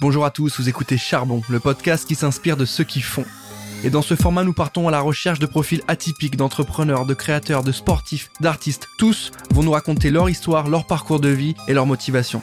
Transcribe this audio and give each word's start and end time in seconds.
Bonjour 0.00 0.24
à 0.24 0.30
tous, 0.30 0.60
vous 0.60 0.68
écoutez 0.68 0.96
Charbon, 0.96 1.42
le 1.48 1.58
podcast 1.58 2.06
qui 2.06 2.14
s'inspire 2.14 2.56
de 2.56 2.64
ceux 2.64 2.84
qui 2.84 3.00
font. 3.00 3.24
Et 3.82 3.90
dans 3.90 4.00
ce 4.00 4.14
format, 4.14 4.44
nous 4.44 4.52
partons 4.52 4.86
à 4.86 4.92
la 4.92 5.00
recherche 5.00 5.40
de 5.40 5.46
profils 5.46 5.82
atypiques 5.88 6.36
d'entrepreneurs, 6.36 7.04
de 7.04 7.14
créateurs, 7.14 7.64
de 7.64 7.72
sportifs, 7.72 8.30
d'artistes. 8.38 8.86
Tous 8.96 9.32
vont 9.50 9.64
nous 9.64 9.72
raconter 9.72 10.10
leur 10.10 10.30
histoire, 10.30 10.68
leur 10.68 10.86
parcours 10.86 11.18
de 11.18 11.30
vie 11.30 11.56
et 11.66 11.74
leur 11.74 11.84
motivation. 11.84 12.42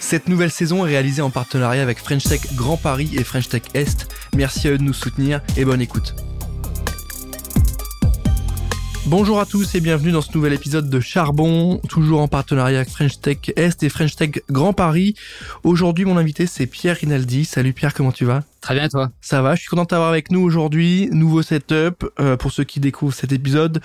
Cette 0.00 0.26
nouvelle 0.26 0.50
saison 0.50 0.86
est 0.86 0.90
réalisée 0.90 1.20
en 1.20 1.28
partenariat 1.28 1.82
avec 1.82 1.98
French 1.98 2.24
Tech 2.24 2.54
Grand 2.54 2.78
Paris 2.78 3.10
et 3.12 3.24
French 3.24 3.50
Tech 3.50 3.64
Est. 3.74 4.08
Merci 4.34 4.66
à 4.66 4.70
eux 4.70 4.78
de 4.78 4.82
nous 4.82 4.94
soutenir 4.94 5.42
et 5.58 5.66
bonne 5.66 5.82
écoute. 5.82 6.14
Bonjour 9.08 9.38
à 9.38 9.46
tous 9.46 9.76
et 9.76 9.80
bienvenue 9.80 10.10
dans 10.10 10.20
ce 10.20 10.34
nouvel 10.34 10.52
épisode 10.52 10.90
de 10.90 10.98
Charbon, 10.98 11.78
toujours 11.88 12.20
en 12.20 12.26
partenariat 12.26 12.78
avec 12.78 12.90
French 12.90 13.20
Tech 13.20 13.38
Est 13.54 13.84
et 13.84 13.88
French 13.88 14.16
Tech 14.16 14.40
Grand 14.50 14.72
Paris. 14.72 15.14
Aujourd'hui, 15.62 16.04
mon 16.04 16.16
invité, 16.16 16.48
c'est 16.48 16.66
Pierre 16.66 16.96
Rinaldi. 16.96 17.44
Salut 17.44 17.72
Pierre, 17.72 17.94
comment 17.94 18.10
tu 18.10 18.24
vas? 18.24 18.42
Très 18.60 18.74
bien, 18.74 18.88
toi? 18.88 19.12
Ça 19.20 19.42
va, 19.42 19.54
je 19.54 19.60
suis 19.60 19.68
content 19.68 19.84
de 19.84 19.86
t'avoir 19.86 20.08
avec 20.08 20.32
nous 20.32 20.40
aujourd'hui. 20.40 21.08
Nouveau 21.12 21.42
setup. 21.42 22.04
Euh, 22.18 22.36
pour 22.36 22.50
ceux 22.50 22.64
qui 22.64 22.80
découvrent 22.80 23.14
cet 23.14 23.30
épisode, 23.30 23.80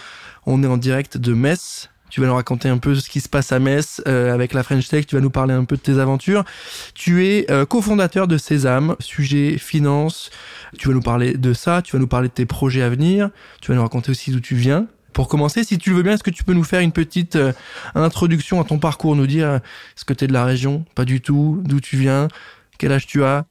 on 0.48 0.64
est 0.64 0.68
en 0.68 0.78
direct 0.78 1.18
de 1.18 1.34
Metz. 1.36 1.92
Tu 2.10 2.20
vas 2.20 2.26
nous 2.26 2.34
raconter 2.34 2.68
un 2.68 2.80
peu 2.80 2.96
ce 2.96 3.08
qui 3.08 3.22
se 3.22 3.30
passe 3.30 3.52
à 3.52 3.60
Metz 3.60 4.02
euh, 4.08 4.34
avec 4.34 4.54
la 4.54 4.64
French 4.64 4.88
Tech. 4.88 5.06
Tu 5.06 5.16
vas 5.16 5.22
nous 5.22 5.30
parler 5.30 5.54
un 5.54 5.66
peu 5.66 5.78
de 5.78 5.82
tes 5.82 6.00
aventures. 6.00 6.46
Tu 6.96 7.28
es 7.28 7.46
euh, 7.52 7.68
cofondateur 7.68 8.28
de 8.28 8.40
Sésame, 8.40 8.96
sujet 9.00 9.60
finance. 9.60 10.32
Tu 10.80 10.88
vas 10.88 10.96
nous 10.96 11.02
parler 11.02 11.36
de 11.36 11.54
ça. 11.54 11.84
Tu 11.84 11.92
vas 11.96 12.00
nous 12.00 12.08
parler 12.08 12.28
de 12.28 12.34
tes 12.34 12.48
projets 12.48 12.82
à 12.82 12.90
venir. 12.90 13.30
Tu 13.62 13.70
vas 13.70 13.76
nous 13.76 13.84
raconter 13.84 14.10
aussi 14.10 14.32
d'où 14.32 14.40
tu 14.40 14.56
viens. 14.56 14.88
Pour 15.14 15.28
commencer, 15.28 15.64
si 15.64 15.78
tu 15.78 15.90
le 15.90 15.98
veux 15.98 16.04
bien, 16.04 16.14
est-ce 16.14 16.24
que 16.24 16.30
tu 16.30 16.44
peux 16.44 16.54
nous 16.54 16.64
faire 16.64 16.80
une 16.80 16.94
petite 16.94 17.36
euh, 17.36 17.52
introduction 17.96 18.62
à 18.62 18.64
ton 18.64 18.80
parcours, 18.80 19.16
nous 19.16 19.28
dire 19.28 19.48
euh, 19.48 19.58
est-ce 19.58 20.06
que 20.06 20.14
tu 20.14 20.24
es 20.24 20.28
de 20.28 20.34
la 20.34 20.46
région 20.46 20.86
Pas 20.96 21.06
du 21.06 21.22
tout. 21.22 21.62
D'où 21.66 21.82
tu 21.82 21.98
viens 21.98 22.30
Quel 22.78 22.92
âge 22.92 23.08
tu 23.08 23.24
as? 23.24 23.46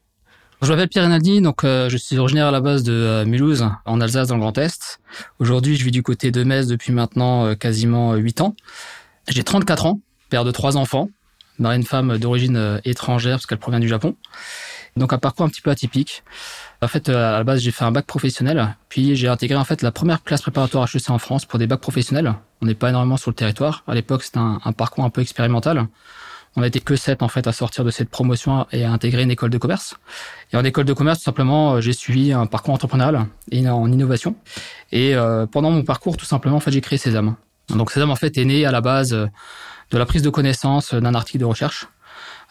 Je 0.62 0.70
m'appelle 0.70 0.88
Pierre 0.88 1.04
Rinaldi, 1.04 1.40
donc 1.40 1.64
euh, 1.64 1.88
je 1.88 1.96
suis 1.96 2.18
originaire 2.18 2.46
à 2.46 2.50
la 2.50 2.60
base 2.60 2.82
de 2.82 3.24
Mulhouse, 3.26 3.66
en 3.86 4.00
Alsace, 4.00 4.28
dans 4.28 4.36
le 4.36 4.40
Grand 4.40 4.56
Est. 4.58 5.00
Aujourd'hui, 5.38 5.76
je 5.76 5.84
vis 5.84 5.90
du 5.90 6.02
côté 6.02 6.30
de 6.30 6.44
Metz 6.44 6.66
depuis 6.66 6.92
maintenant 6.92 7.54
quasiment 7.54 8.14
8 8.14 8.42
ans. 8.42 8.54
J'ai 9.28 9.42
34 9.42 9.86
ans, 9.86 10.00
père 10.28 10.44
de 10.44 10.50
trois 10.50 10.76
enfants, 10.76 11.08
marié 11.58 11.78
une 11.78 11.86
femme 11.86 12.18
d'origine 12.18 12.80
étrangère 12.84 13.36
parce 13.36 13.46
qu'elle 13.46 13.58
provient 13.58 13.80
du 13.80 13.88
Japon. 13.88 14.16
Donc 14.96 15.12
un 15.12 15.18
parcours 15.18 15.46
un 15.46 15.48
petit 15.48 15.62
peu 15.62 15.70
atypique. 15.70 16.22
En 16.82 16.88
fait, 16.88 17.08
euh, 17.08 17.34
à 17.34 17.38
la 17.38 17.44
base, 17.44 17.60
j'ai 17.60 17.70
fait 17.70 17.84
un 17.84 17.92
bac 17.92 18.06
professionnel, 18.06 18.76
puis 18.88 19.16
j'ai 19.16 19.28
intégré 19.28 19.56
en 19.56 19.64
fait 19.64 19.82
la 19.82 19.92
première 19.92 20.22
classe 20.22 20.42
préparatoire 20.42 20.88
HEC 20.92 21.10
en 21.10 21.18
France 21.18 21.44
pour 21.44 21.58
des 21.58 21.66
bacs 21.66 21.80
professionnels. 21.80 22.34
On 22.62 22.66
n'est 22.66 22.74
pas 22.74 22.90
énormément 22.90 23.16
sur 23.16 23.30
le 23.30 23.34
territoire. 23.34 23.84
À 23.86 23.94
l'époque, 23.94 24.22
c'était 24.22 24.38
un, 24.38 24.72
parcours 24.76 25.04
un 25.04 25.10
peu 25.10 25.20
expérimental. 25.20 25.86
On 26.56 26.62
n'était 26.62 26.80
que 26.80 26.96
sept 26.96 27.22
en 27.22 27.28
fait 27.28 27.46
à 27.46 27.52
sortir 27.52 27.84
de 27.84 27.90
cette 27.90 28.10
promotion 28.10 28.66
et 28.72 28.84
à 28.84 28.90
intégrer 28.90 29.22
une 29.22 29.30
école 29.30 29.50
de 29.50 29.58
commerce. 29.58 29.96
Et 30.52 30.56
en 30.56 30.64
école 30.64 30.84
de 30.84 30.92
commerce, 30.92 31.18
tout 31.18 31.24
simplement, 31.24 31.74
euh, 31.74 31.80
j'ai 31.80 31.92
suivi 31.92 32.32
un 32.32 32.46
parcours 32.46 32.74
entrepreneurial 32.74 33.26
et 33.52 33.68
en 33.68 33.90
innovation. 33.90 34.34
Et 34.90 35.14
euh, 35.14 35.46
pendant 35.46 35.70
mon 35.70 35.84
parcours, 35.84 36.16
tout 36.16 36.24
simplement, 36.24 36.56
en 36.56 36.60
fait, 36.60 36.72
j'ai 36.72 36.80
créé 36.80 36.98
Sésame. 36.98 37.36
Donc 37.68 37.92
Sésame 37.92 38.10
en 38.10 38.16
fait 38.16 38.36
est 38.36 38.44
né 38.44 38.66
à 38.66 38.72
la 38.72 38.80
base 38.80 39.10
de 39.10 39.98
la 39.98 40.06
prise 40.06 40.22
de 40.22 40.30
connaissance 40.30 40.92
d'un 40.92 41.14
article 41.14 41.38
de 41.38 41.44
recherche 41.44 41.86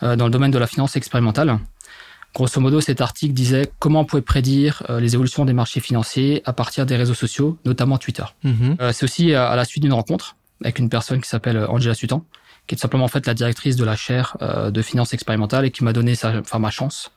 dans 0.02 0.26
le 0.26 0.30
domaine 0.30 0.52
de 0.52 0.58
la 0.58 0.68
finance 0.68 0.96
expérimentale. 0.96 1.60
Grosso 2.34 2.62
modo, 2.62 2.80
cet 2.80 3.02
article 3.02 3.34
disait 3.34 3.72
comment 3.80 4.02
on 4.02 4.06
pouvait 4.06 4.22
prédire 4.22 4.84
euh, 4.90 5.00
les 5.00 5.16
évolutions 5.16 5.46
des 5.46 5.54
marchés 5.54 5.80
financiers 5.80 6.42
à 6.46 6.54
partir 6.54 6.86
des 6.86 6.96
réseaux 6.96 7.14
sociaux, 7.14 7.58
notamment 7.66 7.98
Twitter. 7.98 8.24
Mhm. 8.44 8.78
Euh, 8.80 8.92
c'est 8.92 9.04
aussi 9.04 9.34
à 9.34 9.56
la 9.56 9.66
suite 9.66 9.84
d'une 9.84 9.94
rencontre 9.94 10.36
avec 10.64 10.80
une 10.80 10.90
personne 10.90 11.22
qui 11.22 11.30
s'appelle 11.30 11.58
Angela 11.70 11.96
Sutan, 11.96 12.26
qui 12.68 12.76
est 12.76 12.78
tout 12.78 12.82
simplement 12.82 13.06
en 13.06 13.10
fait 13.10 13.26
la 13.26 13.34
directrice 13.34 13.76
de 13.76 13.86
la 13.86 13.96
chaire 13.96 14.38
euh, 14.42 14.72
de 14.72 14.82
finance 14.82 15.14
expérimentale 15.14 15.66
et 15.66 15.72
qui 15.72 15.84
m'a 15.84 15.94
donné 15.94 16.16
sa, 16.16 16.38
enfin, 16.40 16.60
ma 16.60 16.72
chance 16.72 17.12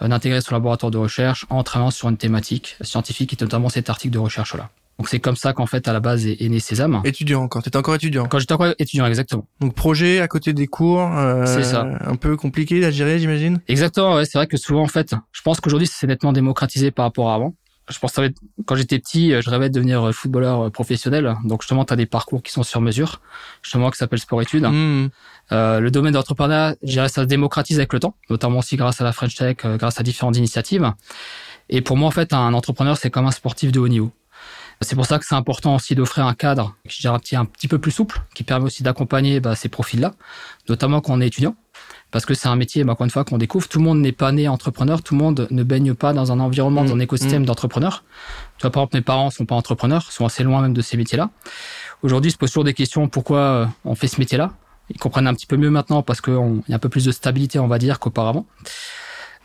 d'intégrer 0.00 0.40
son 0.40 0.54
laboratoire 0.54 0.90
de 0.90 0.98
recherche 0.98 1.46
en 1.48 1.62
travaillant 1.62 1.90
sur 1.90 2.08
une 2.08 2.16
thématique 2.16 2.76
scientifique 2.80 3.32
et 3.32 3.36
notamment 3.40 3.68
cet 3.68 3.88
article 3.88 4.14
de 4.14 4.18
recherche-là. 4.18 4.70
Donc 4.98 5.08
c'est 5.08 5.20
comme 5.20 5.36
ça 5.36 5.52
qu'en 5.52 5.66
fait 5.66 5.88
à 5.88 5.92
la 5.92 6.00
base 6.00 6.26
est, 6.26 6.48
né 6.48 6.60
Sésame. 6.60 7.00
Étudiant 7.04 7.42
encore, 7.42 7.62
t'étais 7.62 7.76
encore 7.76 7.94
étudiant. 7.94 8.26
Quand 8.26 8.38
j'étais 8.38 8.52
encore 8.52 8.74
étudiant, 8.78 9.06
exactement. 9.06 9.46
Donc 9.60 9.74
projet 9.74 10.20
à 10.20 10.28
côté 10.28 10.52
des 10.52 10.66
cours, 10.66 11.00
euh, 11.00 11.44
c'est 11.46 11.64
ça. 11.64 11.86
Un 12.00 12.16
peu 12.16 12.36
compliqué 12.36 12.84
à 12.84 12.90
gérer, 12.90 13.18
j'imagine. 13.18 13.60
Exactement, 13.68 14.14
ouais. 14.14 14.24
C'est 14.24 14.38
vrai 14.38 14.46
que 14.46 14.56
souvent 14.56 14.82
en 14.82 14.88
fait, 14.88 15.14
je 15.32 15.42
pense 15.42 15.60
qu'aujourd'hui 15.60 15.88
c'est 15.90 16.06
nettement 16.06 16.32
démocratisé 16.32 16.90
par 16.90 17.06
rapport 17.06 17.30
à 17.30 17.34
avant. 17.34 17.54
Je 17.90 17.98
pense 17.98 18.12
que 18.12 18.32
quand 18.64 18.76
j'étais 18.76 18.98
petit, 19.00 19.30
je 19.42 19.50
rêvais 19.50 19.68
de 19.68 19.74
devenir 19.74 20.14
footballeur 20.14 20.70
professionnel. 20.70 21.34
Donc 21.44 21.62
justement, 21.62 21.84
tu 21.84 21.92
as 21.92 21.96
des 21.96 22.06
parcours 22.06 22.42
qui 22.42 22.52
sont 22.52 22.62
sur 22.62 22.80
mesure, 22.80 23.20
justement 23.60 23.90
qui 23.90 23.98
s'appelle 23.98 24.20
sport-études. 24.20 24.64
Mmh. 24.64 25.08
Euh, 25.50 25.80
le 25.80 25.90
domaine 25.90 26.14
d'entrepreneuriat, 26.14 26.76
je 26.82 26.92
dirais, 26.92 27.08
ça 27.08 27.22
se 27.22 27.26
démocratise 27.26 27.78
avec 27.78 27.92
le 27.92 28.00
temps, 28.00 28.14
notamment 28.30 28.58
aussi 28.58 28.76
grâce 28.76 29.00
à 29.00 29.04
la 29.04 29.12
French 29.12 29.34
Tech, 29.34 29.56
euh, 29.64 29.76
grâce 29.76 30.00
à 30.00 30.02
différentes 30.02 30.36
initiatives. 30.36 30.90
Et 31.68 31.82
pour 31.82 31.96
moi, 31.96 32.08
en 32.08 32.12
fait, 32.12 32.32
un 32.32 32.54
entrepreneur, 32.54 32.96
c'est 32.96 33.10
comme 33.10 33.26
un 33.26 33.32
sportif 33.32 33.72
de 33.72 33.80
haut 33.80 33.88
niveau. 33.88 34.12
C'est 34.82 34.96
pour 34.96 35.06
ça 35.06 35.18
que 35.18 35.24
c'est 35.24 35.34
important 35.34 35.74
aussi 35.74 35.94
d'offrir 35.94 36.26
un 36.26 36.34
cadre 36.34 36.74
qui 36.88 37.06
est 37.06 37.36
un 37.36 37.44
petit 37.44 37.68
peu 37.68 37.78
plus 37.78 37.90
souple, 37.90 38.22
qui 38.34 38.42
permet 38.44 38.66
aussi 38.66 38.82
d'accompagner 38.82 39.40
bah, 39.40 39.54
ces 39.54 39.68
profils-là, 39.68 40.12
notamment 40.68 41.00
quand 41.00 41.14
on 41.14 41.20
est 41.20 41.26
étudiant, 41.26 41.56
parce 42.10 42.26
que 42.26 42.34
c'est 42.34 42.48
un 42.48 42.56
métier, 42.56 42.84
bah, 42.84 42.92
encore 42.92 43.04
une 43.04 43.10
fois, 43.10 43.24
qu'on 43.24 43.38
découvre. 43.38 43.68
Tout 43.68 43.78
le 43.78 43.84
monde 43.84 44.00
n'est 44.00 44.12
pas 44.12 44.32
né 44.32 44.48
entrepreneur, 44.48 45.02
tout 45.02 45.14
le 45.14 45.20
monde 45.20 45.48
ne 45.50 45.62
baigne 45.62 45.94
pas 45.94 46.12
dans 46.12 46.32
un 46.32 46.40
environnement, 46.40 46.84
dans 46.84 46.92
un 46.92 46.96
mmh. 46.96 47.02
écosystème 47.02 47.42
mmh. 47.42 47.46
d'entrepreneurs. 47.46 48.04
Tu 48.58 48.62
vois, 48.62 48.70
par 48.70 48.82
exemple, 48.82 48.96
mes 48.96 49.02
parents 49.02 49.30
sont 49.30 49.46
pas 49.46 49.54
entrepreneurs, 49.54 50.10
sont 50.12 50.26
assez 50.26 50.42
loin 50.42 50.60
même 50.62 50.74
de 50.74 50.82
ces 50.82 50.96
métiers-là. 50.96 51.30
Aujourd'hui, 52.02 52.30
ils 52.30 52.32
se 52.32 52.38
posent 52.38 52.50
toujours 52.50 52.64
des 52.64 52.74
questions 52.74 53.08
pourquoi 53.08 53.38
euh, 53.38 53.66
on 53.84 53.94
fait 53.94 54.08
ce 54.08 54.20
métier-là? 54.20 54.52
Ils 54.90 54.98
comprennent 54.98 55.26
un 55.26 55.34
petit 55.34 55.46
peu 55.46 55.56
mieux 55.56 55.70
maintenant 55.70 56.02
parce 56.02 56.20
qu'il 56.20 56.62
y 56.68 56.72
a 56.72 56.76
un 56.76 56.78
peu 56.78 56.88
plus 56.88 57.04
de 57.04 57.12
stabilité, 57.12 57.58
on 57.58 57.68
va 57.68 57.78
dire, 57.78 57.98
qu'auparavant. 57.98 58.46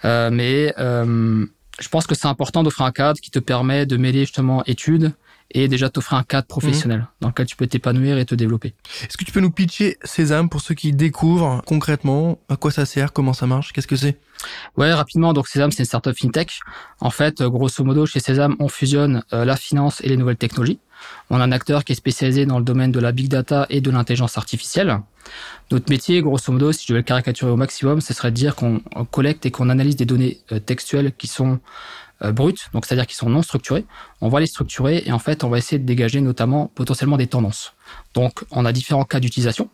Euh, 0.06 0.30
mais 0.32 0.74
euh, 0.78 1.46
je 1.80 1.90
pense 1.90 2.08
que 2.08 2.16
c'est 2.16 2.28
important 2.28 2.64
d'offrir 2.64 2.86
un 2.86 2.92
cadre 2.92 3.20
qui 3.20 3.32
te 3.32 3.40
permet 3.40 3.86
de 3.86 3.98
mêler 3.98 4.22
justement 4.22 4.64
études, 4.66 5.14
et 5.52 5.68
déjà 5.68 5.90
t'offrir 5.90 6.18
un 6.18 6.24
cadre 6.24 6.48
professionnel 6.48 7.00
mmh. 7.00 7.08
dans 7.22 7.28
lequel 7.30 7.46
tu 7.46 7.56
peux 7.56 7.68
t'épanouir 7.68 8.18
et 8.18 8.26
te 8.26 8.36
développer. 8.36 8.74
Est-ce 9.04 9.18
que 9.18 9.24
tu 9.24 9.32
peux 9.32 9.40
nous 9.40 9.52
pitcher 9.52 9.98
Sésame 10.04 10.50
pour 10.50 10.62
ceux 10.62 10.76
qui 10.76 10.92
découvrent 10.92 11.62
concrètement 11.66 12.40
à 12.50 12.56
quoi 12.56 12.72
ça 12.72 12.86
sert, 12.86 13.14
comment 13.14 13.34
ça 13.34 13.48
marche, 13.48 13.74
qu'est-ce 13.74 13.88
que 13.88 13.96
c'est? 13.96 14.18
Ouais, 14.76 14.94
rapidement. 14.94 15.34
Donc 15.34 15.48
Sésame, 15.48 15.72
c'est 15.72 15.80
une 15.80 15.86
startup 15.86 16.18
fintech. 16.18 16.60
En 17.00 17.10
fait, 17.10 17.42
grosso 17.42 17.84
modo, 17.84 18.06
chez 18.06 18.20
Sésame, 18.20 18.56
on 18.60 18.68
fusionne 18.68 19.24
euh, 19.34 19.46
la 19.46 19.56
finance 19.56 20.02
et 20.02 20.10
les 20.10 20.18
nouvelles 20.18 20.38
technologies. 20.38 20.80
On 21.30 21.40
a 21.40 21.44
un 21.44 21.52
acteur 21.52 21.84
qui 21.84 21.92
est 21.92 21.96
spécialisé 21.96 22.46
dans 22.46 22.58
le 22.58 22.66
domaine 22.66 22.92
de 22.92 23.00
la 23.00 23.12
big 23.12 23.28
data 23.28 23.66
et 23.70 23.82
de 23.82 23.92
l'intelligence 23.92 24.38
artificielle. 24.38 25.00
Notre 25.72 25.90
métier, 25.90 26.22
grosso 26.22 26.52
modo, 26.52 26.72
si 26.72 26.84
je 26.84 26.94
devais 26.94 27.00
le 27.00 27.04
caricaturer 27.04 27.52
au 27.52 27.58
maximum, 27.58 28.02
ce 28.02 28.14
serait 28.14 28.32
de 28.32 28.36
dire 28.36 28.56
qu'on 28.56 28.80
collecte 29.12 29.46
et 29.46 29.52
qu'on 29.52 29.70
analyse 29.70 29.96
des 29.96 30.06
données 30.06 30.40
euh, 30.52 30.60
textuelles 30.60 31.12
qui 31.18 31.28
sont 31.28 31.60
euh, 32.24 32.32
brutes, 32.32 32.70
donc 32.74 32.86
c'est-à-dire 32.86 33.08
qui 33.08 33.16
sont 33.16 33.30
non 33.30 33.42
structurées. 33.42 33.86
On 34.22 34.30
va 34.30 34.40
les 34.40 34.48
structurer 34.48 35.04
et 35.06 35.12
en 35.12 35.20
fait, 35.20 35.44
on 35.44 35.50
va 35.50 35.58
essayer 35.58 35.80
de 35.80 35.86
dégager 35.86 36.22
notamment 36.22 36.72
potentiellement 36.74 37.18
des 37.18 37.28
tendances. 37.28 37.74
Donc, 38.14 38.44
on 38.52 38.66
a 38.66 38.72
différents 38.72 39.06
cas 39.06 39.20
d'utilisation. 39.20 39.70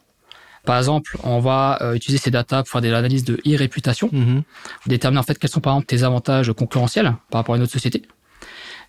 Par 0.65 0.77
exemple, 0.77 1.17
on 1.23 1.39
va 1.39 1.77
euh, 1.81 1.93
utiliser 1.93 2.17
ces 2.17 2.31
datas 2.31 2.63
pour 2.63 2.69
faire 2.69 2.81
des 2.81 2.93
analyses 2.93 3.25
de 3.25 3.41
e-réputation, 3.45 4.07
mm-hmm. 4.07 4.43
déterminer 4.87 5.19
en 5.19 5.23
fait 5.23 5.37
quels 5.37 5.49
sont 5.49 5.59
par 5.59 5.73
exemple 5.73 5.87
tes 5.87 6.03
avantages 6.03 6.53
concurrentiels 6.53 7.15
par 7.29 7.39
rapport 7.39 7.55
à 7.55 7.57
une 7.57 7.63
autre 7.63 7.73
société. 7.73 8.03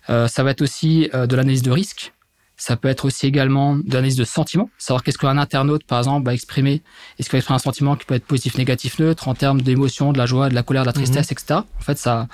Euh, 0.09 0.27
ça 0.27 0.43
va 0.43 0.51
être 0.51 0.61
aussi 0.61 1.09
euh, 1.13 1.27
de 1.27 1.35
l'analyse 1.35 1.63
de 1.63 1.71
risque. 1.71 2.13
Ça 2.57 2.77
peut 2.77 2.87
être 2.87 3.05
aussi 3.05 3.27
également 3.27 3.75
de 3.75 3.93
l'analyse 3.93 4.15
de 4.15 4.23
sentiment, 4.23 4.69
savoir 4.77 5.03
qu'est-ce 5.03 5.17
qu'un 5.17 5.37
internaute, 5.37 5.83
par 5.85 5.97
exemple, 5.99 6.25
va 6.25 6.33
exprimer. 6.33 6.83
Est-ce 7.19 7.27
qu'il 7.29 7.33
va 7.33 7.39
exprimer 7.39 7.55
un 7.55 7.59
sentiment 7.59 7.95
qui 7.97 8.05
peut 8.05 8.15
être 8.15 8.25
positif, 8.25 8.57
négatif, 8.57 8.97
neutre, 8.99 9.27
en 9.27 9.33
termes 9.33 9.61
d'émotion, 9.61 10.13
de 10.13 10.17
la 10.17 10.25
joie, 10.25 10.47
de 10.47 10.55
la 10.55 10.63
colère, 10.63 10.83
de 10.83 10.87
la 10.87 10.93
tristesse, 10.93 11.27
mm-hmm. 11.27 11.43
etc. 11.43 11.59
En 11.77 11.81
fait, 11.81 11.97
ça, 11.97 12.27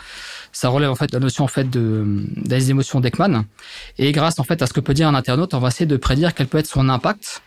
ça 0.51 0.69
relève 0.69 0.91
en 0.91 0.95
fait 0.95 1.11
la 1.11 1.19
notion 1.19 1.43
en 1.43 1.47
fait 1.47 1.69
de 1.69 2.23
des 2.35 2.69
émotions 2.69 2.99
d'Ekman. 2.99 3.45
Et 3.97 4.11
grâce 4.11 4.39
en 4.39 4.43
fait 4.43 4.61
à 4.61 4.67
ce 4.67 4.73
que 4.73 4.79
peut 4.79 4.93
dire 4.93 5.07
un 5.07 5.15
internaute, 5.15 5.53
on 5.53 5.59
va 5.59 5.69
essayer 5.69 5.85
de 5.85 5.97
prédire 5.97 6.33
quel 6.33 6.47
peut 6.47 6.59
être 6.59 6.67
son 6.67 6.89
impact 6.89 7.41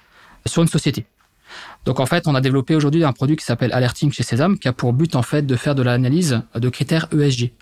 sur 0.47 0.63
une 0.63 0.69
société. 0.69 1.07
Donc 1.85 2.01
en 2.01 2.07
fait, 2.07 2.27
on 2.27 2.35
a 2.35 2.41
développé 2.41 2.75
aujourd'hui 2.75 3.05
un 3.05 3.13
produit 3.13 3.37
qui 3.37 3.45
s'appelle 3.45 3.73
Alerting 3.73 4.11
chez 4.13 4.23
Sésame, 4.23 4.59
qui 4.59 4.69
a 4.69 4.73
pour 4.73 4.93
but 4.93 5.15
en 5.15 5.23
fait 5.23 5.43
de 5.43 5.57
faire 5.57 5.75
de 5.75 5.83
l'analyse 5.83 6.43
de 6.55 6.69
critères 6.69 7.09
ESG. 7.13 7.53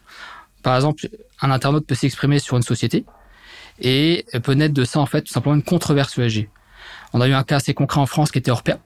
Par 0.62 0.76
exemple, 0.76 1.08
un 1.41 1.50
internaute 1.50 1.87
peut 1.87 1.94
s'exprimer 1.94 2.38
sur 2.38 2.56
une 2.56 2.62
société 2.62 3.05
et 3.80 4.24
peut 4.42 4.52
naître 4.52 4.74
de 4.74 4.84
ça 4.84 5.00
en 5.00 5.06
fait 5.06 5.22
tout 5.22 5.32
simplement 5.32 5.54
une 5.54 5.62
controverse 5.62 6.19
ESG. 6.19 6.48
On 7.12 7.20
a 7.20 7.28
eu 7.28 7.32
un 7.32 7.42
cas 7.42 7.56
assez 7.56 7.74
concret 7.74 8.00
en 8.00 8.06
France 8.06 8.30
qui 8.30 8.38
était 8.38 8.50
Orpea, 8.50 8.78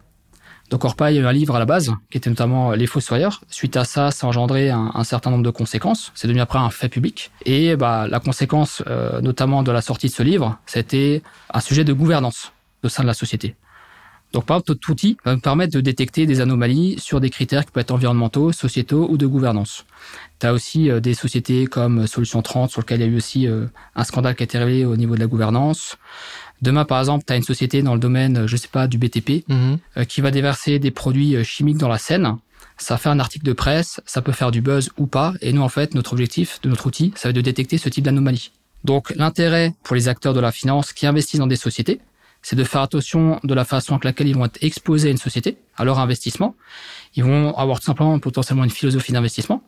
donc 0.70 0.84
Orpa, 0.84 1.12
il 1.12 1.16
y 1.16 1.18
a 1.18 1.22
eu 1.22 1.26
un 1.26 1.32
livre 1.32 1.54
à 1.54 1.58
la 1.58 1.64
base, 1.64 1.92
qui 2.10 2.18
était 2.18 2.30
notamment 2.30 2.72
Les 2.72 2.86
Fossoyeurs. 2.86 3.42
Suite 3.48 3.76
à 3.76 3.84
ça, 3.84 4.10
ça 4.10 4.26
a 4.26 4.28
engendré 4.28 4.70
un, 4.70 5.04
certain 5.04 5.30
nombre 5.30 5.44
de 5.44 5.50
conséquences. 5.50 6.10
C'est 6.14 6.26
devenu 6.26 6.40
après 6.40 6.58
un 6.58 6.70
fait 6.70 6.88
public. 6.88 7.30
Et 7.44 7.76
bah, 7.76 8.06
la 8.08 8.18
conséquence, 8.18 8.82
euh, 8.88 9.20
notamment 9.20 9.62
de 9.62 9.70
la 9.70 9.80
sortie 9.80 10.08
de 10.08 10.12
ce 10.12 10.22
livre, 10.22 10.58
c'était 10.66 11.22
un 11.52 11.60
sujet 11.60 11.84
de 11.84 11.92
gouvernance 11.92 12.52
au 12.82 12.88
sein 12.88 13.02
de 13.02 13.06
la 13.06 13.14
société. 13.14 13.54
Donc 14.36 14.44
par 14.44 14.58
exemple, 14.58 14.72
notre 14.72 14.90
outil 14.90 15.16
va 15.24 15.34
nous 15.34 15.40
permettre 15.40 15.72
de 15.72 15.80
détecter 15.80 16.26
des 16.26 16.42
anomalies 16.42 16.96
sur 16.98 17.20
des 17.20 17.30
critères 17.30 17.64
qui 17.64 17.72
peuvent 17.72 17.80
être 17.80 17.90
environnementaux, 17.90 18.52
sociétaux 18.52 19.08
ou 19.10 19.16
de 19.16 19.26
gouvernance. 19.26 19.86
Tu 20.40 20.46
as 20.46 20.52
aussi 20.52 20.90
euh, 20.90 21.00
des 21.00 21.14
sociétés 21.14 21.64
comme 21.64 22.06
Solution 22.06 22.42
30 22.42 22.70
sur 22.70 22.82
lequel 22.82 23.00
il 23.00 23.06
y 23.06 23.08
a 23.08 23.12
eu 23.12 23.16
aussi 23.16 23.48
euh, 23.48 23.64
un 23.94 24.04
scandale 24.04 24.36
qui 24.36 24.42
a 24.42 24.44
été 24.44 24.58
révélé 24.58 24.84
au 24.84 24.94
niveau 24.98 25.14
de 25.14 25.20
la 25.20 25.26
gouvernance. 25.26 25.96
Demain, 26.62 26.84
par 26.84 26.98
exemple, 26.98 27.24
tu 27.26 27.32
as 27.32 27.36
une 27.36 27.42
société 27.42 27.82
dans 27.82 27.94
le 27.94 28.00
domaine, 28.00 28.46
je 28.46 28.56
sais 28.56 28.68
pas, 28.68 28.86
du 28.86 28.98
BTP, 28.98 29.48
mhm. 29.48 29.78
euh, 29.96 30.04
qui 30.04 30.20
va 30.20 30.30
déverser 30.30 30.78
des 30.78 30.90
produits 30.90 31.34
euh, 31.34 31.42
chimiques 31.42 31.78
dans 31.78 31.88
la 31.88 31.96
Seine. 31.96 32.36
ça 32.76 32.98
fait 32.98 33.08
un 33.08 33.18
article 33.18 33.46
de 33.46 33.54
presse, 33.54 34.00
ça 34.04 34.22
peut 34.22 34.32
faire 34.32 34.50
du 34.50 34.60
buzz 34.60 34.90
ou 34.98 35.06
pas. 35.06 35.34
Et 35.40 35.52
nous, 35.52 35.62
en 35.62 35.70
fait, 35.70 35.94
notre 35.94 36.12
objectif 36.12 36.60
de 36.62 36.68
notre 36.68 36.86
outil, 36.86 37.12
ça 37.16 37.28
va 37.28 37.30
être 37.30 37.36
de 37.36 37.40
détecter 37.40 37.78
ce 37.78 37.88
type 37.88 38.04
d'anomalie. 38.04 38.52
Donc, 38.84 39.14
l'intérêt 39.16 39.74
pour 39.82 39.96
les 39.96 40.08
acteurs 40.08 40.34
de 40.34 40.40
la 40.40 40.52
finance 40.52 40.92
qui 40.92 41.06
investissent 41.06 41.40
dans 41.40 41.46
des 41.46 41.56
sociétés, 41.56 42.00
c'est 42.48 42.54
de 42.54 42.62
faire 42.62 42.80
attention 42.80 43.40
de 43.42 43.54
la 43.54 43.64
façon 43.64 43.94
avec 43.94 44.04
laquelle 44.04 44.28
ils 44.28 44.36
vont 44.36 44.44
être 44.44 44.62
exposés 44.62 45.08
à 45.08 45.10
une 45.10 45.16
société, 45.16 45.58
à 45.76 45.84
leur 45.84 45.98
investissement. 45.98 46.54
Ils 47.16 47.24
vont 47.24 47.52
avoir 47.58 47.80
tout 47.80 47.86
simplement 47.86 48.16
potentiellement 48.20 48.62
une 48.62 48.70
philosophie 48.70 49.10
d'investissement 49.10 49.64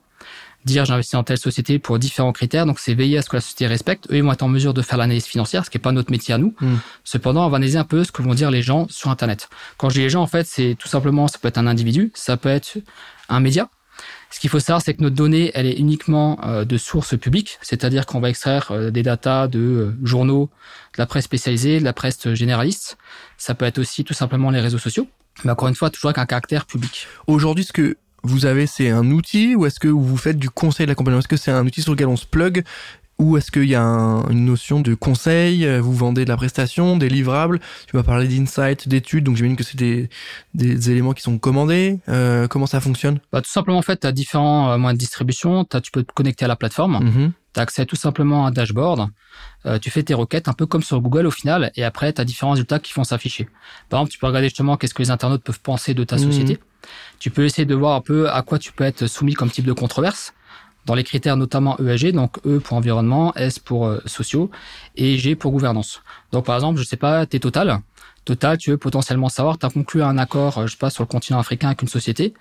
dire 0.64 0.84
j'investis 0.84 1.12
dans 1.12 1.24
telle 1.24 1.38
société 1.38 1.78
pour 1.80 1.98
différents 1.98 2.32
critères. 2.32 2.66
Donc 2.66 2.78
c'est 2.78 2.94
veiller 2.94 3.18
à 3.18 3.22
ce 3.22 3.30
que 3.30 3.36
la 3.36 3.40
société 3.40 3.66
respecte. 3.66 4.06
Eux, 4.10 4.16
ils 4.16 4.22
vont 4.22 4.32
être 4.32 4.42
en 4.42 4.48
mesure 4.48 4.74
de 4.74 4.82
faire 4.82 4.96
l'analyse 4.96 5.24
financière, 5.24 5.64
ce 5.64 5.70
qui 5.70 5.76
n'est 5.76 5.82
pas 5.82 5.90
notre 5.90 6.12
métier 6.12 6.34
à 6.34 6.38
nous. 6.38 6.54
Hmm. 6.60 6.76
Cependant, 7.02 7.46
on 7.46 7.48
va 7.48 7.56
analyser 7.56 7.78
un 7.78 7.84
peu 7.84 8.04
ce 8.04 8.12
que 8.12 8.22
vont 8.22 8.34
dire 8.34 8.50
les 8.50 8.62
gens 8.62 8.86
sur 8.88 9.10
Internet. 9.10 9.48
Quand 9.76 9.88
je 9.88 9.94
dis 9.94 10.00
les 10.00 10.10
gens, 10.10 10.22
en 10.22 10.26
fait, 10.26 10.46
c'est 10.46 10.76
tout 10.78 10.88
simplement, 10.88 11.26
ça 11.26 11.38
peut 11.38 11.48
être 11.48 11.58
un 11.58 11.66
individu, 11.66 12.12
ça 12.14 12.36
peut 12.36 12.48
être 12.48 12.78
un 13.28 13.40
média. 13.40 13.68
Ce 14.30 14.40
qu'il 14.40 14.50
faut 14.50 14.60
savoir, 14.60 14.82
c'est 14.82 14.94
que 14.94 15.02
notre 15.02 15.16
donnée, 15.16 15.50
elle 15.54 15.66
est 15.66 15.78
uniquement 15.78 16.38
euh, 16.44 16.64
de 16.64 16.76
sources 16.76 17.16
publiques, 17.18 17.58
c'est-à-dire 17.62 18.06
qu'on 18.06 18.20
va 18.20 18.28
extraire 18.28 18.70
euh, 18.70 18.90
des 18.90 19.02
datas 19.02 19.48
de 19.48 19.58
euh, 19.58 19.96
journaux, 20.02 20.50
de 20.94 20.98
la 20.98 21.06
presse 21.06 21.24
spécialisée, 21.24 21.80
de 21.80 21.84
la 21.84 21.94
presse 21.94 22.34
généraliste. 22.34 22.98
Ça 23.38 23.54
peut 23.54 23.64
être 23.64 23.78
aussi 23.78 24.04
tout 24.04 24.14
simplement 24.14 24.50
les 24.50 24.60
réseaux 24.60 24.78
sociaux, 24.78 25.08
mais 25.44 25.50
encore 25.50 25.68
une 25.68 25.74
fois, 25.74 25.90
toujours 25.90 26.08
avec 26.08 26.18
un 26.18 26.26
caractère 26.26 26.66
public. 26.66 27.06
Aujourd'hui, 27.26 27.64
ce 27.64 27.72
que 27.72 27.96
vous 28.22 28.46
avez, 28.46 28.66
c'est 28.66 28.90
un 28.90 29.10
outil 29.10 29.54
ou 29.54 29.64
est-ce 29.64 29.80
que 29.80 29.88
vous 29.88 30.16
faites 30.16 30.38
du 30.38 30.50
conseil 30.50 30.86
de 30.86 30.90
l'accompagnement 30.90 31.20
Est-ce 31.20 31.28
que 31.28 31.36
c'est 31.36 31.52
un 31.52 31.64
outil 31.64 31.82
sur 31.82 31.92
lequel 31.92 32.08
on 32.08 32.16
se 32.16 32.26
plug 32.26 32.64
ou 33.18 33.36
est-ce 33.36 33.50
qu'il 33.50 33.64
y 33.64 33.74
a 33.74 33.82
une 33.82 34.44
notion 34.44 34.80
de 34.80 34.94
conseil 34.94 35.66
euh, 35.66 35.80
Vous 35.80 35.92
vendez 35.92 36.24
de 36.24 36.28
la 36.30 36.36
prestation, 36.36 36.96
des 36.96 37.08
livrables 37.08 37.58
Tu 37.88 37.96
vas 37.96 38.04
parler 38.04 38.28
d'insight, 38.28 38.88
d'études, 38.88 39.24
donc 39.24 39.36
j'imagine 39.36 39.56
que 39.56 39.64
c'est 39.64 39.76
des, 39.76 40.08
des 40.54 40.90
éléments 40.90 41.12
qui 41.12 41.22
sont 41.22 41.38
commandés. 41.38 41.98
Euh, 42.08 42.46
comment 42.46 42.66
ça 42.66 42.80
fonctionne? 42.80 43.18
Bah, 43.32 43.42
Tout 43.42 43.50
simplement, 43.50 43.78
en 43.78 43.82
fait, 43.82 44.00
tu 44.00 44.06
as 44.06 44.12
différents 44.12 44.70
euh, 44.70 44.78
moyens 44.78 44.96
de 44.96 45.00
distribution. 45.00 45.66
As, 45.72 45.80
tu 45.80 45.90
peux 45.90 46.04
te 46.04 46.12
connecter 46.12 46.44
à 46.44 46.48
la 46.48 46.56
plateforme. 46.56 46.98
Mm-hmm. 47.04 47.32
Tu 47.54 47.60
as 47.60 47.62
accès 47.62 47.86
tout 47.86 47.96
simplement 47.96 48.44
à 48.44 48.48
un 48.48 48.50
dashboard. 48.52 49.08
Euh, 49.66 49.78
tu 49.80 49.90
fais 49.90 50.04
tes 50.04 50.14
requêtes 50.14 50.46
un 50.46 50.52
peu 50.52 50.66
comme 50.66 50.82
sur 50.82 51.00
Google 51.00 51.26
au 51.26 51.32
final, 51.32 51.72
et 51.74 51.82
après, 51.82 52.12
tu 52.12 52.20
as 52.20 52.24
différents 52.24 52.52
résultats 52.52 52.78
qui 52.78 52.92
vont 52.92 53.04
s'afficher. 53.04 53.48
Par 53.88 53.98
exemple, 53.98 54.12
tu 54.12 54.18
peux 54.18 54.26
regarder 54.28 54.46
justement 54.46 54.76
qu'est-ce 54.76 54.94
que 54.94 55.02
les 55.02 55.10
internautes 55.10 55.42
peuvent 55.42 55.60
penser 55.60 55.92
de 55.92 56.04
ta 56.04 56.16
mm-hmm. 56.16 56.22
société. 56.22 56.58
Tu 57.18 57.30
peux 57.30 57.44
essayer 57.44 57.66
de 57.66 57.74
voir 57.74 57.96
un 57.96 58.00
peu 58.00 58.30
à 58.30 58.42
quoi 58.42 58.60
tu 58.60 58.72
peux 58.72 58.84
être 58.84 59.08
soumis 59.08 59.34
comme 59.34 59.50
type 59.50 59.64
de 59.64 59.72
controverse 59.72 60.32
dans 60.88 60.94
les 60.94 61.04
critères 61.04 61.36
notamment 61.36 61.78
ESG, 61.78 62.12
donc 62.12 62.38
E 62.46 62.60
pour 62.60 62.76
environnement, 62.78 63.34
S 63.34 63.58
pour 63.58 63.86
euh, 63.86 64.00
sociaux 64.06 64.50
et 64.96 65.18
G 65.18 65.36
pour 65.36 65.52
gouvernance. 65.52 66.02
Donc 66.32 66.46
par 66.46 66.54
exemple, 66.56 66.80
je 66.80 66.84
sais 66.84 66.96
pas, 66.96 67.26
t'es 67.26 67.38
Total. 67.38 67.80
Total, 68.24 68.56
tu 68.56 68.70
veux 68.70 68.78
potentiellement 68.78 69.28
savoir, 69.28 69.58
tu 69.58 69.66
as 69.66 69.70
conclu 69.70 70.02
un 70.02 70.16
accord, 70.16 70.56
euh, 70.56 70.66
je 70.66 70.72
sais 70.72 70.78
pas, 70.78 70.88
sur 70.88 71.02
le 71.02 71.08
continent 71.08 71.38
africain 71.38 71.68
avec 71.68 71.82
une 71.82 71.88
société 71.88 72.32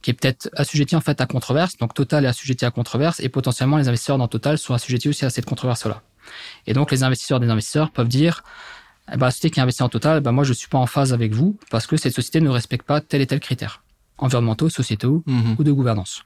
qui 0.00 0.10
est 0.10 0.14
peut-être 0.14 0.48
assujettie 0.56 0.96
en 0.96 1.02
fait 1.02 1.20
à 1.20 1.26
controverse. 1.26 1.76
Donc 1.76 1.92
Total 1.92 2.24
est 2.24 2.28
assujetti 2.28 2.64
à 2.64 2.70
controverse 2.70 3.20
et 3.20 3.28
potentiellement 3.28 3.76
les 3.76 3.88
investisseurs 3.88 4.16
dans 4.16 4.26
Total 4.26 4.56
sont 4.56 4.72
assujettis 4.72 5.10
aussi 5.10 5.26
à 5.26 5.30
cette 5.30 5.44
controverse-là. 5.44 6.00
Et 6.66 6.72
donc 6.72 6.90
les 6.92 7.02
investisseurs 7.02 7.40
des 7.40 7.50
investisseurs 7.50 7.90
peuvent 7.90 8.08
dire, 8.08 8.42
eh 9.08 9.18
ben, 9.18 9.26
la 9.26 9.30
société 9.30 9.50
qui 9.50 9.60
investit 9.60 9.82
en 9.82 9.90
Total, 9.90 10.20
ben, 10.20 10.32
moi 10.32 10.44
je 10.44 10.54
suis 10.54 10.68
pas 10.68 10.78
en 10.78 10.86
phase 10.86 11.12
avec 11.12 11.34
vous 11.34 11.58
parce 11.70 11.86
que 11.86 11.98
cette 11.98 12.14
société 12.14 12.40
ne 12.40 12.48
respecte 12.48 12.86
pas 12.86 13.02
tel 13.02 13.20
et 13.20 13.26
tel 13.26 13.38
critère 13.38 13.81
environnementaux, 14.22 14.68
sociétaux 14.68 15.22
mhm. 15.26 15.56
ou 15.58 15.64
de 15.64 15.72
gouvernance. 15.72 16.22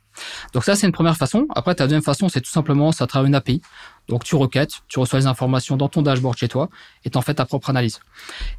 Donc 0.52 0.64
ça, 0.64 0.74
c'est 0.76 0.86
une 0.86 0.92
première 0.92 1.16
façon. 1.16 1.46
Après, 1.54 1.74
ta 1.74 1.84
deuxième 1.84 2.02
façon, 2.02 2.28
c'est 2.28 2.40
tout 2.40 2.50
simplement, 2.50 2.92
ça 2.92 3.06
travers 3.06 3.26
une 3.26 3.34
API. 3.34 3.60
Donc 4.08 4.22
tu 4.22 4.36
requêtes, 4.36 4.70
tu 4.88 5.00
reçois 5.00 5.18
les 5.18 5.26
informations 5.26 5.76
dans 5.76 5.88
ton 5.88 6.02
dashboard 6.02 6.36
chez 6.38 6.48
toi 6.48 6.68
et 7.04 7.10
tu 7.10 7.18
en 7.18 7.22
fais 7.22 7.34
ta 7.34 7.44
propre 7.44 7.70
analyse. 7.70 8.00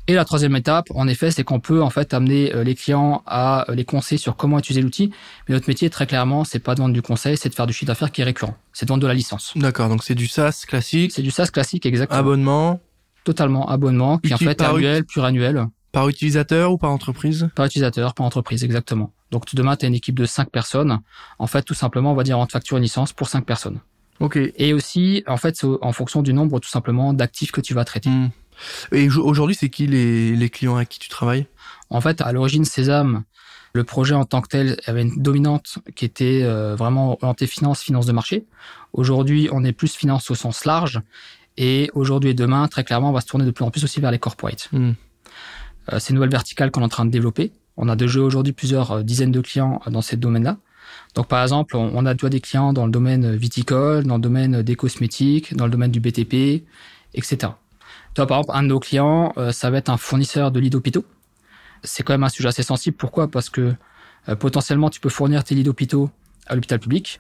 Et 0.08 0.14
la 0.14 0.26
troisième 0.26 0.56
étape, 0.56 0.88
en 0.94 1.08
effet, 1.08 1.32
c'est 1.32 1.44
qu'on 1.44 1.60
peut 1.60 1.82
en 1.82 1.90
fait 1.90 2.14
amener 2.14 2.54
euh, 2.54 2.64
les 2.64 2.76
clients 2.76 3.24
à 3.26 3.70
euh, 3.70 3.76
les 3.76 3.86
conseiller 3.86 4.20
sur 4.20 4.36
comment 4.36 4.60
utiliser 4.60 4.82
l'outil. 4.82 5.12
Mais 5.48 5.56
notre 5.56 5.70
métier, 5.70 5.90
très 5.90 6.06
clairement, 6.06 6.44
c'est 6.44 6.60
pas 6.60 6.76
de 6.76 6.82
vendre 6.82 6.94
du 6.94 7.02
conseil, 7.02 7.38
c'est 7.38 7.50
de 7.50 7.56
faire 7.56 7.68
du 7.68 7.74
chiffre 7.74 7.88
d'affaires 7.88 8.12
qui 8.12 8.22
est 8.22 8.26
récurrent. 8.26 8.58
C'est 8.74 8.86
de 8.86 8.90
vendre 8.90 9.02
de 9.02 9.08
la 9.08 9.14
licence. 9.14 9.54
D'accord, 9.56 9.88
donc 9.90 10.04
c'est 10.04 10.16
du 10.16 10.28
SaaS 10.28 10.66
classique. 10.68 11.12
C'est 11.14 11.22
du 11.22 11.32
SaaS 11.32 11.48
classique, 11.48 11.86
exactement. 11.86 12.20
Abonnement. 12.20 12.82
Totalement 13.24 13.70
abonnement, 13.70 14.20
qui 14.20 14.34
en 14.34 14.38
fait 14.38 14.62
est 14.62 14.62
annuel, 14.62 15.04
annuel. 15.18 15.68
Par 15.92 16.08
utilisateur 16.08 16.72
ou 16.72 16.78
par 16.78 16.92
entreprise? 16.92 17.50
Par 17.56 17.66
utilisateur, 17.66 18.14
par 18.14 18.26
entreprise, 18.26 18.64
exactement. 18.64 19.12
Donc 19.32 19.44
demain, 19.54 19.76
tu 19.76 19.86
as 19.86 19.88
une 19.88 19.96
équipe 19.96 20.18
de 20.18 20.26
5 20.26 20.50
personnes. 20.50 21.00
En 21.40 21.48
fait, 21.48 21.64
tout 21.64 21.74
simplement, 21.74 22.12
on 22.12 22.16
va 22.16 22.24
dire 22.24 22.40
on 22.40 22.46
te 22.46 22.52
facture 22.52 22.78
une 22.78 22.84
licence 22.84 23.14
pour 23.14 23.30
5 23.30 23.46
personnes. 23.46 23.80
Ok. 24.20 24.38
Et 24.56 24.74
aussi, 24.74 25.24
en 25.28 25.38
fait, 25.38 25.56
c'est 25.56 25.68
en 25.82 25.92
fonction 25.92 26.22
du 26.22 26.34
nombre 26.34 26.60
tout 26.60 26.70
simplement 26.70 27.14
d'actifs 27.14 27.52
que 27.52 27.62
tu 27.62 27.74
vas 27.74 27.86
traiter. 27.86 28.10
Hmm. 28.10 28.30
Et 28.92 29.10
aujourd'hui, 29.10 29.56
c'est 29.56 29.70
qui 29.70 29.86
les, 29.86 30.36
les 30.36 30.50
clients 30.50 30.78
avec 30.78 30.90
qui 30.90 31.00
tu 31.00 31.10
travailles? 31.10 31.46
En 31.90 32.02
fait, 32.02 32.22
à 32.22 32.32
l'origine, 32.32 32.66
Sésame, 32.66 33.24
le 33.74 33.84
projet 33.84 34.16
en 34.16 34.26
tant 34.26 34.42
que 34.42 34.48
tel 34.48 34.80
avait 34.86 35.04
une 35.04 35.22
dominante 35.22 35.78
qui 35.96 36.06
était 36.06 36.42
euh, 36.44 36.76
vraiment 36.76 37.18
orientée 37.22 37.46
finance, 37.46 37.82
finance 37.82 38.08
de 38.08 38.12
marché. 38.12 38.46
Aujourd'hui, 38.94 39.50
on 39.52 39.64
est 39.64 39.74
plus 39.74 39.96
finance 39.96 40.32
au 40.32 40.36
sens 40.36 40.66
large. 40.66 41.00
Et 41.58 41.90
aujourd'hui 41.94 42.32
et 42.32 42.34
demain, 42.34 42.68
très 42.68 42.84
clairement, 42.84 43.10
on 43.10 43.14
va 43.14 43.22
se 43.22 43.28
tourner 43.28 43.46
de 43.46 43.52
plus 43.52 43.66
en 43.66 43.72
plus 43.72 43.84
aussi 43.84 44.00
vers 44.00 44.12
les 44.12 44.20
corporates. 44.20 44.70
Hmm. 44.72 44.94
Euh, 45.92 46.00
c'est 46.00 46.10
une 46.10 46.16
nouvelle 46.16 46.32
verticale 46.32 46.72
qu'on 46.72 46.82
est 46.82 46.86
en 46.86 46.90
train 46.90 47.06
de 47.06 47.12
développer. 47.12 47.52
On 47.78 47.90
a 47.90 47.96
déjà 47.96 48.20
aujourd'hui 48.20 48.54
plusieurs 48.54 48.92
euh, 48.92 49.04
dizaines 49.04 49.32
de 49.32 49.42
clients 49.42 49.82
euh, 49.88 49.92
dans 49.92 50.02
ce 50.02 50.16
domaine-là. 50.16 50.58
Donc 51.16 51.28
par 51.28 51.42
exemple, 51.42 51.76
on 51.76 52.06
a 52.06 52.14
déjà 52.14 52.30
des 52.30 52.40
clients 52.40 52.74
dans 52.74 52.86
le 52.86 52.92
domaine 52.92 53.36
viticole, 53.36 54.04
dans 54.04 54.16
le 54.16 54.22
domaine 54.22 54.62
des 54.62 54.76
cosmétiques, 54.76 55.56
dans 55.56 55.66
le 55.66 55.72
domaine 55.72 55.92
du 55.92 56.00
BTP, 56.00 56.64
etc. 57.14 57.54
Toi, 58.14 58.28
par 58.28 58.40
exemple, 58.40 58.58
un 58.58 58.64
de 58.64 58.68
nos 58.68 58.80
clients, 58.80 59.34
ça 59.52 59.70
va 59.70 59.78
être 59.78 59.90
un 59.90 59.98
fournisseur 59.98 60.52
de 60.52 60.60
lits 60.60 60.70
d'hôpitaux. 60.70 61.04
C'est 61.84 62.04
quand 62.04 62.14
même 62.14 62.24
un 62.24 62.30
sujet 62.30 62.50
assez 62.50 62.64
sensible. 62.64 62.96
Pourquoi? 62.96 63.30
Parce 63.30 63.50
que 63.50 63.74
potentiellement, 64.40 64.90
tu 64.90 65.00
peux 65.00 65.10
fournir 65.10 65.44
tes 65.44 65.56
lits 65.56 65.64
d'hôpitaux 65.64 66.10
à 66.46 66.56
l'hôpital 66.56 66.80
public, 66.80 67.20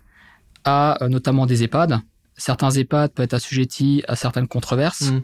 à 0.63 0.97
notamment 1.09 1.45
des 1.45 1.63
EHPAD. 1.63 1.99
Certains 2.37 2.69
EHPAD 2.69 3.11
peuvent 3.11 3.25
être 3.25 3.33
assujettis 3.33 4.03
à 4.07 4.15
certaines 4.15 4.47
controverses. 4.47 5.11
Mmh 5.11 5.21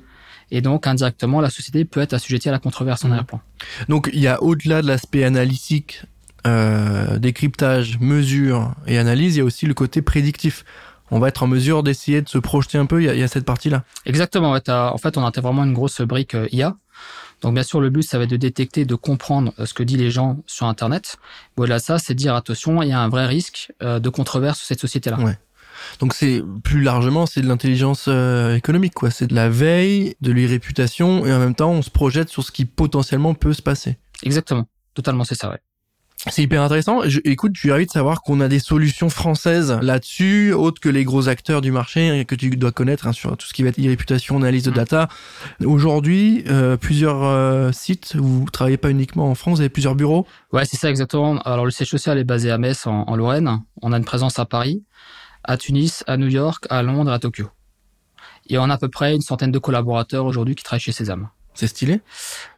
et 0.51 0.61
donc 0.61 0.87
indirectement 0.87 1.41
la 1.41 1.49
société 1.49 1.85
peut 1.85 2.01
être 2.01 2.13
assujettie 2.13 2.49
à 2.49 2.51
la 2.51 2.59
controverse 2.59 3.03
en 3.05 3.09
mmh. 3.09 3.11
arrière-plan. 3.11 3.41
Donc 3.89 4.09
il 4.13 4.19
y 4.19 4.27
a 4.27 4.41
au-delà 4.41 4.81
de 4.81 4.87
l'aspect 4.87 5.23
analytique, 5.23 6.03
euh, 6.45 7.17
décryptage, 7.19 7.99
mesure 7.99 8.73
et 8.87 8.97
analyse, 8.97 9.35
il 9.35 9.39
y 9.39 9.41
a 9.41 9.45
aussi 9.45 9.65
le 9.65 9.73
côté 9.73 10.01
prédictif. 10.01 10.65
On 11.11 11.19
va 11.19 11.27
être 11.27 11.43
en 11.43 11.47
mesure 11.47 11.83
d'essayer 11.83 12.21
de 12.21 12.29
se 12.29 12.39
projeter 12.39 12.77
un 12.77 12.87
peu. 12.87 13.01
Il 13.01 13.05
y 13.05 13.09
a, 13.09 13.13
il 13.13 13.19
y 13.19 13.23
a 13.23 13.27
cette 13.27 13.45
partie-là. 13.45 13.83
Exactement. 14.05 14.51
En 14.51 14.97
fait, 14.97 15.17
on 15.17 15.23
a 15.23 15.31
vraiment 15.41 15.63
une 15.63 15.73
grosse 15.73 16.01
brique 16.01 16.33
euh, 16.33 16.47
IA. 16.51 16.75
Donc 17.43 17.53
bien 17.53 17.63
sûr, 17.63 17.81
le 17.81 17.89
but, 17.89 18.03
ça 18.03 18.17
va 18.17 18.23
être 18.23 18.29
de 18.29 18.37
détecter, 18.37 18.85
de 18.85 18.95
comprendre 18.95 19.53
euh, 19.59 19.65
ce 19.65 19.73
que 19.73 19.83
disent 19.83 19.99
les 19.99 20.09
gens 20.09 20.37
sur 20.47 20.65
Internet. 20.65 21.17
Voilà, 21.57 21.77
ça, 21.77 21.99
c'est 21.99 22.13
de 22.13 22.19
dire 22.19 22.35
attention, 22.35 22.81
il 22.81 22.89
y 22.89 22.93
a 22.93 22.99
un 22.99 23.09
vrai 23.09 23.25
risque 23.25 23.71
euh, 23.83 23.99
de 23.99 24.09
controverse 24.09 24.59
sur 24.59 24.67
cette 24.67 24.79
société-là. 24.79 25.19
Ouais. 25.19 25.37
Donc 25.99 26.13
c'est 26.13 26.41
plus 26.63 26.81
largement 26.81 27.25
c'est 27.25 27.41
de 27.41 27.47
l'intelligence 27.47 28.05
euh, 28.07 28.55
économique 28.55 28.93
quoi, 28.93 29.11
c'est 29.11 29.27
de 29.27 29.35
la 29.35 29.49
veille, 29.49 30.15
de 30.21 30.31
l'irréputation 30.31 31.25
et 31.25 31.33
en 31.33 31.39
même 31.39 31.55
temps 31.55 31.71
on 31.71 31.81
se 31.81 31.89
projette 31.89 32.29
sur 32.29 32.43
ce 32.43 32.51
qui 32.51 32.65
potentiellement 32.65 33.33
peut 33.33 33.53
se 33.53 33.61
passer. 33.61 33.97
Exactement, 34.23 34.67
totalement 34.93 35.23
c'est 35.23 35.35
ça 35.35 35.49
ouais. 35.49 35.59
C'est 36.29 36.43
hyper 36.43 36.61
intéressant. 36.61 37.01
Je, 37.05 37.19
écoute, 37.25 37.51
je 37.55 37.59
suis 37.59 37.71
ravi 37.71 37.85
de 37.85 37.91
savoir 37.91 38.21
qu'on 38.21 38.39
a 38.39 38.47
des 38.47 38.59
solutions 38.59 39.09
françaises 39.09 39.77
là-dessus, 39.81 40.53
autres 40.53 40.79
que 40.79 40.87
les 40.87 41.03
gros 41.03 41.27
acteurs 41.27 41.59
du 41.59 41.71
marché 41.71 42.23
que 42.25 42.35
tu 42.35 42.49
dois 42.51 42.71
connaître 42.71 43.07
hein, 43.07 43.11
sur 43.11 43.35
tout 43.35 43.45
ce 43.45 43.53
qui 43.53 43.63
va 43.63 43.69
être 43.69 43.77
irréputation, 43.77 44.37
analyse 44.37 44.63
de 44.63 44.71
mm. 44.71 44.75
data. 44.75 45.09
Aujourd'hui, 45.65 46.45
euh, 46.47 46.77
plusieurs 46.77 47.23
euh, 47.23 47.71
sites. 47.73 48.15
Vous 48.15 48.45
travaillez 48.51 48.77
pas 48.77 48.89
uniquement 48.89 49.29
en 49.29 49.35
France, 49.35 49.55
vous 49.55 49.61
avez 49.61 49.69
plusieurs 49.69 49.95
bureaux. 49.95 50.25
Ouais, 50.53 50.63
c'est 50.63 50.77
ça 50.77 50.89
exactement. 50.89 51.39
Alors 51.41 51.65
le 51.65 51.71
siège 51.71 51.89
social 51.89 52.17
est 52.17 52.23
basé 52.23 52.51
à 52.51 52.57
Metz 52.57 52.87
en, 52.87 53.03
en 53.03 53.15
Lorraine. 53.17 53.61
On 53.81 53.91
a 53.91 53.97
une 53.97 54.05
présence 54.05 54.39
à 54.39 54.45
Paris 54.45 54.83
à 55.43 55.57
Tunis, 55.57 56.03
à 56.07 56.17
New 56.17 56.27
York, 56.27 56.65
à 56.69 56.83
Londres, 56.83 57.11
à 57.11 57.19
Tokyo. 57.19 57.49
Et 58.49 58.57
on 58.57 58.69
a 58.69 58.73
à 58.73 58.77
peu 58.77 58.89
près 58.89 59.15
une 59.15 59.21
centaine 59.21 59.51
de 59.51 59.59
collaborateurs 59.59 60.25
aujourd'hui 60.25 60.55
qui 60.55 60.63
travaillent 60.63 60.81
chez 60.81 60.91
Sésame. 60.91 61.29
C'est 61.53 61.67
stylé 61.67 62.01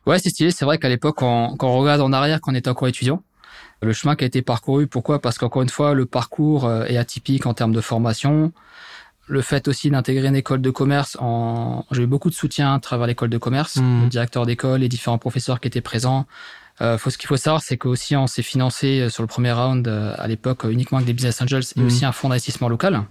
Ouais, 0.06 0.20
c'est 0.20 0.30
stylé. 0.30 0.52
C'est 0.52 0.66
vrai 0.66 0.78
qu'à 0.78 0.90
l'époque, 0.90 1.18
quand, 1.18 1.56
on 1.62 1.78
regarde 1.78 2.02
en 2.02 2.14
arrière, 2.14 2.40
quand 2.42 2.52
on 2.52 2.56
était 2.56 2.70
encore 2.70 2.88
étudiant, 2.88 3.24
le 3.82 3.94
chemin 3.94 4.16
qui 4.16 4.24
a 4.24 4.28
été 4.28 4.42
parcouru, 4.42 4.88
pourquoi? 4.88 5.22
Parce 5.22 5.38
qu'encore 5.38 5.62
une 5.62 5.70
fois, 5.70 5.94
le 5.94 6.06
parcours 6.06 6.66
euh, 6.66 6.86
est 6.86 6.98
atypique 6.98 7.46
en 7.46 7.54
termes 7.54 7.74
de 7.74 7.82
formation. 7.82 8.54
Le 9.28 9.42
fait 9.42 9.68
aussi 9.68 9.90
d'intégrer 9.90 10.28
une 10.28 10.36
école 10.36 10.62
de 10.62 10.70
commerce, 10.70 11.18
en... 11.20 11.84
j'ai 11.92 12.04
eu 12.04 12.08
beaucoup 12.08 12.30
de 12.30 12.36
soutien 12.36 12.76
à 12.76 12.80
travers 12.80 13.08
l'école 13.08 13.30
de 13.30 13.40
commerce, 13.40 13.78
mmh. 13.78 14.04
le 14.04 14.10
directeur 14.10 14.46
d'école, 14.46 14.82
les 14.82 14.90
différents 14.90 15.18
professeurs 15.18 15.60
qui 15.60 15.68
étaient 15.68 15.82
présents, 15.82 16.28
euh, 16.82 16.98
faut, 16.98 17.10
ce 17.10 17.18
qu'il 17.18 17.28
faut 17.28 17.38
savoir, 17.38 17.62
c'est 17.62 17.78
qu'aussi 17.78 18.16
on 18.16 18.28
s'est 18.28 18.42
financé 18.42 19.00
euh, 19.00 19.10
sur 19.10 19.24
le 19.24 19.28
premier 19.28 19.54
round 19.54 19.88
euh, 19.88 20.14
à 20.18 20.28
l'époque 20.28 20.66
uniquement 20.66 20.98
avec 20.98 21.08
des 21.08 21.14
business 21.14 21.42
angels 21.42 21.64
et 21.76 21.80
mhm. 21.80 21.88
aussi 21.88 22.06
un 22.06 22.12
fonds 22.12 22.30
d'investissement 22.30 22.68
local. 22.68 23.04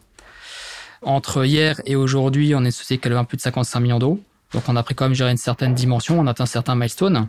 Entre 1.00 1.44
hier 1.46 1.80
et 1.86 1.96
aujourd'hui, 1.96 2.54
on 2.54 2.60
est 2.60 2.66
une 2.66 2.70
société 2.70 2.98
qui 2.98 3.08
a 3.08 3.10
levé 3.10 3.24
plus 3.24 3.36
de 3.36 3.42
55 3.42 3.80
millions 3.80 3.98
d'euros. 3.98 4.20
Donc 4.52 4.64
on 4.68 4.76
a 4.76 4.82
pris 4.82 4.94
quand 4.94 5.06
même 5.06 5.14
gérer 5.14 5.30
une 5.30 5.36
certaine 5.36 5.74
dimension, 5.74 6.20
on 6.20 6.26
a 6.26 6.30
atteint 6.30 6.46
certains 6.46 6.74
milestones. 6.74 7.28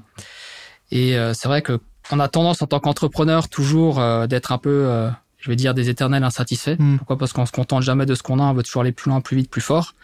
Et 0.91 1.17
c'est 1.33 1.47
vrai 1.47 1.61
que 1.61 1.79
on 2.11 2.19
a 2.19 2.27
tendance 2.27 2.61
en 2.61 2.67
tant 2.67 2.79
qu'entrepreneur 2.79 3.49
toujours 3.49 3.99
d'être 4.27 4.51
un 4.51 4.59
peu, 4.59 5.09
je 5.39 5.49
vais 5.49 5.55
dire, 5.55 5.73
des 5.73 5.89
éternels 5.89 6.23
insatisfaits. 6.23 6.77
Mhm. 6.77 6.99
Pourquoi? 6.99 7.17
Parce 7.17 7.33
qu'on 7.33 7.47
se 7.47 7.51
contente 7.51 7.81
jamais 7.81 8.05
de 8.05 8.13
ce 8.13 8.21
qu'on 8.21 8.39
a, 8.39 8.43
on 8.43 8.53
veut 8.53 8.63
toujours 8.63 8.83
aller 8.83 8.91
plus 8.91 9.09
loin, 9.09 9.19
plus 9.19 9.35
vite, 9.35 9.49
plus 9.49 9.61
fort. 9.61 9.95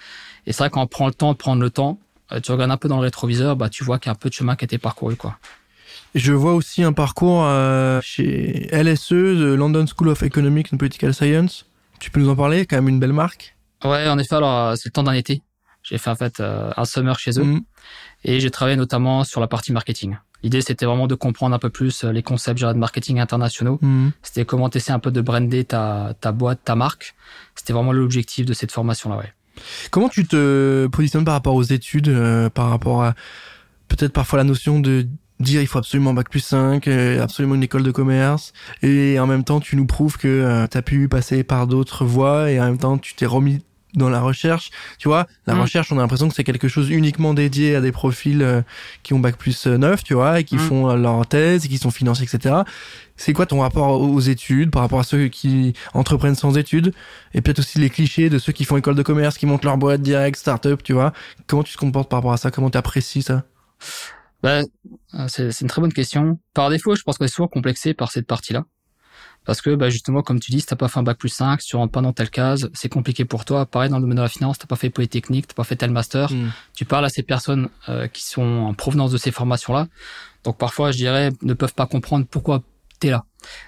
Et 0.47 0.51
c'est 0.51 0.63
vrai 0.63 0.71
qu'on 0.71 0.88
prend 0.88 1.05
le 1.05 1.13
temps 1.13 1.31
de 1.31 1.38
prendre 1.38 1.61
le 1.61 1.69
temps, 1.69 2.00
tu 2.43 2.51
regardes 2.51 2.71
un 2.71 2.77
peu 2.77 2.89
dans 2.89 2.97
le 2.97 3.03
rétroviseur, 3.03 3.55
bah 3.55 3.69
tu 3.69 3.83
vois 3.83 4.00
qu'il 4.00 4.07
y 4.07 4.09
a 4.09 4.13
un 4.13 4.15
peu 4.15 4.29
de 4.29 4.33
chemin 4.33 4.55
qui 4.55 4.63
a 4.63 4.65
été 4.65 4.79
parcouru, 4.79 5.15
quoi. 5.15 5.38
Je 6.13 6.34
vois 6.34 6.53
aussi 6.53 6.84
un 6.84 6.94
parcours 6.94 7.44
euh, 7.46 8.00
chez 8.03 8.68
LSE, 8.72 9.10
the 9.10 9.56
London 9.58 9.86
School 9.88 10.10
of 10.10 10.22
Economics 10.24 10.74
and 10.74 10.77
Political 10.77 11.13
Science. 11.13 11.65
Tu 12.00 12.12
peux 12.12 12.20
nous 12.20 12.30
en 12.30 12.36
parler 12.36 12.65
Quand 12.65 12.75
même 12.77 12.89
une 12.89 13.00
belle 13.00 13.13
marque. 13.13 13.56
Ouais, 13.84 14.08
en 14.10 14.18
effet, 14.20 14.36
alors 14.36 14.58
euh, 14.68 14.75
c'est 14.75 14.89
le 14.89 14.91
temps 14.91 15.03
d'un 15.03 15.13
été. 15.13 15.41
J'ai 15.84 15.98
fait 15.98 16.10
en 16.10 16.15
fait 16.15 16.39
euh, 16.39 16.72
un 16.75 16.86
summer 16.86 17.18
chez 17.18 17.39
eux 17.39 17.44
Mhm. 17.44 17.62
et 18.25 18.39
j'ai 18.39 18.51
travaillé 18.51 18.75
notamment 18.77 19.24
sur 19.24 19.39
la 19.41 19.48
partie 19.48 19.72
marketing. 19.72 20.18
L'idée, 20.44 20.62
c'était 20.62 20.86
vraiment 20.86 21.08
de 21.08 21.15
comprendre 21.15 21.56
un 21.56 21.60
peu 21.60 21.70
plus 21.70 22.03
les 22.03 22.24
concepts 22.24 22.62
de 22.62 22.74
marketing 22.74 23.20
internationaux. 23.20 23.80
Mhm. 23.82 24.12
C'était 24.22 24.44
comment 24.46 24.70
essayer 24.70 24.94
un 24.94 25.00
peu 25.00 25.12
de 25.12 25.22
brander 25.22 25.63
ta, 25.63 26.13
ta 26.20 26.32
boîte, 26.32 26.60
ta 26.65 26.75
marque. 26.75 27.15
C'était 27.56 27.74
vraiment 27.74 27.91
l'objectif 27.94 28.46
de 28.46 28.53
cette 28.53 28.72
formation-là, 28.72 29.18
ouais. 29.18 29.34
Comment 29.91 30.10
tu 30.10 30.25
te 30.25 30.88
positionnes 30.88 31.25
par 31.25 31.36
rapport 31.36 31.53
aux 31.56 31.63
études, 31.63 32.10
euh, 32.10 32.50
par 32.50 32.70
rapport 32.70 33.03
à 33.03 33.13
peut-être 33.88 34.13
parfois 34.13 34.38
la 34.38 34.44
notion 34.46 34.80
de 34.80 35.08
dire 35.41 35.62
il 35.62 35.67
faut 35.67 35.79
absolument 35.79 36.13
bac 36.13 36.29
plus 36.29 36.39
5, 36.39 36.88
euh, 36.88 37.21
absolument 37.21 37.55
une 37.55 37.63
école 37.63 37.83
de 37.83 37.91
commerce, 37.91 38.53
et 38.81 39.19
en 39.19 39.27
même 39.27 39.43
temps 39.43 39.60
tu 39.60 39.75
nous 39.75 39.86
prouves 39.86 40.17
que 40.17 40.67
tu 40.71 40.77
as 40.77 40.81
pu 40.81 41.07
passer 41.07 41.43
par 41.43 41.67
d'autres 41.67 42.05
voies, 42.05 42.51
et 42.51 42.60
en 42.60 42.65
même 42.65 42.77
temps 42.77 42.98
tu 42.98 43.13
t'es 43.15 43.25
remis 43.25 43.63
dans 43.93 44.10
la 44.10 44.21
recherche. 44.21 44.69
Tu 45.00 45.10
vois, 45.10 45.27
la 45.48 45.53
Mm. 45.53 45.60
recherche, 45.60 45.91
on 45.91 45.98
a 45.98 46.01
l'impression 46.01 46.29
que 46.29 46.33
c'est 46.33 46.45
quelque 46.45 46.69
chose 46.69 46.89
uniquement 46.89 47.33
dédié 47.33 47.75
à 47.75 47.81
des 47.81 47.91
profils 47.91 48.41
euh, 48.41 48.62
qui 49.03 49.13
ont 49.13 49.19
bac 49.19 49.36
plus 49.36 49.67
9, 49.67 50.01
tu 50.01 50.13
vois, 50.13 50.39
et 50.39 50.45
qui 50.45 50.55
Mm. 50.55 50.60
font 50.60 50.89
euh, 50.89 50.95
leur 50.95 51.27
thèse, 51.27 51.65
et 51.65 51.67
qui 51.67 51.77
sont 51.77 51.91
financés, 51.91 52.24
etc. 52.24 52.55
C'est 53.17 53.33
quoi 53.33 53.45
ton 53.48 53.60
rapport 53.60 54.00
aux 54.00 54.19
études 54.21 54.71
par 54.71 54.81
rapport 54.83 55.01
à 55.01 55.03
ceux 55.03 55.27
qui 55.27 55.74
entreprennent 55.93 56.36
sans 56.36 56.57
études? 56.57 56.93
Et 57.33 57.41
peut-être 57.41 57.60
aussi 57.60 57.79
les 57.79 57.89
clichés 57.89 58.29
de 58.29 58.39
ceux 58.39 58.53
qui 58.53 58.63
font 58.63 58.77
école 58.77 58.95
de 58.95 59.03
commerce, 59.03 59.38
qui 59.38 59.45
montent 59.45 59.65
leur 59.65 59.77
boîte 59.77 60.01
direct, 60.01 60.38
start-up, 60.39 60.81
tu 60.83 60.93
vois 60.93 61.12
Comment 61.48 61.63
tu 61.63 61.74
te 61.74 61.77
comportes 61.77 62.10
par 62.10 62.19
rapport 62.19 62.31
à 62.31 62.38
ça? 62.38 62.50
Comment 62.50 62.69
tu 62.69 62.77
apprécies 62.77 63.24
ça? 63.24 63.43
Ben, 64.43 64.65
c'est 65.27 65.51
c'est 65.51 65.62
une 65.62 65.69
très 65.69 65.81
bonne 65.81 65.93
question. 65.93 66.39
Par 66.53 66.69
défaut, 66.69 66.95
je 66.95 67.03
pense 67.03 67.17
qu'on 67.17 67.25
est 67.25 67.27
souvent 67.27 67.48
complexé 67.48 67.93
par 67.93 68.12
cette 68.12 68.27
partie-là. 68.27 68.65
Parce 69.43 69.60
que, 69.62 69.74
bah, 69.74 69.89
justement, 69.89 70.21
comme 70.21 70.39
tu 70.39 70.51
dis, 70.51 70.60
si 70.62 70.67
t'as 70.67 70.75
pas 70.75 70.88
fait 70.88 71.00
un 71.00 71.03
bac 71.03 71.17
plus 71.17 71.29
5, 71.29 71.62
si 71.62 71.69
tu 71.69 71.75
rentres 71.75 71.91
pas 71.91 72.01
dans 72.01 72.13
telle 72.13 72.29
case, 72.29 72.69
c'est 72.74 72.89
compliqué 72.89 73.25
pour 73.25 73.43
toi. 73.43 73.65
Pareil, 73.65 73.89
dans 73.89 73.98
le 73.98 74.01
domaine 74.01 74.17
de 74.17 74.21
la 74.21 74.29
finance, 74.29 74.60
t'as 74.60 74.67
pas 74.67 74.75
fait 74.75 74.91
Polytechnique, 74.91 75.48
t'as 75.48 75.55
pas 75.55 75.63
fait 75.63 75.75
tel 75.75 75.89
master. 75.89 76.31
Mm. 76.31 76.51
Tu 76.75 76.86
parles 76.86 77.05
à 77.05 77.10
ces 77.10 77.24
personnes 77.24 77.69
euh, 77.89 78.07
qui 78.07 78.24
sont 78.24 78.43
en 78.43 78.74
provenance 78.75 79.12
de 79.12 79.17
ces 79.17 79.31
formations-là. 79.31 79.88
Donc, 80.43 80.60
parfois, 80.60 80.91
je 80.91 80.98
dirais, 80.98 81.31
ne 81.41 81.53
peuvent 81.55 81.74
pas 81.74 81.88
comprendre 81.88 82.25
pourquoi 82.29 82.62
t'es 83.00 83.10
là. 83.10 83.25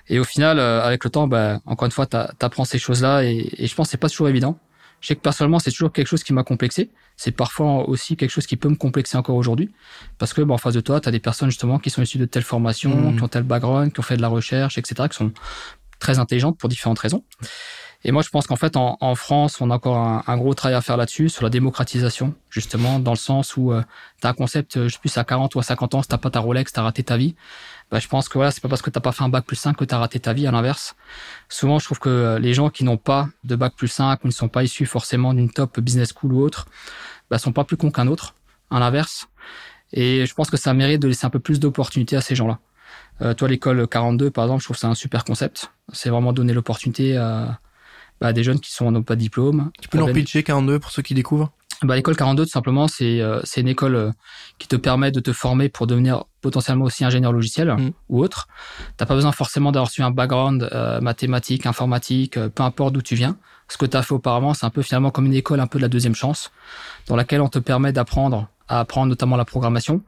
Et 0.10 0.20
au 0.20 0.24
final, 0.24 0.60
euh, 0.60 0.84
avec 0.84 1.04
le 1.04 1.10
temps, 1.10 1.28
bah, 1.28 1.60
encore 1.66 1.88
une 1.88 1.92
fois, 1.92 2.06
t'a- 2.06 2.32
t'apprends 2.38 2.66
ces 2.66 2.78
choses-là 2.78 3.24
et, 3.24 3.50
et 3.58 3.66
je 3.66 3.74
pense 3.74 3.88
que 3.88 3.92
c'est 3.92 3.98
pas 3.98 4.10
toujours 4.10 4.30
évident. 4.30 4.60
Je 5.04 5.10
sais 5.10 5.16
que 5.18 5.22
personnellement, 5.22 5.60
c'est 5.60 5.70
toujours 5.72 5.92
quelque 5.92 6.08
chose 6.08 6.24
qui 6.24 6.32
m'a 6.32 6.44
complexé. 6.46 6.90
C'est 7.18 7.32
parfois 7.34 7.90
aussi 7.90 8.16
quelque 8.16 8.30
chose 8.30 8.48
qui 8.48 8.56
peut 8.56 8.70
me 8.70 8.76
complexer 8.76 9.18
encore 9.18 9.36
aujourd'hui. 9.36 9.70
Parce 10.18 10.34
que, 10.34 10.42
bah, 10.42 10.54
en 10.54 10.58
face 10.58 10.74
de 10.76 10.80
toi, 10.80 11.02
tu 11.02 11.10
as 11.10 11.12
des 11.12 11.20
personnes 11.20 11.50
justement 11.50 11.78
qui 11.78 11.90
sont 11.90 12.02
issues 12.02 12.18
de 12.20 12.26
telle 12.26 12.44
formation, 12.44 12.90
Mhm. 12.96 13.18
qui 13.18 13.24
ont 13.24 13.28
tel 13.28 13.44
background, 13.44 13.92
qui 13.92 14.00
ont 14.00 14.04
fait 14.04 14.16
de 14.16 14.22
la 14.22 14.30
recherche, 14.30 14.78
etc., 14.78 15.10
qui 15.12 15.18
sont 15.18 15.34
très 16.00 16.20
intelligentes 16.20 16.58
pour 16.58 16.70
différentes 16.70 17.00
raisons. 17.00 17.22
Et 18.06 18.12
moi, 18.14 18.22
je 18.22 18.30
pense 18.30 18.48
qu'en 18.48 18.56
fait, 18.56 18.78
en, 18.78 18.98
en 19.02 19.16
France, 19.16 19.60
on 19.60 19.72
a 19.72 19.76
encore 19.76 19.98
un, 19.98 20.24
un 20.26 20.38
gros 20.38 20.54
travail 20.54 20.76
à 20.78 20.82
faire 20.82 20.96
là-dessus, 20.98 21.28
sur 21.28 21.44
la 21.44 21.50
démocratisation, 21.50 22.34
justement, 22.50 23.00
dans 23.00 23.12
le 23.12 23.18
sens 23.18 23.58
où 23.58 23.74
tu 24.22 24.28
as 24.28 24.30
un 24.30 24.34
concept, 24.34 24.78
euh, 24.78 24.88
je 24.88 24.94
sais 24.94 25.00
plus, 25.00 25.18
à 25.18 25.24
40 25.26 25.54
ou 25.56 25.60
à 25.60 25.64
50 25.64 25.96
ans, 25.96 26.02
si 26.02 26.08
t'as 26.08 26.18
pas 26.18 26.30
ta 26.30 26.40
Rolex, 26.40 26.72
t'as 26.72 26.82
raté 26.82 27.04
ta 27.04 27.18
vie. 27.18 27.36
Bah, 27.94 28.00
je 28.00 28.08
pense 28.08 28.28
que 28.28 28.40
voilà, 28.40 28.50
c'est 28.50 28.60
pas 28.60 28.70
parce 28.70 28.82
que 28.82 28.90
t'as 28.90 29.02
pas 29.02 29.12
fait 29.12 29.22
un 29.22 29.30
bac 29.30 29.46
plus 29.46 29.56
5 29.56 29.78
que 29.78 29.86
t'as 29.86 30.00
raté 30.00 30.20
ta 30.20 30.34
vie, 30.34 30.48
à 30.48 30.52
l'inverse. 30.52 30.96
Souvent, 31.48 31.78
je 31.78 31.86
trouve 31.86 32.00
que 32.00 32.10
euh, 32.10 32.40
les 32.40 32.56
gens 32.56 32.72
qui 32.72 32.84
n'ont 32.84 32.98
pas 32.98 33.30
de 33.44 33.56
bac 33.56 33.76
plus 33.78 33.88
5 33.88 34.24
ou 34.24 34.28
ne 34.28 34.32
sont 34.32 34.50
pas 34.50 34.64
issus 34.64 34.88
forcément 34.88 35.32
d'une 35.36 35.52
top 35.52 35.80
business 35.80 36.12
school 36.12 36.34
ou 36.34 36.42
autre, 36.42 36.66
bah, 37.30 37.38
sont 37.38 37.52
pas 37.52 37.66
plus 37.66 37.78
cons 37.78 37.92
qu'un 37.92 38.08
autre, 38.08 38.34
à 38.72 38.80
l'inverse. 38.80 39.28
Et 39.92 40.26
je 40.26 40.34
pense 40.34 40.50
que 40.50 40.58
ça 40.58 40.74
mérite 40.74 41.04
de 41.04 41.08
laisser 41.08 41.28
un 41.28 41.30
peu 41.30 41.38
plus 41.38 41.60
d'opportunités 41.60 42.16
à 42.16 42.22
ces 42.22 42.34
gens-là. 42.34 42.58
Euh, 43.22 43.36
toi, 43.36 43.48
l'école 43.48 43.88
42, 43.88 44.32
par 44.32 44.46
exemple, 44.46 44.62
je 44.62 44.66
trouve 44.66 44.76
que 44.76 44.82
c'est 44.82 44.88
un 44.88 44.96
super 44.96 45.24
concept. 45.24 45.72
C'est 45.92 46.10
vraiment 46.10 46.34
donner 46.34 46.54
l'opportunité 46.54 47.16
à, 47.16 47.60
bah, 48.20 48.30
à 48.30 48.34
des 48.34 48.44
jeunes 48.44 48.60
qui 48.60 48.72
sont 48.72 48.90
n'ont 48.90 49.04
pas 49.04 49.14
de 49.14 49.20
diplôme. 49.20 49.70
Tu 49.80 49.88
peux 49.88 50.00
leur 50.00 50.12
pitcher 50.12 50.42
42 50.42 50.80
pour 50.80 50.90
ceux 50.90 51.04
qui 51.04 51.14
découvrent? 51.14 51.52
Bah, 51.88 51.96
l'école 51.96 52.16
42, 52.16 52.46
tout 52.46 52.50
simplement, 52.50 52.88
c'est 52.88 53.22
euh, 53.22 53.42
une 53.58 53.68
école 53.68 53.96
euh, 53.96 54.12
qui 54.58 54.68
te 54.68 54.76
permet 54.76 55.12
de 55.12 55.20
te 55.20 55.34
former 55.34 55.70
pour 55.70 55.88
devenir 55.88 56.26
potentiellement 56.42 56.86
aussi 56.86 57.06
ingénieur 57.06 57.32
logiciel 57.32 57.74
Mm. 57.78 57.92
ou 58.10 58.24
autre. 58.24 58.48
T'as 58.98 59.06
pas 59.06 59.16
besoin 59.16 59.32
forcément 59.32 59.72
d'avoir 59.72 59.90
suivi 59.90 60.06
un 60.06 60.12
background 60.12 60.70
euh, 60.72 61.02
mathématique, 61.02 61.66
informatique, 61.66 62.38
euh, 62.38 62.50
peu 62.50 62.64
importe 62.64 62.94
d'où 62.94 63.02
tu 63.02 63.16
viens. 63.16 63.38
Ce 63.70 63.78
que 63.78 63.86
tu 63.86 63.98
as 63.98 64.04
fait 64.04 64.14
auparavant, 64.14 64.54
c'est 64.54 64.66
un 64.66 64.70
peu 64.70 64.82
finalement 64.82 65.10
comme 65.10 65.26
une 65.26 65.34
école 65.34 65.60
un 65.60 65.68
peu 65.68 65.80
de 65.80 65.84
la 65.84 65.90
deuxième 65.90 66.16
chance, 66.16 66.52
dans 67.08 67.16
laquelle 67.16 67.42
on 67.42 67.50
te 67.50 67.60
permet 67.60 67.94
d'apprendre 67.94 68.48
à 68.68 68.80
apprendre 68.80 69.08
notamment 69.08 69.36
la 69.36 69.46
programmation 69.46 70.02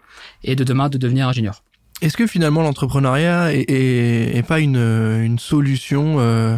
et 0.44 0.56
de 0.56 0.64
demain 0.64 0.90
de 0.90 0.98
devenir 0.98 1.28
ingénieur. 1.28 1.64
Est-ce 2.02 2.18
que 2.18 2.28
finalement 2.28 2.62
l'entrepreneuriat 2.62 3.54
est, 3.54 3.62
est, 3.70 4.38
est 4.38 4.44
pas 4.44 4.60
une, 4.60 4.78
une 4.78 5.40
solution, 5.40 6.18
euh, 6.20 6.58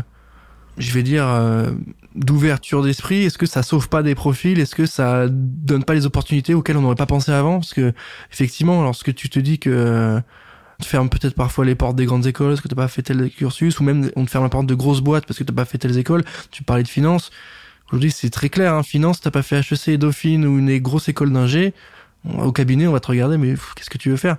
je 0.78 0.92
vais 0.92 1.04
dire, 1.04 1.28
euh, 1.28 1.72
d'ouverture 2.16 2.84
d'esprit 2.84 3.24
Est-ce 3.24 3.38
que 3.38 3.46
ça 3.46 3.64
sauve 3.64 3.90
pas 3.90 4.04
des 4.04 4.16
profils? 4.16 4.60
Est-ce 4.60 4.76
que 4.76 4.86
ça 4.86 5.28
donne 5.30 5.84
pas 5.84 5.94
les 5.94 6.06
opportunités 6.06 6.54
auxquelles 6.54 6.78
on 6.78 6.82
n'aurait 6.82 6.96
pas 6.96 7.06
pensé 7.06 7.32
avant? 7.32 7.60
Parce 7.60 7.74
que 7.74 7.94
effectivement, 8.32 8.84
lorsque 8.84 9.14
tu 9.14 9.30
te 9.30 9.40
dis 9.40 9.60
que 9.60 9.70
euh, 9.70 10.20
on 10.80 10.84
te 10.84 10.88
ferme 10.88 11.10
peut-être 11.10 11.34
parfois 11.34 11.66
les 11.66 11.76
portes 11.76 11.96
des 11.96 12.06
grandes 12.06 12.26
écoles 12.28 12.50
parce 12.50 12.62
que 12.62 12.68
t'as 12.68 12.76
pas 12.76 12.88
fait 12.88 13.02
tel 13.02 13.30
cursus, 13.32 13.80
ou 13.80 13.84
même 13.84 14.12
on 14.16 14.26
te 14.26 14.30
ferme 14.30 14.44
la 14.44 14.50
porte 14.50 14.68
de 14.68 14.76
grosses 14.76 15.02
boîtes 15.02 15.26
parce 15.26 15.40
que 15.40 15.44
t'as 15.44 15.54
pas 15.54 15.66
fait 15.66 15.78
telles 15.78 15.98
écoles. 15.98 16.24
Tu 16.52 16.64
parlais 16.64 16.84
de 16.84 16.88
finance. 16.88 17.32
Aujourd'hui, 17.90 18.12
c'est 18.12 18.30
très 18.30 18.50
clair. 18.50 18.74
Hein, 18.74 18.84
finance, 18.84 19.22
t'as 19.22 19.32
pas 19.32 19.44
fait 19.44 19.60
HEC, 19.60 19.98
Dauphine 19.98 20.46
ou 20.46 20.60
une 20.60 20.78
grosse 20.80 21.10
école 21.10 21.32
d'ingé. 21.32 21.74
Au 22.38 22.52
cabinet, 22.52 22.88
on 22.88 22.92
va 22.92 23.00
te 23.00 23.08
regarder, 23.08 23.38
mais 23.38 23.56
qu'est-ce 23.76 23.90
que 23.90 23.98
tu 23.98 24.10
veux 24.10 24.18
faire? 24.18 24.38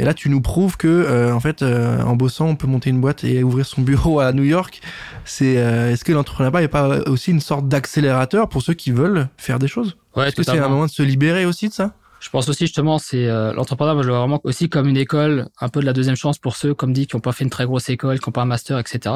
Et 0.00 0.04
là, 0.04 0.14
tu 0.14 0.30
nous 0.30 0.40
prouves 0.40 0.78
que, 0.78 0.88
euh, 0.88 1.34
en 1.34 1.40
fait, 1.40 1.60
euh, 1.60 2.00
en 2.02 2.16
bossant, 2.16 2.46
on 2.46 2.56
peut 2.56 2.66
monter 2.66 2.88
une 2.88 3.00
boîte 3.00 3.22
et 3.22 3.44
ouvrir 3.44 3.66
son 3.66 3.82
bureau 3.82 4.18
à 4.20 4.32
New 4.32 4.44
York. 4.44 4.80
C'est, 5.26 5.58
euh, 5.58 5.92
est-ce 5.92 6.04
que 6.04 6.12
l'entrepreneuriat 6.12 6.62
n'est 6.62 6.68
pas 6.68 7.00
aussi 7.06 7.30
une 7.30 7.40
sorte 7.40 7.68
d'accélérateur 7.68 8.48
pour 8.48 8.62
ceux 8.62 8.72
qui 8.72 8.92
veulent 8.92 9.28
faire 9.36 9.58
des 9.58 9.68
choses? 9.68 9.98
Ouais, 10.16 10.28
Est-ce 10.28 10.36
que 10.36 10.42
c'est 10.42 10.58
un 10.58 10.68
moment 10.68 10.86
de 10.86 10.90
se 10.90 11.02
libérer 11.02 11.44
aussi 11.44 11.68
de 11.68 11.74
ça? 11.74 11.94
Je 12.20 12.28
pense 12.28 12.48
aussi 12.48 12.66
justement, 12.66 12.98
c'est 12.98 13.26
euh, 13.26 13.52
l'entrepreneuriat, 13.52 14.02
je 14.02 14.06
le 14.06 14.12
vois 14.12 14.20
vraiment 14.20 14.40
aussi 14.44 14.68
comme 14.68 14.88
une 14.88 14.96
école, 14.98 15.48
un 15.58 15.68
peu 15.68 15.80
de 15.80 15.86
la 15.86 15.94
deuxième 15.94 16.16
chance 16.16 16.38
pour 16.38 16.54
ceux, 16.54 16.74
comme 16.74 16.92
dit, 16.92 17.06
qui 17.06 17.16
n'ont 17.16 17.20
pas 17.20 17.32
fait 17.32 17.44
une 17.44 17.50
très 17.50 17.64
grosse 17.64 17.88
école, 17.88 18.20
qui 18.20 18.28
n'ont 18.28 18.32
pas 18.32 18.42
un 18.42 18.46
master, 18.46 18.78
etc. 18.78 19.14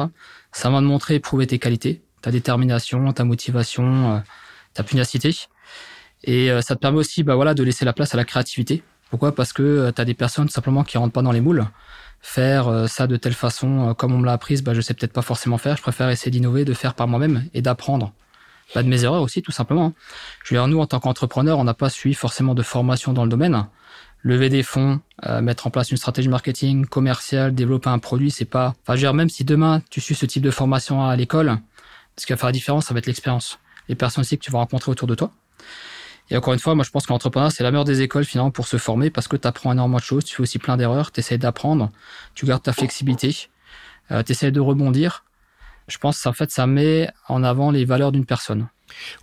Ça 0.51 0.69
va 0.69 0.79
te 0.79 0.83
montrer 0.83 1.15
et 1.15 1.19
prouver 1.19 1.45
tes 1.45 1.59
qualités, 1.59 2.01
ta 2.21 2.31
détermination, 2.31 3.11
ta 3.13 3.23
motivation, 3.23 4.15
euh, 4.15 4.19
ta 4.73 4.83
pugnacité. 4.83 5.35
Et 6.23 6.51
euh, 6.51 6.61
ça 6.61 6.75
te 6.75 6.79
permet 6.79 6.97
aussi 6.97 7.23
bah, 7.23 7.35
voilà, 7.35 7.53
de 7.53 7.63
laisser 7.63 7.85
la 7.85 7.93
place 7.93 8.15
à 8.15 8.17
la 8.17 8.25
créativité. 8.25 8.83
Pourquoi? 9.09 9.33
Parce 9.33 9.53
que 9.53 9.91
tu 9.91 10.01
as 10.01 10.05
des 10.05 10.13
personnes 10.13 10.49
simplement 10.49 10.83
qui 10.83 10.97
rentrent 10.97 11.13
pas 11.13 11.21
dans 11.21 11.31
les 11.31 11.41
moules. 11.41 11.65
Faire 12.21 12.67
euh, 12.67 12.87
ça 12.87 13.05
de 13.05 13.17
telle 13.17 13.33
façon, 13.33 13.89
euh, 13.89 13.93
comme 13.93 14.11
on 14.11 14.17
me 14.17 14.25
l'a 14.25 14.33
apprise, 14.33 14.63
bah, 14.63 14.73
je 14.73 14.81
sais 14.81 14.95
peut-être 14.95 15.13
pas 15.13 15.21
forcément 15.21 15.59
faire. 15.59 15.77
Je 15.77 15.83
préfère 15.83 16.09
essayer 16.09 16.31
d'innover, 16.31 16.65
de 16.65 16.73
faire 16.73 16.95
par 16.95 17.07
moi-même 17.07 17.47
et 17.53 17.61
d'apprendre. 17.61 18.13
Pas 18.73 18.81
de 18.81 18.89
mes 18.89 19.03
erreurs 19.03 19.21
aussi, 19.21 19.43
tout 19.43 19.51
simplement. 19.51 19.93
Je 20.43 20.53
veux 20.53 20.59
dire, 20.59 20.67
nous, 20.67 20.79
en 20.79 20.87
tant 20.87 20.99
qu'entrepreneurs, 20.99 21.59
on 21.59 21.63
n'a 21.63 21.75
pas 21.75 21.89
suivi 21.89 22.15
forcément 22.15 22.55
de 22.55 22.63
formation 22.63 23.13
dans 23.13 23.23
le 23.23 23.29
domaine. 23.29 23.67
Lever 24.23 24.49
des 24.49 24.63
fonds, 24.63 25.01
euh, 25.27 25.39
mettre 25.41 25.67
en 25.67 25.69
place 25.69 25.91
une 25.91 25.97
stratégie 25.97 26.27
marketing, 26.27 26.87
commerciale, 26.87 27.53
développer 27.53 27.89
un 27.89 27.99
produit, 27.99 28.31
c'est 28.31 28.43
pas. 28.43 28.73
Enfin, 28.81 28.93
je 28.93 29.01
veux 29.01 29.01
dire, 29.01 29.13
même 29.13 29.29
si 29.29 29.43
demain 29.43 29.83
tu 29.91 30.01
suis 30.01 30.15
ce 30.15 30.25
type 30.25 30.41
de 30.41 30.51
formation 30.51 31.05
à 31.05 31.15
l'école, 31.15 31.59
ce 32.17 32.25
qui 32.25 32.33
va 32.33 32.37
faire 32.37 32.47
la 32.47 32.53
différence, 32.53 32.87
ça 32.87 32.95
va 32.95 32.97
être 32.97 33.05
l'expérience. 33.05 33.59
Les 33.87 33.93
personnes 33.93 34.21
aussi 34.21 34.35
que 34.35 34.43
tu 34.43 34.49
vas 34.49 34.57
rencontrer 34.57 34.91
autour 34.91 35.07
de 35.07 35.13
toi. 35.13 35.31
Et 36.31 36.37
encore 36.37 36.53
une 36.53 36.59
fois, 36.59 36.73
moi 36.75 36.83
je 36.83 36.89
pense 36.89 37.05
que 37.05 37.13
l'entrepreneuriat, 37.13 37.51
c'est 37.51 37.63
la 37.63 37.71
meilleure 37.71 37.85
des 37.85 38.01
écoles 38.01 38.25
finalement 38.25 38.51
pour 38.51 38.67
se 38.67 38.77
former 38.77 39.09
parce 39.11 39.27
que 39.27 39.35
tu 39.37 39.47
apprends 39.47 39.71
énormément 39.71 39.97
de 39.97 40.03
choses, 40.03 40.23
tu 40.25 40.35
fais 40.35 40.41
aussi 40.41 40.57
plein 40.59 40.75
d'erreurs, 40.77 41.11
tu 41.11 41.19
essaies 41.19 41.37
d'apprendre, 41.37 41.91
tu 42.33 42.45
gardes 42.45 42.63
ta 42.63 42.73
flexibilité, 42.73 43.49
euh, 44.11 44.23
tu 44.23 44.31
essaies 44.31 44.51
de 44.51 44.59
rebondir. 44.59 45.23
Je 45.87 45.97
pense 45.99 46.19
que 46.21 46.27
en 46.29 46.33
fait, 46.33 46.49
ça 46.49 46.65
met 46.65 47.09
en 47.27 47.43
avant 47.43 47.69
les 47.69 47.85
valeurs 47.85 48.11
d'une 48.11 48.25
personne. 48.25 48.67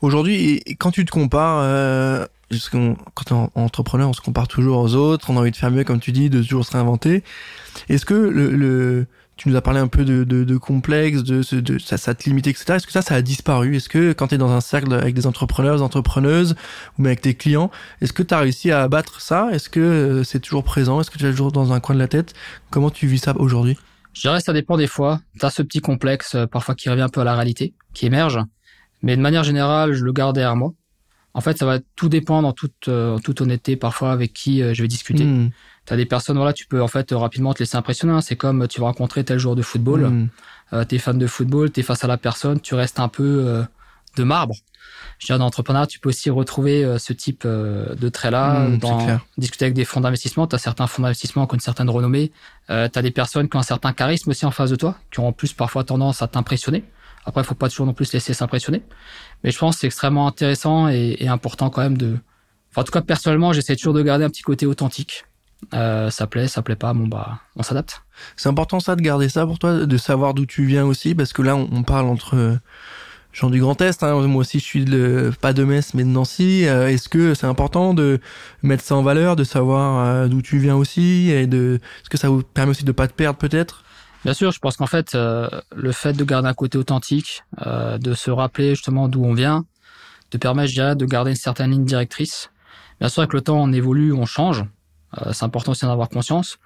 Aujourd'hui, 0.01 0.63
quand 0.79 0.91
tu 0.93 1.05
te 1.05 1.11
compares, 1.11 1.61
euh, 1.63 2.27
parce 2.49 2.69
qu'on- 2.69 2.97
quand 3.15 3.33
on 3.33 3.47
est 3.47 3.51
entrepreneur, 3.61 4.09
on 4.09 4.13
se 4.13 4.21
compare 4.21 4.47
toujours 4.47 4.79
aux 4.79 4.95
autres, 4.95 5.31
on 5.31 5.37
a 5.37 5.41
envie 5.41 5.51
de 5.51 5.57
faire 5.57 5.71
mieux, 5.71 5.85
comme 5.85 6.01
tu 6.01 6.13
dis, 6.13 6.31
de 6.31 6.41
toujours 6.43 6.65
se 6.65 6.73
réinventer. 6.73 7.25
Est-ce 7.89 8.05
que 8.05 8.15
le, 8.15 8.51
le- 8.51 9.07
tu 9.43 9.49
nous 9.49 9.57
as 9.57 9.61
parlé 9.61 9.81
un 9.81 9.89
peu 9.89 10.05
de, 10.05 10.23
de, 10.23 10.45
de 10.45 10.57
complexe, 10.57 11.25
de, 11.25 11.43
ça, 11.81 11.97
ça 11.97 12.15
te 12.15 12.29
limite, 12.29 12.47
etc. 12.47 12.75
Est-ce 12.75 12.87
que 12.87 12.93
ça, 12.93 13.03
ça 13.03 13.17
a 13.17 13.23
disparu? 13.23 13.75
Est-ce 13.75 13.89
que 13.89 14.13
quand 14.13 14.29
tu 14.29 14.37
es 14.37 14.39
dans 14.39 14.53
un 14.53 14.61
cercle 14.61 14.93
avec 14.95 15.17
des 15.17 15.27
entrepreneurs, 15.27 15.75
des 15.75 15.83
entrepreneuses, 15.83 16.55
ou 16.97 17.03
même 17.03 17.09
avec 17.09 17.23
tes 17.23 17.35
clients, 17.35 17.69
est-ce 18.01 18.13
que 18.13 18.23
tu 18.23 18.33
as 18.35 18.39
réussi 18.39 18.71
à 18.71 18.83
abattre 18.83 19.21
ça? 19.21 19.49
Est-ce 19.51 19.69
que 19.69 19.81
euh, 19.81 20.23
c'est 20.23 20.39
toujours 20.39 20.63
présent? 20.63 21.01
Est-ce 21.01 21.11
que 21.11 21.19
tu 21.19 21.27
es 21.27 21.31
toujours 21.31 21.51
dans 21.51 21.73
un 21.73 21.81
coin 21.81 21.97
de 21.97 22.01
la 22.01 22.07
tête? 22.07 22.35
Comment 22.71 22.91
tu 22.91 23.09
vis 23.09 23.19
ça 23.19 23.35
aujourd'hui? 23.37 23.77
Je 24.13 24.21
dirais 24.21 24.39
que 24.39 24.45
ça 24.45 24.53
dépend 24.53 24.77
des 24.77 24.87
fois. 24.87 25.21
Tu 25.41 25.45
as 25.45 25.51
ce 25.51 25.63
petit 25.63 25.81
complexe 25.81 26.37
euh, 26.37 26.47
parfois 26.47 26.77
qui 26.77 26.89
revient 26.89 27.03
un 27.03 27.09
peu 27.09 27.21
à 27.21 27.25
la 27.25 27.35
réalité, 27.35 27.75
qui 27.95 28.07
émerge. 28.07 28.39
Mais 29.03 29.17
de 29.17 29.23
manière 29.23 29.43
générale, 29.43 29.93
je 29.93 30.05
le 30.05 30.13
garde 30.13 30.37
derrière 30.37 30.55
moi. 30.55 30.73
En 31.35 31.41
fait, 31.41 31.59
ça 31.59 31.67
va 31.67 31.81
tout 31.97 32.09
dépendre 32.09 32.47
en 32.47 32.53
toute, 32.53 32.87
euh, 32.87 33.17
en 33.17 33.19
toute 33.19 33.41
honnêteté 33.41 33.75
parfois 33.75 34.13
avec 34.13 34.33
qui 34.33 34.63
je 34.73 34.83
vais 34.83 34.89
discuter. 34.89 35.25
Hmm, 35.25 35.51
Tu 35.87 35.93
as 35.93 35.97
des 35.97 36.07
personnes, 36.07 36.37
voilà, 36.37 36.53
tu 36.53 36.67
peux 36.67 36.81
en 36.83 36.89
fait 36.89 37.11
rapidement 37.13 37.55
te 37.55 37.59
laisser 37.61 37.77
impressionner. 37.77 38.13
hein. 38.13 38.21
C'est 38.21 38.37
comme 38.37 38.69
tu 38.69 38.81
vas 38.81 38.87
rencontrer 38.87 39.25
tel 39.25 39.39
joueur 39.39 39.57
de 39.57 39.63
football. 39.63 40.05
hmm. 40.09 40.29
Euh, 40.75 40.85
t'es 40.85 40.99
fan 40.99 41.19
de 41.19 41.27
football, 41.27 41.71
t'es 41.71 41.83
face 41.83 42.03
à 42.03 42.07
la 42.07 42.17
personne, 42.17 42.61
tu 42.61 42.75
restes 42.75 42.99
un 42.99 43.09
peu 43.09 43.45
euh, 43.47 43.63
de 44.17 44.25
marbre. 44.25 44.55
Je 45.19 45.27
dirais, 45.27 45.39
dans 45.39 45.45
l'entrepreneuriat, 45.45 45.87
tu 45.87 45.99
peux 46.01 46.09
aussi 46.09 46.31
retrouver 46.31 46.85
euh, 46.85 46.99
ce 46.99 47.13
type 47.13 47.43
euh, 47.45 47.95
de. 47.95 48.09
Mmh, 48.09 48.79
dans 48.79 48.99
c'est 48.99 49.05
clair. 49.05 49.21
discuter 49.39 49.65
avec 49.67 49.75
des 49.75 49.85
fonds 49.85 50.01
d'investissement, 50.01 50.47
tu 50.47 50.55
as 50.57 50.59
certains 50.59 50.87
fonds 50.87 51.03
d'investissement 51.03 51.47
qui 51.47 51.55
ont 51.55 51.57
une 51.57 51.61
certaine 51.61 51.91
renommée. 51.91 52.33
Euh, 52.71 52.89
tu 52.93 52.99
as 52.99 53.03
des 53.03 53.11
personnes 53.11 53.49
qui 53.49 53.57
ont 53.57 53.61
un 53.61 53.65
certain 53.65 53.93
charisme 53.93 54.31
aussi 54.31 54.47
en 54.47 54.51
face 54.51 54.71
de 54.71 54.77
toi, 54.77 54.97
qui 55.11 55.21
ont 55.21 55.29
en 55.29 55.33
plus 55.33 55.53
parfois 55.53 55.85
tendance 55.85 56.23
à 56.23 56.27
t'impressionner. 56.29 56.85
Après, 57.25 57.43
il 57.43 57.45
faut 57.45 57.55
pas 57.55 57.69
toujours 57.69 57.87
non 57.87 57.93
plus 57.95 58.07
se 58.07 58.15
laisser 58.15 58.35
s'impressionner. 58.35 58.83
Mais 59.45 59.51
je 59.51 59.59
pense 59.59 59.77
que 59.77 59.81
c'est 59.83 59.87
extrêmement 59.87 60.27
intéressant 60.27 60.89
et, 60.89 61.17
et 61.21 61.29
important 61.29 61.71
quand 61.71 61.83
même 61.83 61.97
de... 61.97 62.17
Enfin, 62.71 62.81
en 62.81 62.85
tout 62.85 62.93
cas, 62.93 63.03
personnellement, 63.03 63.53
j'essaie 63.53 63.77
toujours 63.77 63.95
de 63.95 64.03
garder 64.03 64.25
un 64.25 64.31
petit 64.31 64.43
côté 64.43 64.67
authentique. 64.67 65.25
Euh, 65.75 66.11
ça 66.11 66.27
plaît, 66.27 66.49
ça 66.49 66.61
plaît 66.63 66.77
pas, 66.77 66.93
bon 66.93 67.07
bah, 67.07 67.41
on 67.57 67.63
s'adapte. 67.63 68.03
C'est 68.37 68.49
important 68.49 68.81
ça 68.81 68.97
de 68.97 69.01
garder 69.01 69.29
ça 69.29 69.47
pour 69.47 69.59
toi, 69.59 69.87
de 69.87 69.97
savoir 69.97 70.35
d'où 70.35 70.45
tu 70.45 70.65
viens 70.65 70.85
aussi, 70.85 71.15
parce 71.15 71.33
que 71.33 71.43
là 71.43 71.57
on, 71.57 71.69
on 71.73 71.83
parle 71.83 72.07
entre 72.07 72.37
euh, 72.37 72.57
gens 73.33 73.49
du 73.49 73.61
Grand 73.61 73.81
Est. 73.81 74.03
Hein. 74.03 74.27
Moi 74.27 74.41
aussi 74.41 74.59
je 74.59 74.65
suis 74.65 74.85
de, 74.85 75.33
pas 75.41 75.53
de 75.53 75.65
Metz 75.65 75.95
mais 75.95 76.03
de 76.05 76.09
Nancy. 76.09 76.67
Euh, 76.67 76.89
Est-ce 76.89 77.09
que 77.09 77.35
c'est 77.35 77.47
important 77.47 77.95
de 77.95 78.21
mettre 78.63 78.85
ça 78.85 78.97
en 78.97 79.03
valeur, 79.03 79.37
de 79.37 79.45
savoir 79.45 80.05
euh, 80.05 80.29
d'où 80.29 80.43
tu 80.43 80.59
viens 80.59 80.77
aussi, 80.77 81.31
et 81.31 81.47
de 81.47 81.81
est-ce 82.03 82.11
que 82.11 82.19
ça 82.19 82.29
vous 82.29 82.43
permet 82.43 82.71
aussi 82.71 82.85
de 82.85 82.93
pas 82.93 83.09
te 83.09 83.15
perdre 83.15 83.39
peut-être? 83.39 83.85
Bien 84.25 84.35
sûr, 84.35 84.53
je 84.53 84.61
pense 84.61 84.77
qu'en 84.77 84.87
fait, 84.87 85.15
euh, 85.15 85.49
le 85.75 85.91
fait 85.91 86.13
de 86.13 86.23
garder 86.23 86.49
un 86.49 86.55
côté 86.55 86.79
authentique, 86.79 87.43
euh, 87.67 87.99
de 87.99 88.15
se 88.15 88.31
rappeler 88.31 88.71
justement 88.77 89.09
d'où 89.09 89.25
on 89.25 89.35
vient, 89.35 89.65
te 90.31 90.37
permet, 90.37 90.67
je 90.69 90.75
dirais, 90.75 90.97
de 90.97 91.05
garder 91.07 91.31
une 91.31 91.37
certaine 91.37 91.73
ligne 91.73 91.85
directrice. 91.85 92.51
Bien 93.01 93.09
sûr, 93.09 93.23
avec 93.23 93.33
le 93.33 93.41
temps, 93.41 93.61
on 93.61 93.73
évolue, 93.73 94.13
on 94.13 94.27
change. 94.27 94.65
Euh, 95.19 95.33
c'est 95.33 95.45
important 95.45 95.73
aussi 95.73 95.85
d'en 95.85 95.93
avoir 95.93 96.09
conscience. 96.09 96.59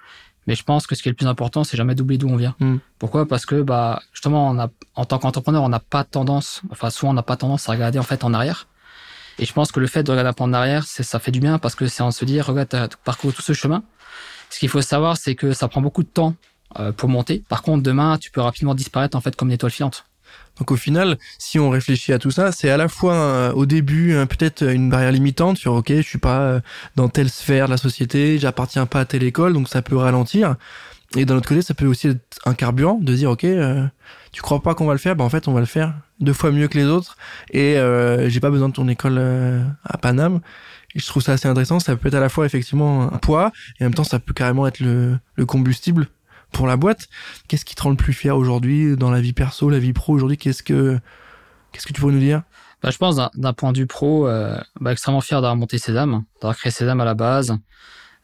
Mais 0.47 0.55
je 0.55 0.63
pense 0.63 0.87
que 0.87 0.95
ce 0.95 1.03
qui 1.03 1.09
est 1.09 1.11
le 1.11 1.15
plus 1.15 1.27
important, 1.27 1.65
c'est 1.65 1.75
jamais 1.75 1.93
d'oublier 1.93 2.17
d'où 2.17 2.29
on 2.29 2.37
vient. 2.37 2.55
Mm. 2.59 2.77
Pourquoi? 2.99 3.27
Parce 3.27 3.45
que, 3.45 3.61
bah, 3.61 4.01
justement, 4.13 4.49
on 4.49 4.57
a, 4.57 4.69
en 4.95 5.05
tant 5.05 5.19
qu'entrepreneur, 5.19 5.61
on 5.61 5.69
n'a 5.69 5.81
pas 5.81 6.05
tendance, 6.05 6.61
enfin, 6.71 6.89
souvent, 6.89 7.11
on 7.11 7.15
n'a 7.15 7.23
pas 7.23 7.35
tendance 7.35 7.67
à 7.67 7.73
regarder 7.73 7.99
en 7.99 8.03
fait 8.03 8.23
en 8.23 8.33
arrière. 8.33 8.67
Et 9.39 9.45
je 9.45 9.53
pense 9.53 9.71
que 9.71 9.79
le 9.79 9.87
fait 9.87 10.03
de 10.03 10.11
regarder 10.11 10.29
un 10.29 10.33
peu 10.33 10.43
en 10.43 10.53
arrière, 10.53 10.85
c'est, 10.85 11.03
ça 11.03 11.19
fait 11.19 11.31
du 11.31 11.41
bien 11.41 11.59
parce 11.59 11.75
que 11.75 11.87
c'est 11.87 12.01
en 12.01 12.11
se 12.11 12.25
dire, 12.25 12.45
regarde, 12.47 12.69
t'as 12.69 12.87
parcouru 13.03 13.33
tout 13.33 13.41
ce 13.41 13.53
chemin. 13.53 13.83
Ce 14.49 14.59
qu'il 14.59 14.69
faut 14.69 14.81
savoir, 14.81 15.17
c'est 15.17 15.35
que 15.35 15.51
ça 15.53 15.67
prend 15.67 15.81
beaucoup 15.81 16.01
de 16.01 16.07
temps 16.07 16.33
euh, 16.79 16.91
pour 16.91 17.09
monter. 17.09 17.43
Par 17.49 17.61
contre, 17.61 17.83
demain, 17.83 18.17
tu 18.17 18.31
peux 18.31 18.41
rapidement 18.41 18.73
disparaître 18.73 19.15
en 19.17 19.21
fait 19.21 19.35
comme 19.35 19.49
une 19.49 19.55
étoile 19.55 19.71
filante. 19.71 20.05
Donc 20.59 20.71
au 20.71 20.75
final, 20.75 21.17
si 21.37 21.59
on 21.59 21.69
réfléchit 21.69 22.13
à 22.13 22.19
tout 22.19 22.31
ça, 22.31 22.51
c'est 22.51 22.69
à 22.69 22.77
la 22.77 22.87
fois 22.87 23.53
au 23.55 23.65
début 23.65 24.13
euh, 24.13 24.25
peut-être 24.25 24.63
une 24.63 24.89
barrière 24.89 25.11
limitante 25.11 25.57
sur 25.57 25.73
ok, 25.73 25.93
je 25.95 26.01
suis 26.01 26.17
pas 26.17 26.39
euh, 26.39 26.59
dans 26.95 27.09
telle 27.09 27.29
sphère 27.29 27.65
de 27.65 27.71
la 27.71 27.77
société, 27.77 28.39
j'appartiens 28.39 28.85
pas 28.85 29.01
à 29.01 29.05
telle 29.05 29.23
école, 29.23 29.53
donc 29.53 29.69
ça 29.69 29.81
peut 29.81 29.97
ralentir. 29.97 30.55
Et 31.15 31.25
d'un 31.25 31.37
autre 31.37 31.47
côté, 31.47 31.61
ça 31.61 31.73
peut 31.73 31.85
aussi 31.85 32.09
être 32.09 32.39
un 32.45 32.53
carburant 32.53 32.99
de 33.01 33.13
dire 33.13 33.31
ok, 33.31 33.45
euh, 33.45 33.85
tu 34.31 34.41
crois 34.41 34.61
pas 34.61 34.75
qu'on 34.75 34.85
va 34.85 34.93
le 34.93 34.99
faire, 34.99 35.15
bah 35.15 35.23
en 35.23 35.29
fait 35.29 35.47
on 35.47 35.53
va 35.53 35.61
le 35.61 35.65
faire 35.65 35.93
deux 36.19 36.33
fois 36.33 36.51
mieux 36.51 36.67
que 36.67 36.77
les 36.77 36.85
autres 36.85 37.15
et 37.51 37.77
euh, 37.77 38.27
j'ai 38.29 38.39
pas 38.39 38.49
besoin 38.49 38.69
de 38.69 38.73
ton 38.73 38.87
école 38.87 39.17
euh, 39.17 39.63
à 39.85 39.97
Paname. 39.97 40.41
Et 40.95 40.99
je 40.99 41.05
trouve 41.05 41.21
ça 41.21 41.33
assez 41.33 41.47
intéressant. 41.47 41.79
Ça 41.79 41.95
peut 41.95 42.07
être 42.07 42.15
à 42.15 42.19
la 42.19 42.29
fois 42.29 42.45
effectivement 42.45 43.13
un 43.13 43.17
poids 43.17 43.51
et 43.79 43.83
en 43.83 43.87
même 43.87 43.93
temps 43.93 44.03
ça 44.03 44.19
peut 44.19 44.33
carrément 44.33 44.67
être 44.67 44.79
le, 44.79 45.17
le 45.35 45.45
combustible 45.45 46.07
pour 46.51 46.67
la 46.67 46.77
boîte. 46.77 47.07
Qu'est-ce 47.47 47.65
qui 47.65 47.75
te 47.75 47.83
rend 47.83 47.89
le 47.89 47.95
plus 47.95 48.13
fier 48.13 48.35
aujourd'hui 48.35 48.95
dans 48.95 49.11
la 49.11 49.21
vie 49.21 49.33
perso, 49.33 49.69
la 49.69 49.79
vie 49.79 49.93
pro 49.93 50.13
aujourd'hui 50.13 50.37
Qu'est-ce 50.37 50.63
que 50.63 50.99
qu'est-ce 51.71 51.87
que 51.87 51.93
tu 51.93 52.01
pourrais 52.01 52.13
nous 52.13 52.19
dire? 52.19 52.43
Bah, 52.81 52.91
je 52.91 52.97
pense 52.97 53.15
d'un, 53.15 53.53
point 53.53 53.71
de 53.71 53.79
vue 53.79 53.87
pro, 53.87 54.27
euh, 54.27 54.59
bah, 54.79 54.91
extrêmement 54.91 55.21
fier 55.21 55.41
d'avoir 55.41 55.55
monté 55.55 55.79
Sésame, 55.79 56.23
d'avoir 56.41 56.55
créé 56.55 56.71
Sésame 56.71 57.01
à 57.01 57.05
la 57.05 57.15
base. 57.15 57.57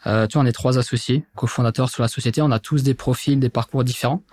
Euh, 0.06 0.27
tu 0.27 0.34
vois, 0.34 0.44
on 0.44 0.46
est 0.46 0.51
trois 0.51 0.77
associés, 0.77 1.25
cofondateurs 1.36 1.89
sur 1.89 2.03
la 2.03 2.08
société. 2.08 2.42
On 2.42 2.51
a 2.51 2.60
tous 2.60 2.84
des 2.84 2.94
profils, 2.94 3.39
des 3.39 3.50
parcours 3.50 3.84
différents. 3.84 4.24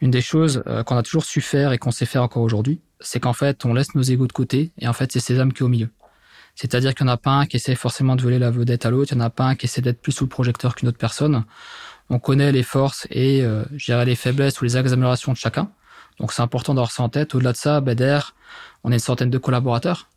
Une 0.00 0.10
des 0.10 0.20
choses 0.20 0.62
euh, 0.66 0.82
qu'on 0.82 0.96
a 0.96 1.02
toujours 1.02 1.24
su 1.24 1.40
faire 1.40 1.72
et 1.72 1.78
qu'on 1.78 1.90
sait 1.90 2.06
faire 2.06 2.22
encore 2.22 2.42
aujourd'hui, 2.42 2.80
c'est 3.00 3.20
qu'en 3.20 3.32
fait, 3.32 3.64
on 3.64 3.74
laisse 3.74 3.94
nos 3.94 4.02
égos 4.02 4.26
de 4.26 4.32
côté 4.32 4.72
et 4.78 4.88
en 4.88 4.92
fait, 4.92 5.12
c'est 5.12 5.20
Sésame 5.20 5.52
qui 5.52 5.62
est 5.62 5.66
au 5.66 5.68
milieu. 5.68 5.90
C'est-à-dire 6.54 6.94
qu'il 6.94 7.04
n'y 7.04 7.10
en 7.10 7.14
a 7.14 7.18
pas 7.18 7.32
un 7.32 7.46
qui 7.46 7.56
essaie 7.56 7.74
forcément 7.74 8.16
de 8.16 8.22
voler 8.22 8.38
la 8.38 8.50
vedette 8.50 8.86
à 8.86 8.90
l'autre, 8.90 9.12
il 9.12 9.16
n'y 9.16 9.22
en 9.22 9.26
a 9.26 9.30
pas 9.30 9.44
un 9.44 9.54
qui 9.56 9.66
essaie 9.66 9.80
d'être 9.80 10.00
plus 10.00 10.12
sous 10.12 10.24
le 10.24 10.28
projecteur 10.28 10.74
qu'une 10.74 10.88
autre 10.88 10.98
personne. 10.98 11.44
On 12.10 12.18
connaît 12.18 12.52
les 12.52 12.62
forces 12.62 13.06
et, 13.10 13.42
euh, 13.42 13.64
les 14.04 14.14
faiblesses 14.14 14.60
ou 14.60 14.64
les 14.64 14.76
axes 14.76 14.90
d'amélioration 14.90 15.32
de 15.32 15.36
chacun. 15.36 15.70
Donc, 16.20 16.32
c'est 16.32 16.42
important 16.42 16.74
d'avoir 16.74 16.92
ça 16.92 17.02
en 17.02 17.08
tête. 17.08 17.34
Au-delà 17.34 17.52
de 17.52 17.56
ça, 17.56 17.80
derrière, 17.80 18.34
on 18.84 18.90
est 18.92 18.96
une 18.96 19.00
centaine 19.00 19.30
de 19.30 19.38
collaborateurs. 19.38 20.08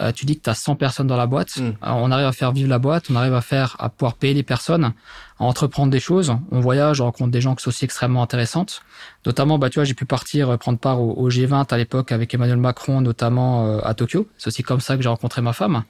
Euh, 0.00 0.12
tu 0.12 0.26
dis 0.26 0.36
que 0.38 0.44
tu 0.44 0.50
as 0.50 0.54
100 0.54 0.76
personnes 0.76 1.06
dans 1.08 1.16
la 1.16 1.26
boîte. 1.26 1.56
Mm. 1.56 1.72
Alors, 1.82 1.98
on 1.98 2.10
arrive 2.12 2.26
à 2.26 2.32
faire 2.32 2.52
vivre 2.52 2.68
la 2.68 2.78
boîte, 2.78 3.06
on 3.10 3.16
arrive 3.16 3.34
à 3.34 3.40
faire, 3.40 3.74
à 3.80 3.88
pouvoir 3.88 4.14
payer 4.14 4.32
les 4.34 4.42
personnes, 4.44 4.92
à 5.40 5.44
entreprendre 5.44 5.90
des 5.90 5.98
choses. 5.98 6.32
On 6.52 6.60
voyage, 6.60 7.00
on 7.00 7.04
rencontre 7.06 7.30
des 7.32 7.40
gens 7.40 7.54
qui 7.56 7.62
sont 7.64 7.70
aussi 7.70 7.84
extrêmement 7.84 8.22
intéressantes. 8.22 8.82
Notamment, 9.26 9.58
bah, 9.58 9.70
tu 9.70 9.74
vois, 9.80 9.84
j'ai 9.84 9.94
pu 9.94 10.04
partir 10.04 10.50
euh, 10.50 10.56
prendre 10.56 10.78
part 10.78 11.00
au, 11.00 11.12
au 11.14 11.30
G20 11.30 11.66
à 11.72 11.76
l'époque 11.76 12.12
avec 12.12 12.32
Emmanuel 12.32 12.58
Macron, 12.58 13.00
notamment 13.00 13.66
euh, 13.66 13.80
à 13.82 13.94
Tokyo. 13.94 14.28
C'est 14.38 14.48
aussi 14.48 14.62
comme 14.62 14.80
ça 14.80 14.96
que 14.96 15.02
j'ai 15.02 15.08
rencontré 15.08 15.42
ma 15.42 15.52
femme. 15.52 15.82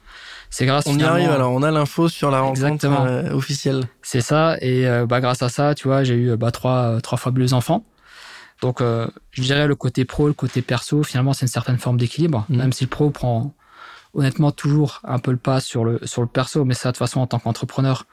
C'est 0.49 0.65
grâce 0.65 0.85
On 0.87 0.97
y 0.97 1.03
arrive 1.03 1.29
alors, 1.29 1.51
on 1.51 1.61
a 1.61 1.69
l'info 1.69 2.09
sur 2.09 2.31
la 2.31 2.39
rencontre 2.39 2.61
Exactement. 2.61 3.05
euh, 3.05 3.31
officielle. 3.33 3.83
c'est 4.01 4.21
ça. 4.21 4.57
Et 4.61 4.87
euh, 4.87 5.05
bah, 5.05 5.21
grâce 5.21 5.43
à 5.43 5.49
ça, 5.49 5.75
tu 5.75 5.87
vois, 5.87 6.03
j'ai 6.03 6.15
eu 6.15 6.31
euh, 6.31 6.37
bah, 6.37 6.49
trois, 6.51 6.77
euh, 6.95 6.99
trois 6.99 7.17
fabuleux 7.19 7.53
enfants. 7.53 7.83
Donc, 8.61 8.81
euh, 8.81 9.07
je 9.31 9.41
dirais 9.43 9.67
le 9.67 9.75
côté 9.75 10.03
pro, 10.05 10.27
le 10.27 10.33
côté 10.33 10.61
perso, 10.61 11.01
finalement, 11.03 11.31
c'est 11.33 11.43
une 11.45 11.51
certaine 11.51 11.77
forme 11.77 11.97
d'équilibre, 11.97 12.45
Mhm. 12.49 12.57
même 12.57 12.73
si 12.73 12.83
le 12.83 12.89
pro 12.89 13.09
prend 13.09 13.53
honnêtement 14.13 14.51
toujours 14.51 15.01
un 15.03 15.19
peu 15.19 15.31
le 15.31 15.37
pas 15.37 15.59
sur 15.59 15.85
le, 15.85 15.99
sur 16.03 16.21
le 16.21 16.27
perso. 16.27 16.65
Mais 16.65 16.73
ça, 16.73 16.89
de 16.89 16.93
toute 16.93 16.99
façon, 16.99 17.19
en 17.19 17.27
tant 17.27 17.39
qu'entrepreneur, 17.39 18.05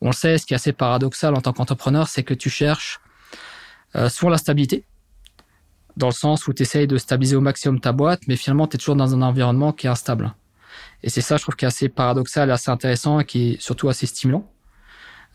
on 0.00 0.08
le 0.08 0.12
sait, 0.12 0.38
ce 0.38 0.46
qui 0.46 0.54
est 0.54 0.56
assez 0.56 0.72
paradoxal 0.72 1.34
en 1.34 1.40
tant 1.40 1.52
qu'entrepreneur, 1.52 2.08
c'est 2.08 2.22
que 2.22 2.34
tu 2.34 2.50
cherches 2.50 3.00
euh, 3.96 4.08
souvent 4.08 4.30
la 4.30 4.38
stabilité, 4.38 4.84
dans 5.96 6.08
le 6.08 6.12
sens 6.12 6.48
où 6.48 6.52
tu 6.52 6.62
essayes 6.62 6.86
de 6.86 6.98
stabiliser 6.98 7.36
au 7.36 7.40
maximum 7.40 7.80
ta 7.80 7.92
boîte, 7.92 8.22
mais 8.26 8.36
finalement, 8.36 8.66
tu 8.66 8.76
es 8.76 8.78
toujours 8.78 8.96
dans 8.96 9.14
un 9.14 9.22
environnement 9.22 9.72
qui 9.72 9.86
est 9.86 9.90
instable. 9.90 10.34
Et 11.02 11.10
c'est 11.10 11.20
ça, 11.20 11.36
je 11.36 11.42
trouve, 11.42 11.54
qui 11.54 11.64
est 11.64 11.68
assez 11.68 11.88
paradoxal 11.88 12.50
assez 12.50 12.70
intéressant 12.70 13.20
et 13.20 13.24
qui 13.24 13.52
est 13.52 13.60
surtout 13.60 13.88
assez 13.88 14.06
stimulant 14.06 14.50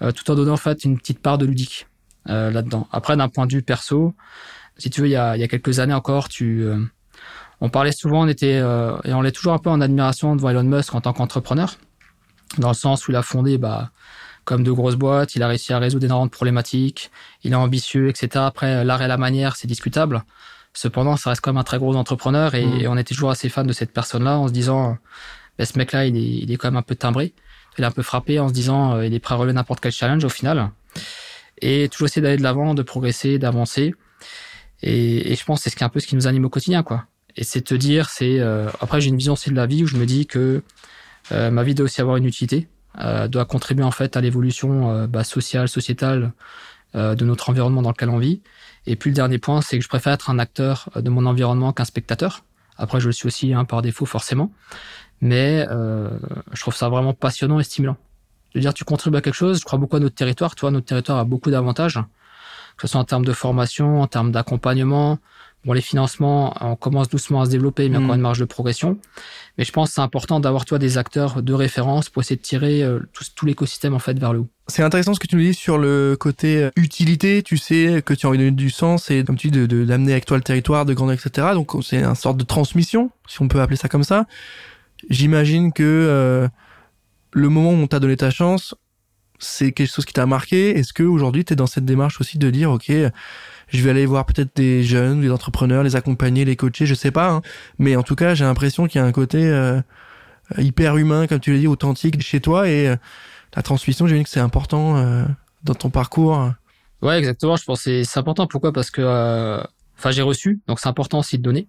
euh, 0.01 0.11
tout 0.11 0.29
en 0.31 0.35
donnant 0.35 0.53
en 0.53 0.57
fait 0.57 0.83
une 0.83 0.97
petite 0.97 1.19
part 1.19 1.37
de 1.37 1.45
ludique 1.45 1.87
euh, 2.29 2.51
là-dedans. 2.51 2.87
Après, 2.91 3.15
d'un 3.17 3.29
point 3.29 3.47
de 3.47 3.53
vue 3.53 3.61
perso, 3.61 4.15
si 4.77 4.89
tu 4.89 5.01
veux, 5.01 5.07
il 5.07 5.11
y 5.11 5.15
a, 5.15 5.35
il 5.35 5.39
y 5.39 5.43
a 5.43 5.47
quelques 5.47 5.79
années 5.79 5.93
encore, 5.93 6.29
tu, 6.29 6.63
euh, 6.63 6.79
on 7.61 7.69
parlait 7.69 7.91
souvent, 7.91 8.23
on 8.23 8.27
était 8.27 8.59
euh, 8.61 8.97
et 9.03 9.13
on 9.13 9.23
est 9.23 9.31
toujours 9.31 9.53
un 9.53 9.57
peu 9.57 9.69
en 9.69 9.81
admiration 9.81 10.35
devant 10.35 10.49
Elon 10.49 10.63
Musk 10.63 10.93
en 10.95 11.01
tant 11.01 11.13
qu'entrepreneur, 11.13 11.75
dans 12.57 12.69
le 12.69 12.73
sens 12.73 13.07
où 13.07 13.11
il 13.11 13.15
a 13.15 13.21
fondé, 13.21 13.57
bah, 13.57 13.91
comme 14.45 14.63
de 14.63 14.71
grosses 14.71 14.95
boîtes, 14.95 15.35
il 15.35 15.43
a 15.43 15.47
réussi 15.47 15.73
à 15.73 15.79
résoudre 15.79 16.05
énormément 16.05 16.25
de 16.25 16.31
problématiques, 16.31 17.11
il 17.43 17.51
est 17.51 17.55
ambitieux, 17.55 18.09
etc. 18.09 18.29
Après, 18.35 18.83
l'art 18.83 19.01
et 19.01 19.07
la 19.07 19.17
manière, 19.17 19.55
c'est 19.55 19.67
discutable. 19.67 20.23
Cependant, 20.73 21.17
ça 21.17 21.31
reste 21.31 21.41
quand 21.41 21.51
même 21.51 21.59
un 21.59 21.63
très 21.63 21.79
gros 21.79 21.95
entrepreneur 21.95 22.55
et, 22.55 22.63
et 22.63 22.87
on 22.87 22.97
était 22.97 23.13
toujours 23.13 23.31
assez 23.31 23.49
fan 23.49 23.67
de 23.67 23.73
cette 23.73 23.91
personne-là 23.91 24.37
en 24.37 24.47
se 24.47 24.53
disant, 24.53 24.97
ben, 25.59 25.65
ce 25.65 25.77
mec-là, 25.77 26.05
il 26.05 26.15
est, 26.15 26.21
il 26.21 26.51
est 26.51 26.55
quand 26.55 26.69
même 26.69 26.77
un 26.77 26.81
peu 26.81 26.95
timbré. 26.95 27.33
Il 27.77 27.83
est 27.83 27.87
un 27.87 27.91
peu 27.91 28.01
frappé 28.01 28.39
en 28.39 28.47
se 28.47 28.53
disant, 28.53 28.95
euh, 28.95 29.05
il 29.05 29.13
est 29.13 29.19
prêt 29.19 29.35
à 29.35 29.37
relever 29.37 29.53
n'importe 29.53 29.81
quel 29.81 29.91
challenge 29.91 30.23
au 30.23 30.29
final. 30.29 30.71
Et 31.61 31.89
toujours 31.89 32.07
essayer 32.07 32.21
d'aller 32.21 32.37
de 32.37 32.43
l'avant, 32.43 32.73
de 32.73 32.81
progresser, 32.81 33.37
d'avancer. 33.37 33.93
Et, 34.81 35.31
et 35.31 35.35
je 35.35 35.43
pense 35.43 35.59
que 35.59 35.63
c'est 35.65 35.69
ce 35.69 35.75
qui 35.75 35.83
est 35.83 35.85
un 35.85 35.89
peu 35.89 35.99
ce 35.99 36.07
qui 36.07 36.15
nous 36.15 36.27
anime 36.27 36.45
au 36.45 36.49
quotidien, 36.49 36.81
quoi. 36.81 37.05
Et 37.35 37.43
c'est 37.43 37.61
te 37.61 37.73
dire, 37.75 38.09
c'est 38.09 38.39
euh, 38.39 38.69
après 38.81 39.01
j'ai 39.01 39.09
une 39.09 39.17
vision 39.17 39.33
aussi 39.33 39.49
de 39.49 39.55
la 39.55 39.65
vie 39.65 39.83
où 39.83 39.87
je 39.87 39.97
me 39.97 40.05
dis 40.05 40.25
que 40.25 40.63
euh, 41.31 41.51
ma 41.51 41.63
vie 41.63 41.75
doit 41.75 41.85
aussi 41.85 42.01
avoir 42.01 42.17
une 42.17 42.25
utilité, 42.25 42.67
euh, 42.99 43.27
doit 43.27 43.45
contribuer 43.45 43.83
en 43.83 43.91
fait 43.91 44.17
à 44.17 44.21
l'évolution 44.21 44.91
euh, 44.91 45.07
bah, 45.07 45.23
sociale, 45.23 45.69
sociétale 45.69 46.33
euh, 46.95 47.15
de 47.15 47.23
notre 47.25 47.49
environnement 47.49 47.81
dans 47.81 47.91
lequel 47.91 48.09
on 48.09 48.17
vit. 48.17 48.41
Et 48.87 48.95
puis 48.95 49.11
le 49.11 49.15
dernier 49.15 49.37
point, 49.37 49.61
c'est 49.61 49.77
que 49.77 49.83
je 49.83 49.89
préfère 49.89 50.13
être 50.13 50.29
un 50.29 50.39
acteur 50.39 50.89
euh, 50.95 51.01
de 51.01 51.09
mon 51.09 51.25
environnement 51.25 51.71
qu'un 51.71 51.85
spectateur. 51.85 52.43
Après, 52.77 52.99
je 52.99 53.07
le 53.07 53.11
suis 53.11 53.27
aussi 53.27 53.53
hein, 53.53 53.65
par 53.65 53.81
défaut 53.81 54.05
forcément, 54.05 54.51
mais 55.21 55.67
je 55.69 56.61
trouve 56.61 56.73
ça 56.73 56.87
vraiment 56.87 57.13
passionnant 57.13 57.59
et 57.59 57.63
stimulant. 57.63 57.97
De 58.55 58.61
dire 58.61 58.73
tu 58.73 58.85
contribues 58.85 59.17
à 59.17 59.21
quelque 59.21 59.33
chose. 59.33 59.59
Je 59.59 59.65
crois 59.65 59.77
beaucoup 59.77 59.97
à 59.97 59.99
notre 59.99 60.15
territoire. 60.15 60.55
Toi, 60.55 60.71
notre 60.71 60.85
territoire 60.85 61.19
a 61.19 61.25
beaucoup 61.25 61.51
d'avantages, 61.51 61.99
que 62.77 62.87
ce 62.87 62.87
soit 62.87 63.01
en 63.01 63.03
termes 63.03 63.25
de 63.25 63.33
formation, 63.33 64.01
en 64.01 64.07
termes 64.07 64.31
d'accompagnement. 64.31 65.19
Bon, 65.65 65.73
les 65.73 65.81
financements, 65.81 66.55
on 66.61 66.75
commence 66.77 67.09
doucement 67.09 67.41
à 67.41 67.45
se 67.45 67.49
développer, 67.51 67.89
mais 67.89 67.97
Mm. 67.99 68.03
encore 68.03 68.15
une 68.15 68.21
marge 68.21 68.39
de 68.39 68.45
progression. 68.45 68.97
Mais 69.57 69.65
je 69.65 69.71
pense 69.73 69.89
que 69.89 69.95
c'est 69.95 70.01
important 70.01 70.39
d'avoir 70.39 70.63
toi 70.63 70.79
des 70.79 70.97
acteurs 70.97 71.41
de 71.43 71.53
référence 71.53 72.09
pour 72.09 72.21
essayer 72.21 72.37
de 72.37 72.41
tirer 72.41 72.81
euh, 72.81 72.99
tout, 73.11 73.25
tout 73.35 73.45
l'écosystème 73.45 73.93
en 73.93 73.99
fait 73.99 74.17
vers 74.17 74.31
le 74.31 74.39
haut. 74.39 74.47
C'est 74.67 74.83
intéressant 74.83 75.13
ce 75.13 75.19
que 75.19 75.27
tu 75.27 75.35
nous 75.35 75.41
dis 75.41 75.53
sur 75.53 75.77
le 75.77 76.15
côté 76.17 76.63
euh, 76.63 76.69
utilité. 76.77 77.43
Tu 77.43 77.57
sais 77.57 78.01
que 78.05 78.13
tu 78.13 78.25
as 78.25 78.29
envie 78.29 78.37
de 78.37 78.43
donner 78.45 78.55
du 78.55 78.69
sens 78.69 79.11
et 79.11 79.23
comme 79.25 79.35
tu 79.35 79.49
dis 79.51 79.59
de 79.59 79.65
de- 79.65 79.83
d'amener 79.83 80.13
avec 80.13 80.25
toi 80.25 80.37
le 80.37 80.43
territoire, 80.43 80.85
de 80.85 80.93
grandir, 80.93 81.15
etc. 81.21 81.47
Donc 81.53 81.71
c'est 81.83 82.01
une 82.03 82.15
sorte 82.15 82.37
de 82.37 82.45
transmission, 82.45 83.11
si 83.27 83.41
on 83.41 83.49
peut 83.49 83.59
appeler 83.59 83.75
ça 83.77 83.89
comme 83.89 84.03
ça. 84.05 84.27
J'imagine 85.09 85.71
que 85.73 85.83
euh, 85.83 86.47
le 87.31 87.49
moment 87.49 87.71
où 87.71 87.73
on 87.83 87.87
t'a 87.87 87.99
donné 87.99 88.17
ta 88.17 88.31
chance, 88.31 88.75
c'est 89.39 89.71
quelque 89.71 89.91
chose 89.93 90.05
qui 90.05 90.13
t'a 90.13 90.25
marqué. 90.25 90.77
Est-ce 90.77 90.93
que 90.93 91.03
aujourd'hui 91.03 91.45
tu 91.45 91.53
es 91.53 91.55
dans 91.55 91.67
cette 91.67 91.85
démarche 91.85 92.19
aussi 92.21 92.37
de 92.37 92.49
dire 92.49 92.71
ok, 92.71 92.91
je 93.71 93.83
vais 93.83 93.89
aller 93.91 94.05
voir 94.05 94.25
peut-être 94.25 94.55
des 94.55 94.83
jeunes, 94.83 95.21
des 95.21 95.31
entrepreneurs, 95.31 95.83
les 95.83 95.95
accompagner, 95.95 96.45
les 96.45 96.55
coacher, 96.55 96.85
je 96.85 96.93
sais 96.95 97.11
pas. 97.11 97.29
hein. 97.31 97.41
mais 97.77 97.95
en 97.95 98.03
tout 98.03 98.15
cas, 98.15 98.33
j'ai 98.35 98.45
l'impression 98.45 98.87
qu'il 98.87 98.99
y 98.99 99.03
a 99.03 99.07
un 99.07 99.11
côté 99.11 99.45
euh, 99.45 99.81
hyper 100.57 100.97
humain, 100.97 101.27
comme 101.27 101.39
tu 101.39 101.53
l'as 101.53 101.59
dit, 101.59 101.67
authentique 101.67 102.21
chez 102.21 102.39
toi 102.41 102.67
et 102.67 102.87
euh, 102.87 102.95
la 103.55 103.61
transmission, 103.63 104.07
j'ai 104.07 104.17
vu 104.17 104.23
que 104.23 104.29
c'est 104.29 104.39
important 104.39 104.97
euh, 104.97 105.25
dans 105.63 105.73
ton 105.73 105.89
parcours. 105.89 106.51
Ouais, 107.01 107.17
exactement. 107.17 107.55
Je 107.55 107.63
pense 107.63 107.83
que 107.83 108.03
c'est 108.03 108.19
important. 108.19 108.45
Pourquoi? 108.47 108.73
Parce 108.73 108.91
que, 108.91 109.01
euh, 109.01 109.61
enfin, 109.97 110.11
j'ai 110.11 110.21
reçu, 110.21 110.61
donc 110.67 110.79
c'est 110.79 110.89
important 110.89 111.19
aussi 111.19 111.37
de 111.37 111.43
donner. 111.43 111.67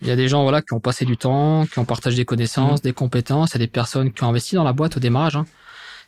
Il 0.00 0.08
y 0.08 0.10
a 0.10 0.16
des 0.16 0.28
gens 0.28 0.42
voilà 0.42 0.62
qui 0.62 0.74
ont 0.74 0.80
passé 0.80 1.04
du 1.04 1.16
temps, 1.16 1.66
qui 1.66 1.78
ont 1.80 1.84
partagé 1.84 2.16
des 2.16 2.24
connaissances, 2.24 2.80
mmh. 2.80 2.84
des 2.84 2.92
compétences. 2.92 3.50
Il 3.50 3.54
y 3.54 3.56
a 3.56 3.66
des 3.66 3.70
personnes 3.70 4.12
qui 4.12 4.22
ont 4.22 4.28
investi 4.28 4.54
dans 4.54 4.64
la 4.64 4.72
boîte 4.72 4.96
au 4.96 5.00
démarrage. 5.00 5.36
Hein. 5.36 5.44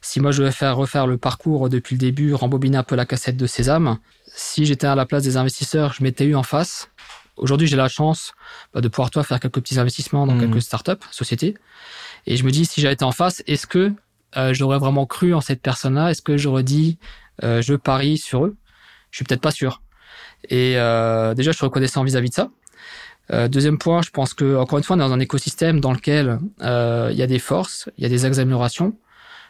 Si 0.01 0.21
moi 0.21 0.31
je 0.31 0.43
devais 0.43 0.53
faire 0.53 0.77
refaire 0.77 1.07
le 1.07 1.19
parcours 1.19 1.69
depuis 1.69 1.97
le 1.97 2.01
début, 2.01 2.33
rembobiner 2.33 2.79
un 2.79 2.83
peu 2.85 2.95
la 2.95 3.05
cassette 3.05 3.37
de 3.37 3.47
Sésame, 3.47 3.99
si 4.35 4.67
j'étais 4.67 4.87
à 4.87 4.95
la 4.95 5.07
place 5.07 5.23
des 5.23 5.37
investisseurs, 5.37 5.93
je 5.93 6.03
m'étais 6.03 6.25
eu 6.25 6.35
en 6.35 6.43
face. 6.43 6.91
Aujourd'hui, 7.37 7.67
j'ai 7.67 7.77
la 7.77 7.89
chance 7.89 8.33
bah, 8.75 8.81
de 8.81 8.89
pouvoir 8.89 9.11
toi 9.11 9.23
faire 9.23 9.41
quelques 9.41 9.61
petits 9.61 9.79
investissements 9.79 10.27
dans 10.27 10.35
mmh. 10.35 10.41
quelques 10.41 10.63
startups, 10.63 11.07
sociétés. 11.11 11.57
Et 12.27 12.37
je 12.37 12.45
me 12.45 12.51
dis, 12.51 12.67
si 12.67 12.81
j'avais 12.81 12.95
été 12.95 13.05
en 13.05 13.13
face, 13.13 13.43
est-ce 13.47 13.67
que 13.67 13.93
euh, 14.37 14.53
j'aurais 14.53 14.79
vraiment 14.79 15.07
cru 15.07 15.35
en 15.35 15.41
cette 15.41 15.63
personne-là? 15.63 16.11
Est-ce 16.11 16.23
que 16.23 16.37
j'aurais 16.37 16.63
dit, 16.63 16.99
euh, 17.43 17.63
je 17.63 17.75
parie 17.75 18.19
sur 18.19 18.45
eux? 18.45 18.57
Je 19.11 19.17
suis 19.17 19.25
peut-être 19.25 19.41
pas 19.41 19.51
sûr. 19.51 19.83
Et 20.49 20.75
euh, 20.77 21.35
déjà, 21.35 21.51
je 21.53 21.57
suis 21.57 21.65
reconnaissant 21.65 22.05
vis-à-vis 22.05 22.31
de 22.31 22.35
ça. 22.35 22.51
Euh, 23.33 23.49
deuxième 23.49 23.79
point, 23.79 24.03
je 24.03 24.11
pense 24.11 24.35
que 24.35 24.57
encore 24.57 24.79
une 24.79 24.85
fois, 24.85 24.97
on 24.97 24.99
est 24.99 25.03
dans 25.03 25.13
un 25.13 25.21
écosystème 25.21 25.81
dans 25.81 25.93
lequel 25.93 26.39
euh, 26.63 27.09
il 27.13 27.19
y 27.19 27.23
a 27.23 27.27
des 27.27 27.39
forces, 27.39 27.89
il 27.97 28.03
y 28.03 28.07
a 28.07 28.09
des 28.09 28.25
axes 28.25 28.39
d'amélioration. 28.39 28.97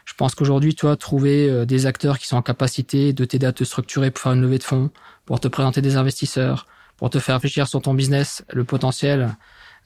Je 0.05 0.13
pense 0.13 0.35
qu'aujourd'hui, 0.35 0.75
toi, 0.75 0.95
trouver 0.95 1.49
euh, 1.49 1.65
des 1.65 1.85
acteurs 1.85 2.19
qui 2.19 2.27
sont 2.27 2.37
en 2.37 2.41
capacité 2.41 3.13
de 3.13 3.25
t'aider 3.25 3.45
à 3.45 3.53
te 3.53 3.63
structurer 3.63 4.11
pour 4.11 4.21
faire 4.21 4.33
une 4.33 4.41
levée 4.41 4.57
de 4.57 4.63
fonds, 4.63 4.89
pour 5.25 5.39
te 5.39 5.47
présenter 5.47 5.81
des 5.81 5.95
investisseurs, 5.95 6.67
pour 6.97 7.09
te 7.09 7.19
faire 7.19 7.35
réfléchir 7.35 7.67
sur 7.67 7.81
ton 7.81 7.93
business, 7.93 8.43
le 8.51 8.63
potentiel 8.63 9.35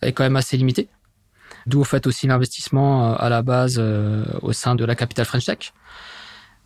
est 0.01 0.11
quand 0.11 0.23
même 0.23 0.35
assez 0.35 0.57
limité. 0.57 0.89
D'où 1.65 1.81
au 1.81 1.83
fait 1.83 2.05
aussi 2.07 2.27
l'investissement 2.27 3.15
à 3.15 3.29
la 3.29 3.41
base 3.41 3.79
au 4.41 4.51
sein 4.51 4.75
de 4.75 4.83
la 4.83 4.95
Capital 4.95 5.25
French 5.25 5.45
Tech 5.45 5.71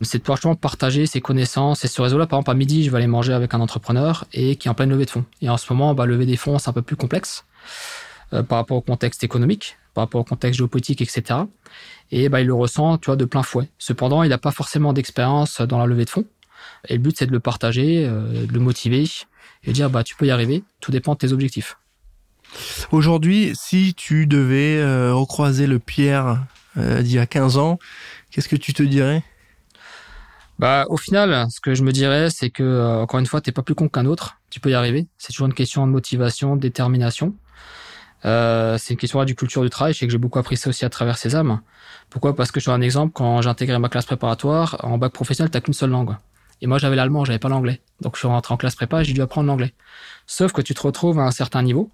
c'est 0.02 0.20
de 0.20 0.24
pouvoir 0.24 0.58
partager 0.58 1.06
ses 1.06 1.22
connaissances. 1.22 1.84
Et 1.84 1.88
ce 1.88 2.02
réseau-là, 2.02 2.28
par 2.28 2.40
exemple, 2.40 2.52
à 2.52 2.54
midi, 2.54 2.84
je 2.84 2.92
vais 2.92 2.98
aller 2.98 3.08
manger 3.08 3.34
avec 3.34 3.54
un 3.54 3.60
entrepreneur 3.60 4.26
et 4.34 4.56
qui 4.56 4.68
est 4.68 4.72
en 4.72 4.74
pleine 4.74 4.90
levée 4.90 5.06
de 5.06 5.10
fonds. 5.10 5.26
Et 5.42 5.50
en 5.50 5.58
ce 5.58 5.72
moment, 5.72 5.94
bah, 5.94 6.06
lever 6.06 6.26
des 6.26 6.38
fonds, 6.38 6.58
c'est 6.58 6.70
un 6.70 6.74
peu 6.74 6.82
plus 6.82 6.96
complexe 6.96 7.46
euh, 8.34 8.44
par 8.44 8.58
rapport 8.58 8.78
au 8.78 8.82
contexte 8.82 9.24
économique, 9.24 9.78
par 9.94 10.04
rapport 10.04 10.22
au 10.22 10.24
contexte 10.24 10.58
géopolitique, 10.58 11.02
etc. 11.02 11.42
Et 12.12 12.30
bah, 12.30 12.42
il 12.42 12.48
le 12.48 12.54
ressent, 12.54 12.98
tu 12.98 13.08
vois, 13.08 13.16
de 13.16 13.26
plein 13.26 13.44
fouet. 13.44 13.70
Cependant, 13.78 14.24
il 14.24 14.30
n'a 14.30 14.38
pas 14.38 14.52
forcément 14.52 14.94
d'expérience 14.94 15.62
dans 15.62 15.78
la 15.78 15.86
levée 15.86 16.06
de 16.06 16.10
fonds. 16.10 16.26
Et 16.88 16.94
le 16.94 17.00
but, 17.00 17.16
c'est 17.18 17.28
de 17.28 17.32
le 17.32 17.40
partager, 17.40 18.06
euh, 18.06 18.46
de 18.46 18.54
le 18.54 18.60
motiver 18.60 19.04
et 19.64 19.68
de 19.68 19.72
dire, 19.72 19.90
bah, 19.90 20.04
tu 20.04 20.16
peux 20.16 20.26
y 20.26 20.32
arriver. 20.32 20.64
Tout 20.80 20.92
dépend 20.92 21.14
de 21.14 21.20
tes 21.20 21.34
objectifs. 21.34 21.78
Aujourd'hui, 22.92 23.54
si 23.56 23.94
tu 23.94 24.26
devais 24.26 24.78
euh, 24.78 25.14
recroiser 25.14 25.68
le 25.68 25.80
Pierre 25.80 26.44
d'il 26.76 27.12
y 27.12 27.20
a 27.20 27.26
15 27.26 27.58
ans, 27.58 27.78
qu'est-ce 28.32 28.48
que 28.48 28.56
tu 28.56 28.74
te 28.74 28.84
dirais? 28.84 29.22
Bah, 30.60 30.86
au 30.90 30.98
final, 30.98 31.48
ce 31.50 31.62
que 31.62 31.74
je 31.74 31.84
me 31.84 31.94
dirais, 31.94 32.30
c'est 32.30 32.50
que 32.50 32.64
euh, 32.64 33.02
encore 33.02 33.22
une 33.22 33.26
fois, 33.26 33.40
t'es 33.40 33.54
pas 33.54 33.64
plus 33.64 33.76
con 33.76 33.88
qu'un 33.88 34.06
autre. 34.06 34.42
Tu 34.50 34.60
peux 34.60 34.70
y 34.70 34.74
arriver. 34.74 35.08
C'est 35.18 35.32
toujours 35.32 35.48
une 35.48 35.54
question 35.54 35.88
de 35.88 35.92
motivation, 35.92 36.58
de 36.58 36.62
détermination. 36.62 37.34
Euh, 38.26 38.78
c'est 38.78 38.94
une 38.94 39.00
question 39.00 39.24
du 39.24 39.36
culture 39.36 39.62
du 39.62 39.70
travail. 39.70 39.94
Je 39.94 40.00
sais 40.00 40.06
que 40.06 40.12
j'ai 40.12 40.18
beaucoup 40.18 40.40
appris 40.40 40.58
ça 40.58 40.70
aussi 40.70 40.86
à 40.86 40.90
travers 40.90 41.18
ces 41.18 41.36
âmes. 41.36 41.62
Pourquoi? 42.10 42.36
Parce 42.36 42.52
que 42.52 42.60
je 42.60 42.64
suis 42.64 42.72
un 42.72 42.82
exemple. 42.82 43.14
Quand 43.14 43.42
j'ai 43.42 43.50
intégré 43.50 43.78
ma 43.80 43.90
classe 43.90 44.06
préparatoire, 44.06 44.78
en 44.84 44.98
bac 44.98 45.14
professionnel, 45.14 45.50
t'as 45.52 45.62
qu'une 45.62 45.74
seule 45.74 45.92
langue. 45.92 46.16
Et 46.62 46.68
moi, 46.68 46.78
j'avais 46.78 46.96
l'allemand, 46.96 47.24
j'avais 47.24 47.40
pas 47.40 47.50
l'anglais. 47.50 47.82
Donc, 48.02 48.16
je 48.16 48.20
suis 48.20 48.28
rentré 48.28 48.54
en 48.54 48.58
classe 48.58 48.76
prépa, 48.76 49.04
j'ai 49.04 49.14
dû 49.14 49.22
apprendre 49.22 49.48
l'anglais. 49.48 49.74
Sauf 50.28 50.52
que 50.52 50.62
tu 50.62 50.74
te 50.74 50.82
retrouves 50.82 51.20
à 51.20 51.24
un 51.24 51.32
certain 51.32 51.62
niveau. 51.62 51.90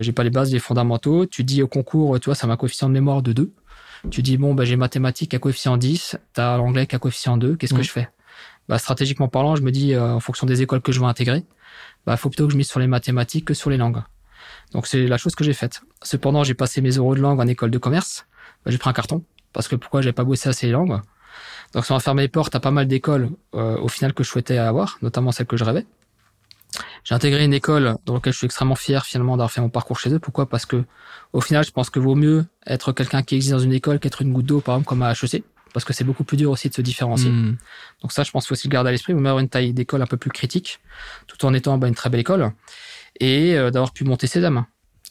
J'ai 0.00 0.12
pas 0.12 0.24
les 0.24 0.30
bases, 0.30 0.52
les 0.52 0.58
fondamentaux. 0.58 1.24
Tu 1.26 1.44
dis 1.44 1.62
au 1.62 1.68
concours, 1.68 2.18
tu 2.20 2.26
vois, 2.26 2.34
ça 2.34 2.46
m'a 2.46 2.56
coefficient 2.56 2.88
de 2.88 2.94
mémoire 2.94 3.22
de 3.22 3.32
2. 3.32 3.52
Tu 4.10 4.22
dis, 4.22 4.36
bon, 4.36 4.54
bah, 4.54 4.64
j'ai 4.64 4.76
mathématiques 4.76 5.32
à 5.32 5.38
coefficient 5.38 5.76
10, 5.78 6.18
t'as 6.34 6.58
l'anglais 6.58 6.86
à 6.92 6.98
coefficient 6.98 7.38
2, 7.38 7.56
qu'est-ce 7.56 7.72
que 7.72 7.80
mm. 7.80 7.84
je 7.84 7.90
fais? 7.90 8.08
Bah, 8.68 8.78
Stratégiquement 8.78 9.28
parlant, 9.28 9.56
je 9.56 9.62
me 9.62 9.70
dis, 9.70 9.94
euh, 9.94 10.14
en 10.14 10.20
fonction 10.20 10.46
des 10.46 10.60
écoles 10.60 10.82
que 10.82 10.92
je 10.92 11.00
veux 11.00 11.06
intégrer, 11.06 11.44
bah, 12.04 12.16
faut 12.18 12.28
plutôt 12.28 12.46
que 12.46 12.52
je 12.52 12.58
mise 12.58 12.68
sur 12.68 12.80
les 12.80 12.86
mathématiques 12.86 13.46
que 13.46 13.54
sur 13.54 13.70
les 13.70 13.78
langues. 13.78 14.02
Donc 14.74 14.86
c'est 14.86 15.06
la 15.06 15.16
chose 15.16 15.34
que 15.34 15.44
j'ai 15.44 15.54
faite. 15.54 15.82
Cependant, 16.02 16.44
j'ai 16.44 16.54
passé 16.54 16.80
mes 16.80 16.90
euros 16.90 17.14
de 17.14 17.20
langue 17.20 17.40
en 17.40 17.46
école 17.46 17.70
de 17.70 17.78
commerce. 17.78 18.26
Bah, 18.64 18.70
j'ai 18.70 18.78
pris 18.78 18.90
un 18.90 18.92
carton 18.92 19.24
parce 19.52 19.68
que 19.68 19.76
pourquoi 19.76 20.02
j'ai 20.02 20.12
pas 20.12 20.24
bossé 20.24 20.48
assez 20.48 20.66
les 20.66 20.72
langues. 20.72 21.00
Donc 21.72 21.86
ça 21.86 21.94
m'a 21.94 22.00
fermé 22.00 22.22
les 22.22 22.28
portes 22.28 22.54
à 22.54 22.60
pas 22.60 22.70
mal 22.70 22.86
d'écoles 22.86 23.30
euh, 23.54 23.78
au 23.78 23.88
final 23.88 24.12
que 24.12 24.22
je 24.22 24.28
souhaitais 24.28 24.58
avoir, 24.58 24.98
notamment 25.00 25.32
celles 25.32 25.46
que 25.46 25.56
je 25.56 25.64
rêvais. 25.64 25.86
J'ai 27.04 27.14
intégré 27.14 27.44
une 27.44 27.52
école 27.52 27.96
dans 28.04 28.14
laquelle 28.14 28.32
je 28.32 28.38
suis 28.38 28.46
extrêmement 28.46 28.74
fier 28.74 29.04
finalement 29.04 29.36
d'avoir 29.36 29.52
fait 29.52 29.60
mon 29.60 29.68
parcours 29.68 29.98
chez 29.98 30.12
eux. 30.12 30.18
Pourquoi? 30.18 30.48
Parce 30.48 30.66
que 30.66 30.84
au 31.32 31.40
final, 31.40 31.64
je 31.64 31.70
pense 31.70 31.90
que 31.90 32.00
vaut 32.00 32.14
mieux 32.16 32.46
être 32.66 32.92
quelqu'un 32.92 33.22
qui 33.22 33.36
existe 33.36 33.52
dans 33.52 33.60
une 33.60 33.72
école 33.72 34.00
qu'être 34.00 34.22
une 34.22 34.32
goutte 34.32 34.46
d'eau, 34.46 34.60
par 34.60 34.74
exemple 34.74 34.88
comme 34.88 35.02
à 35.02 35.12
HEC, 35.12 35.44
parce 35.72 35.84
que 35.84 35.92
c'est 35.92 36.04
beaucoup 36.04 36.24
plus 36.24 36.36
dur 36.36 36.50
aussi 36.50 36.68
de 36.68 36.74
se 36.74 36.82
différencier. 36.82 37.30
Hmm. 37.30 37.56
Donc 38.02 38.12
ça, 38.12 38.22
je 38.24 38.30
pense 38.30 38.44
qu'il 38.44 38.48
faut 38.48 38.54
aussi 38.54 38.68
le 38.68 38.72
garder 38.72 38.88
à 38.88 38.92
l'esprit. 38.92 39.12
Mieux 39.14 39.20
avoir 39.20 39.38
une 39.38 39.48
taille 39.48 39.72
d'école 39.72 40.02
un 40.02 40.06
peu 40.06 40.16
plus 40.16 40.30
critique, 40.30 40.80
tout 41.26 41.44
en 41.44 41.52
étant 41.54 41.78
bah, 41.78 41.88
une 41.88 41.94
très 41.94 42.10
belle 42.10 42.20
école, 42.20 42.52
et 43.20 43.54
euh, 43.54 43.70
d'avoir 43.70 43.92
pu 43.92 44.04
monter 44.04 44.26
ses 44.26 44.40
dames. 44.40 44.64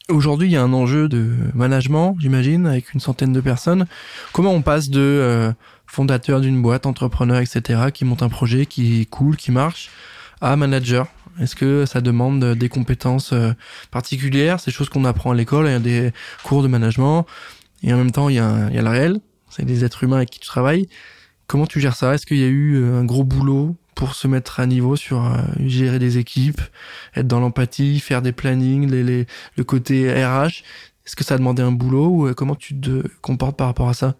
Aujourd'hui, 0.10 0.50
il 0.50 0.52
y 0.52 0.58
a 0.58 0.64
un 0.64 0.74
enjeu 0.74 1.08
de 1.08 1.34
management, 1.54 2.16
j'imagine, 2.20 2.68
avec 2.68 2.94
une 2.94 3.00
centaine 3.00 3.32
de 3.32 3.40
personnes. 3.40 3.86
Comment 4.34 4.52
on 4.52 4.62
passe 4.62 4.90
de 4.90 5.00
euh, 5.00 5.54
fondateur 5.88 6.42
d'une 6.42 6.62
boîte, 6.62 6.86
entrepreneur, 6.86 7.40
etc., 7.40 7.84
qui 7.94 8.04
monte 8.04 8.22
un 8.22 8.30
projet 8.30 8.66
qui 8.66 9.02
est 9.02 9.06
cool, 9.06 9.38
qui 9.38 9.52
marche, 9.52 9.90
à 10.42 10.56
manager? 10.58 11.08
Est-ce 11.40 11.56
que 11.56 11.86
ça 11.86 12.02
demande 12.02 12.54
des 12.54 12.70
compétences 12.70 13.32
euh, 13.32 13.54
particulières, 13.92 14.60
ces 14.60 14.72
choses 14.72 14.90
qu'on 14.90 15.06
apprend 15.06 15.32
à 15.32 15.36
l'école, 15.36 15.68
il 15.68 15.72
y 15.72 15.76
a 15.76 15.80
des 15.80 16.12
cours 16.44 16.64
de 16.64 16.68
management, 16.68 17.26
et 17.82 17.94
en 17.94 17.98
même 17.98 18.12
temps 18.12 18.30
il 18.30 18.36
y 18.36 18.40
a, 18.40 18.68
il 18.70 18.76
y 18.76 18.80
a 18.80 18.82
le 18.82 18.90
réel, 18.90 19.20
c'est 19.50 19.66
des 19.66 19.86
êtres 19.86 20.04
humains 20.04 20.18
avec 20.18 20.30
qui 20.30 20.40
tu 20.40 20.48
travailles. 20.48 20.88
Comment 21.48 21.66
tu 21.66 21.80
gères 21.80 21.96
ça? 21.96 22.14
Est-ce 22.14 22.26
qu'il 22.26 22.38
y 22.38 22.44
a 22.44 22.48
eu 22.48 22.76
euh, 22.76 23.00
un 23.00 23.06
gros 23.06 23.24
boulot 23.24 23.76
pour 23.96 24.16
se 24.16 24.28
mettre 24.28 24.60
à 24.60 24.66
niveau 24.66 24.96
sur 24.96 25.26
euh, 25.26 25.42
gérer 25.60 26.00
des 26.00 26.18
équipes, 26.18 26.62
être 27.16 27.28
dans 27.28 27.40
l'empathie, 27.40 28.00
faire 28.00 28.22
des 28.22 28.32
plannings, 28.32 28.90
les, 28.90 29.04
les, 29.04 29.28
le 29.56 29.64
côté 29.64 30.12
RH 30.12 30.64
Est-ce 31.06 31.16
que 31.16 31.24
ça 31.24 31.36
a 31.36 31.38
demandé 31.38 31.62
un 31.62 31.72
boulot 31.72 32.08
ou 32.08 32.34
comment 32.34 32.56
tu 32.56 32.80
te 32.80 33.08
comportes 33.22 33.58
par 33.58 33.68
rapport 33.68 33.90
à 33.90 33.94
ça? 33.94 34.16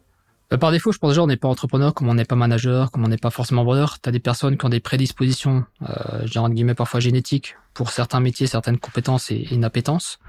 Euh, 0.54 0.58
par 0.58 0.72
défaut, 0.72 0.92
je 0.92 0.98
pense 0.98 1.12
déjà, 1.12 1.24
on 1.24 1.28
n'est 1.28 1.38
pas 1.38 1.48
entrepreneur, 1.48 1.94
comme 1.94 2.10
on 2.10 2.14
n'est 2.14 2.26
pas 2.26 2.36
manager, 2.36 2.92
comme 2.92 3.04
on 3.04 3.08
n'est 3.08 3.18
pas 3.18 3.32
forcément 3.32 3.64
vendeur. 3.64 4.00
Tu 4.00 4.10
as 4.10 4.12
des 4.12 4.20
personnes 4.20 4.58
qui 4.58 4.66
ont 4.66 4.70
des 4.70 4.80
prédispositions, 4.80 5.66
euh, 5.90 6.26
dirais 6.26 6.50
guillemets 6.50 6.76
parfois 6.76 7.00
génétiques, 7.00 7.56
pour 7.74 7.90
certains 7.90 8.20
métiers, 8.20 8.48
certaines 8.48 8.78
compétences 8.78 9.32
et, 9.32 9.48
une 9.52 9.64
appétence. 9.64 10.20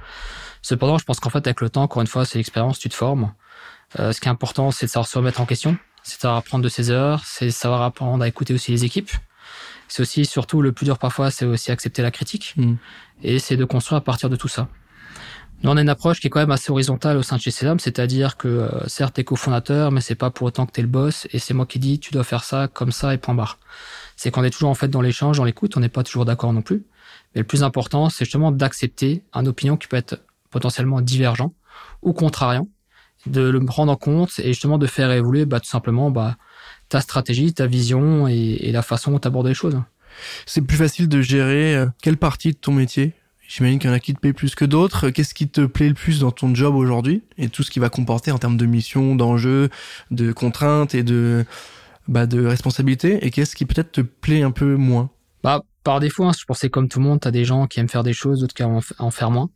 Cependant, 0.63 0.99
je 0.99 1.05
pense 1.05 1.21
qu'en 1.21 1.31
fait, 1.31 1.47
avec 1.47 1.61
le 1.61 1.69
temps, 1.69 1.83
encore 1.83 2.01
une 2.01 2.09
fois, 2.09 2.25
c'est 2.25 2.39
l'expérience, 2.39 2.79
tu 2.79 2.89
te 2.89 2.95
formes. 2.95 3.33
Euh, 3.99 4.13
ce 4.13 4.21
qui 4.21 4.29
est 4.29 4.31
important, 4.31 4.71
c'est 4.71 4.87
de 4.87 4.91
savoir 4.91 5.07
se 5.07 5.19
remettre 5.19 5.41
en 5.41 5.47
question, 5.47 5.77
c'est 6.03 6.17
de 6.17 6.21
savoir 6.23 6.39
apprendre 6.39 6.65
de 6.65 6.69
ses 6.69 6.91
erreurs, 6.91 7.23
c'est 7.25 7.47
de 7.47 7.51
savoir 7.51 7.83
apprendre 7.83 8.25
à 8.25 8.29
écouter 8.29 8.55
aussi 8.55 8.71
les 8.71 8.85
équipes. 8.85 9.11
C'est 9.89 10.03
aussi, 10.03 10.25
surtout, 10.25 10.63
le 10.63 10.73
plus 10.73 10.85
dur 10.85 10.99
parfois, 10.99 11.31
c'est 11.31 11.45
aussi 11.45 11.71
accepter 11.71 12.03
la 12.03 12.11
critique. 12.11 12.55
Mm. 12.57 12.75
Et 13.23 13.39
c'est 13.39 13.57
de 13.57 13.65
construire 13.65 13.99
à 13.99 14.01
partir 14.01 14.31
de 14.31 14.37
tout 14.37 14.49
ça. 14.49 14.69
Nous, 15.63 15.71
on 15.71 15.77
a 15.77 15.81
une 15.81 15.89
approche 15.89 16.21
qui 16.21 16.27
est 16.27 16.31
quand 16.31 16.41
même 16.41 16.51
assez 16.51 16.71
horizontale 16.71 17.17
au 17.17 17.23
sein 17.23 17.37
de 17.37 17.41
chez 17.41 17.51
Sésame, 17.51 17.79
c'est-à-dire 17.79 18.37
que 18.37 18.49
euh, 18.49 18.87
certes, 18.87 19.15
t'es 19.15 19.25
cofondateur, 19.25 19.93
mais 19.93 20.03
c'est 20.03 20.15
pas 20.15 20.31
pour 20.31 20.47
autant 20.47 20.67
que 20.67 20.73
t'es 20.73 20.83
le 20.83 20.89
boss, 20.89 21.27
et 21.33 21.39
c'est 21.39 21.55
moi 21.55 21.65
qui 21.65 21.79
dis, 21.79 21.99
tu 21.99 22.13
dois 22.13 22.25
faire 22.25 22.45
ça, 22.45 22.69
comme 22.69 22.93
ça, 22.93 23.15
et 23.15 23.19
point 23.19 23.35
barre. 23.35 23.59
C'est 24.17 24.31
qu'on 24.31 24.45
est 24.45 24.51
toujours 24.51 24.69
en 24.69 24.75
fait 24.75 24.89
dans 24.89 25.01
l'échange, 25.01 25.39
dans 25.39 25.45
l'écoute, 25.45 25.77
on 25.77 25.81
n'est 25.81 25.89
pas 25.89 26.03
toujours 26.03 26.25
d'accord 26.25 26.53
non 26.53 26.61
plus. 26.61 26.85
Mais 27.35 27.41
le 27.41 27.47
plus 27.47 27.63
important, 27.63 28.11
c'est 28.11 28.25
justement 28.25 28.53
d'accepter 28.53 29.23
un 29.33 29.47
opinion 29.47 29.77
qui 29.77 29.89
peut 29.89 29.97
être 29.97 30.21
potentiellement 30.51 31.01
divergent 31.01 31.53
ou 32.03 32.13
contrariant, 32.13 32.69
de 33.27 33.49
le 33.49 33.65
prendre 33.65 33.91
en 33.91 33.97
compte 33.97 34.39
et 34.39 34.49
justement 34.49 34.77
de 34.77 34.87
faire 34.87 35.11
évoluer 35.11 35.47
bah, 35.47 35.61
tout 35.61 35.69
simplement 35.69 36.11
bah, 36.11 36.37
ta 36.89 37.01
stratégie, 37.01 37.53
ta 37.53 37.67
vision 37.67 38.29
et, 38.29 38.35
et 38.35 38.73
la 38.73 38.83
façon 38.83 39.11
dont 39.11 39.19
tu 39.19 39.29
abordes 39.29 39.47
les 39.47 39.55
choses. 39.55 39.81
C'est 40.47 40.63
plus 40.63 40.77
facile 40.77 41.09
de 41.09 41.21
gérer 41.21 41.77
euh, 41.77 41.87
quelle 42.03 42.17
partie 42.17 42.53
de 42.53 42.57
ton 42.57 42.73
métier? 42.73 43.13
J'imagine 43.47 43.79
qu'il 43.79 43.91
y 43.91 43.93
en 43.93 43.97
a 43.97 44.01
qui 44.01 44.15
te 44.15 44.21
payent 44.21 44.33
plus 44.33 44.55
que 44.55 44.65
d'autres. 44.65 45.11
Qu'est-ce 45.11 45.35
qui 45.35 45.49
te 45.49 45.67
plaît 45.67 45.89
le 45.89 45.95
plus 45.95 46.21
dans 46.21 46.31
ton 46.31 46.55
job 46.55 46.75
aujourd'hui? 46.75 47.23
Et 47.37 47.49
tout 47.49 47.63
ce 47.63 47.71
qui 47.71 47.79
va 47.79 47.91
comporter 47.91 48.31
en 48.31 48.39
termes 48.39 48.57
de 48.57 48.67
mission, 48.67 49.17
d'enjeux, 49.17 49.69
de 50.11 50.33
contraintes 50.33 50.95
et 50.95 51.03
de 51.03 51.45
bah, 52.09 52.27
de 52.27 52.45
responsabilités? 52.45 53.25
Et 53.27 53.31
qu'est-ce 53.31 53.55
qui 53.55 53.67
peut-être 53.67 53.93
te 53.93 54.01
plaît 54.01 54.43
un 54.43 54.51
peu 54.51 54.77
moins? 54.77 55.11
Bah 55.43 55.63
par 55.83 56.01
défaut, 56.01 56.25
hein, 56.25 56.33
je 56.39 56.45
pensais 56.47 56.71
comme 56.71 56.89
tout 56.89 56.99
le 57.01 57.05
monde, 57.05 57.21
t'as 57.21 57.31
des 57.31 57.45
gens 57.45 57.67
qui 57.67 57.79
aiment 57.79 57.91
faire 57.91 58.03
des 58.03 58.15
choses, 58.15 58.41
d'autres 58.41 58.55
qui 58.55 58.63
aiment 58.63 58.81
en 58.99 59.11
faire 59.11 59.31
moins. 59.31 59.51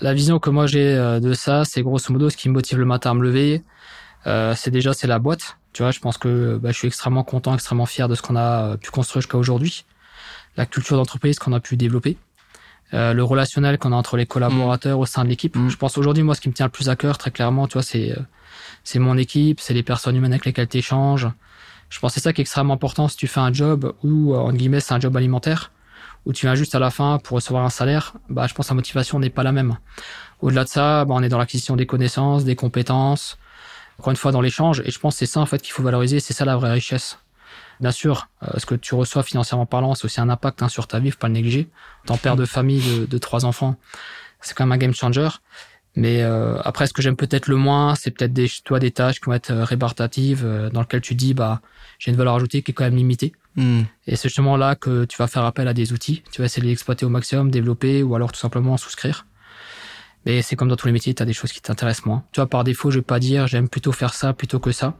La 0.00 0.12
vision 0.12 0.40
que 0.40 0.50
moi 0.50 0.66
j'ai 0.66 0.96
euh, 0.96 1.20
de 1.20 1.32
ça, 1.34 1.64
c'est 1.64 1.82
grosso 1.82 2.12
modo 2.12 2.28
ce 2.28 2.36
qui 2.36 2.48
me 2.48 2.54
motive 2.54 2.78
le 2.78 2.84
matin 2.84 3.12
à 3.12 3.14
me 3.14 3.22
lever. 3.22 3.62
Euh, 4.26 4.54
c'est 4.56 4.72
déjà 4.72 4.92
c'est 4.92 5.06
la 5.06 5.20
boîte. 5.20 5.56
Tu 5.74 5.82
vois, 5.82 5.90
je 5.90 5.98
pense 5.98 6.18
que 6.18 6.56
bah, 6.56 6.70
je 6.70 6.78
suis 6.78 6.86
extrêmement 6.86 7.24
content, 7.24 7.52
extrêmement 7.52 7.84
fier 7.84 8.08
de 8.08 8.14
ce 8.14 8.22
qu'on 8.22 8.36
a 8.36 8.62
euh, 8.62 8.76
pu 8.76 8.90
construire 8.90 9.20
jusqu'à 9.22 9.36
aujourd'hui, 9.36 9.84
la 10.56 10.66
culture 10.66 10.96
d'entreprise 10.96 11.40
qu'on 11.40 11.52
a 11.52 11.58
pu 11.58 11.76
développer. 11.76 12.16
Euh, 12.94 13.12
le 13.12 13.24
relationnel 13.24 13.76
qu'on 13.76 13.90
a 13.90 13.96
entre 13.96 14.16
les 14.16 14.24
collaborateurs 14.24 15.00
au 15.00 15.06
sein 15.06 15.24
de 15.24 15.28
l'équipe. 15.28 15.56
Mm. 15.56 15.68
Je 15.68 15.76
pense 15.76 15.98
aujourd'hui, 15.98 16.22
moi, 16.22 16.36
ce 16.36 16.40
qui 16.40 16.48
me 16.48 16.54
tient 16.54 16.66
le 16.66 16.70
plus 16.70 16.88
à 16.88 16.94
cœur, 16.94 17.18
très 17.18 17.32
clairement, 17.32 17.66
tu 17.66 17.72
vois, 17.72 17.82
c'est 17.82 18.12
euh, 18.12 18.22
c'est 18.84 19.00
mon 19.00 19.18
équipe, 19.18 19.58
c'est 19.58 19.74
les 19.74 19.82
personnes 19.82 20.14
humaines 20.14 20.32
avec 20.32 20.44
lesquelles 20.44 20.68
tu 20.68 20.78
échanges. 20.78 21.28
Je 21.90 21.98
pense 21.98 22.12
que 22.12 22.20
c'est 22.20 22.24
ça 22.24 22.32
qui 22.32 22.40
est 22.40 22.44
extrêmement 22.44 22.74
important 22.74 23.08
si 23.08 23.16
tu 23.16 23.26
fais 23.26 23.40
un 23.40 23.52
job 23.52 23.94
où, 24.04 24.34
en 24.34 24.52
guillemets, 24.52 24.80
c'est 24.80 24.94
un 24.94 25.00
job 25.00 25.16
alimentaire, 25.16 25.72
où 26.24 26.32
tu 26.32 26.46
viens 26.46 26.54
juste 26.54 26.74
à 26.74 26.78
la 26.78 26.90
fin 26.90 27.18
pour 27.18 27.36
recevoir 27.36 27.64
un 27.64 27.70
salaire, 27.70 28.14
bah, 28.28 28.46
je 28.46 28.54
pense 28.54 28.66
que 28.66 28.72
la 28.72 28.76
motivation 28.76 29.18
n'est 29.18 29.30
pas 29.30 29.42
la 29.42 29.52
même. 29.52 29.76
Au-delà 30.40 30.64
de 30.64 30.68
ça, 30.68 31.04
bah, 31.04 31.14
on 31.16 31.22
est 31.22 31.28
dans 31.28 31.38
l'acquisition 31.38 31.76
des 31.76 31.86
connaissances, 31.86 32.44
des 32.44 32.56
compétences, 32.56 33.38
encore 33.98 34.10
une 34.10 34.16
fois 34.16 34.32
dans 34.32 34.40
l'échange, 34.40 34.82
et 34.84 34.90
je 34.90 34.98
pense 34.98 35.14
que 35.14 35.18
c'est 35.20 35.26
ça, 35.26 35.40
en 35.40 35.46
fait, 35.46 35.62
qu'il 35.62 35.72
faut 35.72 35.82
valoriser, 35.82 36.20
c'est 36.20 36.34
ça 36.34 36.44
la 36.44 36.56
vraie 36.56 36.72
richesse. 36.72 37.18
Bien 37.80 37.90
sûr, 37.90 38.28
euh, 38.42 38.58
ce 38.58 38.66
que 38.66 38.74
tu 38.74 38.94
reçois 38.94 39.22
financièrement 39.22 39.66
parlant, 39.66 39.94
c'est 39.94 40.04
aussi 40.04 40.20
un 40.20 40.28
impact 40.28 40.62
hein, 40.62 40.68
sur 40.68 40.86
ta 40.86 40.98
vie, 41.00 41.10
faut 41.10 41.18
pas 41.18 41.28
le 41.28 41.34
négliger. 41.34 41.68
Ton 42.06 42.16
père 42.16 42.36
de 42.36 42.44
famille 42.44 43.06
de, 43.06 43.18
trois 43.18 43.44
enfants, 43.44 43.76
c'est 44.40 44.54
quand 44.54 44.64
même 44.64 44.72
un 44.72 44.78
game 44.78 44.94
changer. 44.94 45.28
Mais 45.96 46.22
euh, 46.22 46.58
après, 46.62 46.86
ce 46.86 46.92
que 46.92 47.02
j'aime 47.02 47.16
peut-être 47.16 47.46
le 47.46 47.56
moins, 47.56 47.94
c'est 47.94 48.10
peut-être 48.10 48.32
des, 48.32 48.48
toi, 48.64 48.80
des 48.80 48.90
tâches 48.90 49.20
qui 49.20 49.26
vont 49.26 49.32
être 49.32 49.50
euh, 49.50 49.64
rébartatives, 49.64 50.42
euh, 50.44 50.70
dans 50.70 50.80
lesquelles 50.80 51.00
tu 51.00 51.14
dis, 51.14 51.34
bah, 51.34 51.60
j'ai 51.98 52.10
une 52.10 52.16
valeur 52.16 52.34
ajoutée 52.34 52.62
qui 52.62 52.72
est 52.72 52.74
quand 52.74 52.84
même 52.84 52.96
limitée. 52.96 53.32
Hmm. 53.56 53.82
Et 54.06 54.16
c'est 54.16 54.28
justement 54.28 54.56
là 54.56 54.74
que 54.74 55.04
tu 55.04 55.16
vas 55.18 55.28
faire 55.28 55.44
appel 55.44 55.68
à 55.68 55.74
des 55.74 55.92
outils. 55.92 56.22
Tu 56.32 56.40
vas 56.40 56.46
essayer 56.46 56.62
de 56.62 56.66
les 56.66 56.72
exploiter 56.72 57.06
au 57.06 57.10
maximum, 57.10 57.50
développer 57.50 58.02
ou 58.02 58.16
alors 58.16 58.32
tout 58.32 58.40
simplement 58.40 58.76
souscrire. 58.76 59.26
Mais 60.26 60.42
c'est 60.42 60.56
comme 60.56 60.68
dans 60.68 60.76
tous 60.76 60.86
les 60.86 60.92
métiers, 60.92 61.14
tu 61.14 61.22
as 61.22 61.26
des 61.26 61.32
choses 61.32 61.52
qui 61.52 61.60
t'intéressent 61.60 62.06
moins. 62.06 62.24
Tu 62.32 62.40
vois, 62.40 62.48
par 62.48 62.64
défaut, 62.64 62.90
je 62.90 62.98
vais 62.98 63.02
pas 63.02 63.18
dire 63.18 63.46
j'aime 63.46 63.68
plutôt 63.68 63.92
faire 63.92 64.14
ça 64.14 64.32
plutôt 64.32 64.58
que 64.58 64.72
ça. 64.72 64.94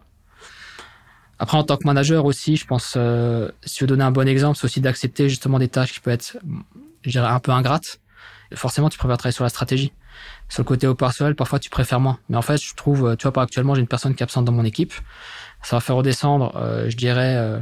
Après, 1.38 1.58
en 1.58 1.64
tant 1.64 1.76
que 1.76 1.86
manager 1.86 2.24
aussi, 2.24 2.56
je 2.56 2.66
pense, 2.66 2.94
euh, 2.96 3.50
si 3.64 3.76
tu 3.76 3.84
veux 3.84 3.88
donner 3.88 4.04
un 4.04 4.12
bon 4.12 4.28
exemple, 4.28 4.56
c'est 4.56 4.66
aussi 4.66 4.80
d'accepter 4.80 5.28
justement 5.28 5.58
des 5.58 5.68
tâches 5.68 5.92
qui 5.92 6.00
peuvent 6.00 6.14
être, 6.14 6.36
je 7.02 7.10
dirais, 7.10 7.26
un 7.26 7.40
peu 7.40 7.50
ingrates. 7.50 8.00
Forcément, 8.54 8.88
tu 8.88 8.98
préfères 8.98 9.18
travailler 9.18 9.34
sur 9.34 9.44
la 9.44 9.50
stratégie. 9.50 9.92
Sur 10.48 10.62
le 10.62 10.66
côté 10.66 10.86
opérationnel, 10.86 11.34
parfois, 11.34 11.58
tu 11.58 11.70
préfères 11.70 11.98
moins. 11.98 12.18
Mais 12.28 12.36
en 12.36 12.42
fait, 12.42 12.62
je 12.62 12.74
trouve, 12.74 13.16
tu 13.16 13.24
vois, 13.24 13.32
par 13.32 13.42
actuellement, 13.42 13.74
j'ai 13.74 13.80
une 13.80 13.88
personne 13.88 14.14
qui 14.14 14.22
est 14.22 14.24
absente 14.24 14.44
dans 14.44 14.52
mon 14.52 14.64
équipe. 14.64 14.92
Ça 15.62 15.76
va 15.76 15.80
faire 15.80 15.96
redescendre, 15.96 16.54
euh, 16.56 16.88
je 16.88 16.96
dirais, 16.96 17.34
euh, 17.36 17.58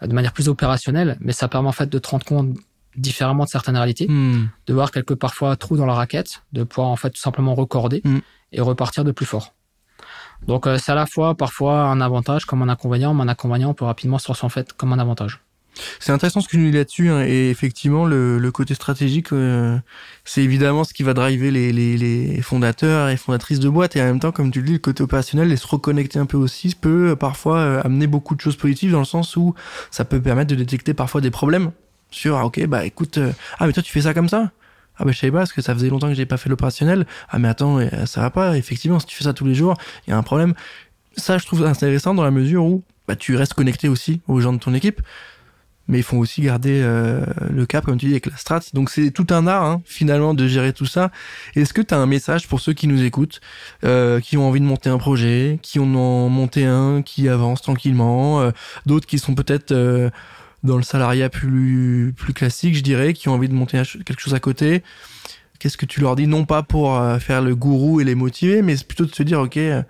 de 0.00 0.12
manière 0.12 0.32
plus 0.32 0.48
opérationnelle, 0.48 1.18
mais 1.20 1.32
ça 1.32 1.48
permet 1.48 1.68
en 1.68 1.72
fait 1.72 1.88
de 1.88 1.98
te 1.98 2.08
rendre 2.08 2.24
compte 2.24 2.56
différemment 2.96 3.44
de 3.44 3.48
certaines 3.48 3.76
réalités, 3.76 4.06
Hmm. 4.08 4.48
de 4.66 4.74
voir 4.74 4.90
quelques 4.90 5.14
parfois 5.14 5.56
trous 5.56 5.76
dans 5.76 5.86
la 5.86 5.94
raquette, 5.94 6.42
de 6.52 6.64
pouvoir 6.64 6.88
en 6.88 6.96
fait 6.96 7.10
tout 7.10 7.20
simplement 7.20 7.54
recorder 7.54 8.00
Mm. 8.04 8.18
et 8.52 8.60
repartir 8.60 9.04
de 9.04 9.12
plus 9.12 9.26
fort. 9.26 9.54
Donc 10.46 10.66
euh, 10.66 10.76
c'est 10.78 10.92
à 10.92 10.96
la 10.96 11.06
fois 11.06 11.34
parfois 11.36 11.82
un 11.84 12.00
avantage 12.00 12.44
comme 12.44 12.62
un 12.62 12.68
inconvénient, 12.68 13.14
mais 13.14 13.22
un 13.22 13.28
inconvénient 13.28 13.74
peut 13.74 13.84
rapidement 13.84 14.18
se 14.18 14.24
transformer 14.24 14.46
en 14.46 14.54
fait 14.54 14.72
comme 14.72 14.92
un 14.92 14.98
avantage. 14.98 15.40
C'est 16.00 16.12
intéressant 16.12 16.42
ce 16.42 16.48
que 16.48 16.50
tu 16.50 16.58
nous 16.58 16.70
dis 16.70 16.76
là-dessus, 16.76 17.08
hein, 17.08 17.24
et 17.26 17.48
effectivement, 17.48 18.04
le, 18.04 18.36
le 18.38 18.50
côté 18.52 18.74
stratégique, 18.74 19.32
euh, 19.32 19.78
c'est 20.22 20.42
évidemment 20.42 20.84
ce 20.84 20.92
qui 20.92 21.02
va 21.02 21.14
driver 21.14 21.50
les, 21.50 21.72
les, 21.72 21.96
les 21.96 22.42
fondateurs 22.42 23.08
et 23.08 23.16
fondatrices 23.16 23.58
de 23.58 23.70
boîtes, 23.70 23.96
et 23.96 24.02
en 24.02 24.04
même 24.04 24.20
temps, 24.20 24.32
comme 24.32 24.50
tu 24.50 24.60
le 24.60 24.66
dis, 24.66 24.72
le 24.74 24.78
côté 24.80 25.02
opérationnel 25.02 25.50
et 25.50 25.56
se 25.56 25.66
reconnecter 25.66 26.18
un 26.18 26.26
peu 26.26 26.36
aussi 26.36 26.74
peut 26.74 27.12
euh, 27.12 27.16
parfois 27.16 27.56
euh, 27.56 27.80
amener 27.84 28.06
beaucoup 28.06 28.34
de 28.34 28.40
choses 28.42 28.56
positives 28.56 28.92
dans 28.92 28.98
le 28.98 29.06
sens 29.06 29.34
où 29.36 29.54
ça 29.90 30.04
peut 30.04 30.20
permettre 30.20 30.50
de 30.50 30.56
détecter 30.56 30.92
parfois 30.92 31.22
des 31.22 31.30
problèmes 31.30 31.70
sur, 32.14 32.36
ah 32.36 32.46
ok, 32.46 32.66
bah 32.66 32.84
écoute, 32.84 33.18
euh, 33.18 33.32
ah 33.58 33.66
mais 33.66 33.72
toi 33.72 33.82
tu 33.82 33.92
fais 33.92 34.02
ça 34.02 34.14
comme 34.14 34.28
ça? 34.28 34.50
Ah 34.96 35.04
bah 35.04 35.12
je 35.12 35.18
savais 35.18 35.32
pas 35.32 35.38
parce 35.38 35.52
que 35.52 35.62
ça 35.62 35.74
faisait 35.74 35.88
longtemps 35.88 36.08
que 36.08 36.14
j'ai 36.14 36.26
pas 36.26 36.36
fait 36.36 36.48
l'opérationnel. 36.48 37.06
Ah 37.30 37.38
mais 37.38 37.48
attends, 37.48 37.78
euh, 37.78 38.06
ça 38.06 38.20
va 38.20 38.30
pas. 38.30 38.56
Effectivement, 38.56 39.00
si 39.00 39.06
tu 39.06 39.16
fais 39.16 39.24
ça 39.24 39.32
tous 39.32 39.46
les 39.46 39.54
jours, 39.54 39.76
il 40.06 40.10
y 40.10 40.12
a 40.12 40.16
un 40.16 40.22
problème. 40.22 40.54
Ça, 41.16 41.38
je 41.38 41.46
trouve 41.46 41.64
intéressant 41.64 42.14
dans 42.14 42.24
la 42.24 42.30
mesure 42.30 42.64
où 42.64 42.82
bah, 43.08 43.16
tu 43.16 43.36
restes 43.36 43.54
connecté 43.54 43.88
aussi 43.88 44.20
aux 44.28 44.40
gens 44.40 44.52
de 44.52 44.58
ton 44.58 44.74
équipe 44.74 45.00
mais 45.88 45.98
ils 45.98 46.04
font 46.04 46.18
aussi 46.18 46.42
garder 46.42 46.80
euh, 46.82 47.24
le 47.50 47.66
cap, 47.66 47.84
comme 47.84 47.98
tu 47.98 48.06
dis, 48.06 48.12
avec 48.12 48.26
la 48.26 48.36
strat. 48.36 48.60
Donc 48.72 48.90
c'est 48.90 49.10
tout 49.10 49.26
un 49.30 49.46
art, 49.46 49.64
hein, 49.64 49.82
finalement, 49.84 50.34
de 50.34 50.46
gérer 50.46 50.72
tout 50.72 50.86
ça. 50.86 51.10
Est-ce 51.54 51.74
que 51.74 51.82
tu 51.82 51.92
as 51.92 51.98
un 51.98 52.06
message 52.06 52.48
pour 52.48 52.60
ceux 52.60 52.72
qui 52.72 52.86
nous 52.86 53.02
écoutent, 53.02 53.40
euh, 53.84 54.20
qui 54.20 54.36
ont 54.36 54.48
envie 54.48 54.60
de 54.60 54.64
monter 54.64 54.90
un 54.90 54.98
projet, 54.98 55.58
qui 55.62 55.78
en 55.78 55.94
ont 55.94 56.28
monté 56.28 56.64
un, 56.64 57.02
qui 57.02 57.28
avance 57.28 57.62
tranquillement, 57.62 58.40
euh, 58.40 58.50
d'autres 58.86 59.06
qui 59.06 59.18
sont 59.18 59.34
peut-être 59.34 59.72
euh, 59.72 60.10
dans 60.62 60.76
le 60.76 60.82
salariat 60.82 61.28
plus, 61.28 62.14
plus 62.16 62.32
classique, 62.32 62.74
je 62.76 62.82
dirais, 62.82 63.14
qui 63.14 63.28
ont 63.28 63.34
envie 63.34 63.48
de 63.48 63.54
monter 63.54 63.82
quelque 64.04 64.20
chose 64.20 64.34
à 64.34 64.40
côté 64.40 64.82
Qu'est-ce 65.62 65.76
que 65.76 65.86
tu 65.86 66.00
leur 66.00 66.16
dis? 66.16 66.26
Non 66.26 66.44
pas 66.44 66.64
pour 66.64 66.96
euh, 66.96 67.20
faire 67.20 67.40
le 67.40 67.54
gourou 67.54 68.00
et 68.00 68.04
les 68.04 68.16
motiver, 68.16 68.62
mais 68.62 68.74
plutôt 68.76 69.04
de 69.04 69.14
se 69.14 69.22
dire, 69.22 69.38
ok, 69.38 69.56
euh, 69.58 69.84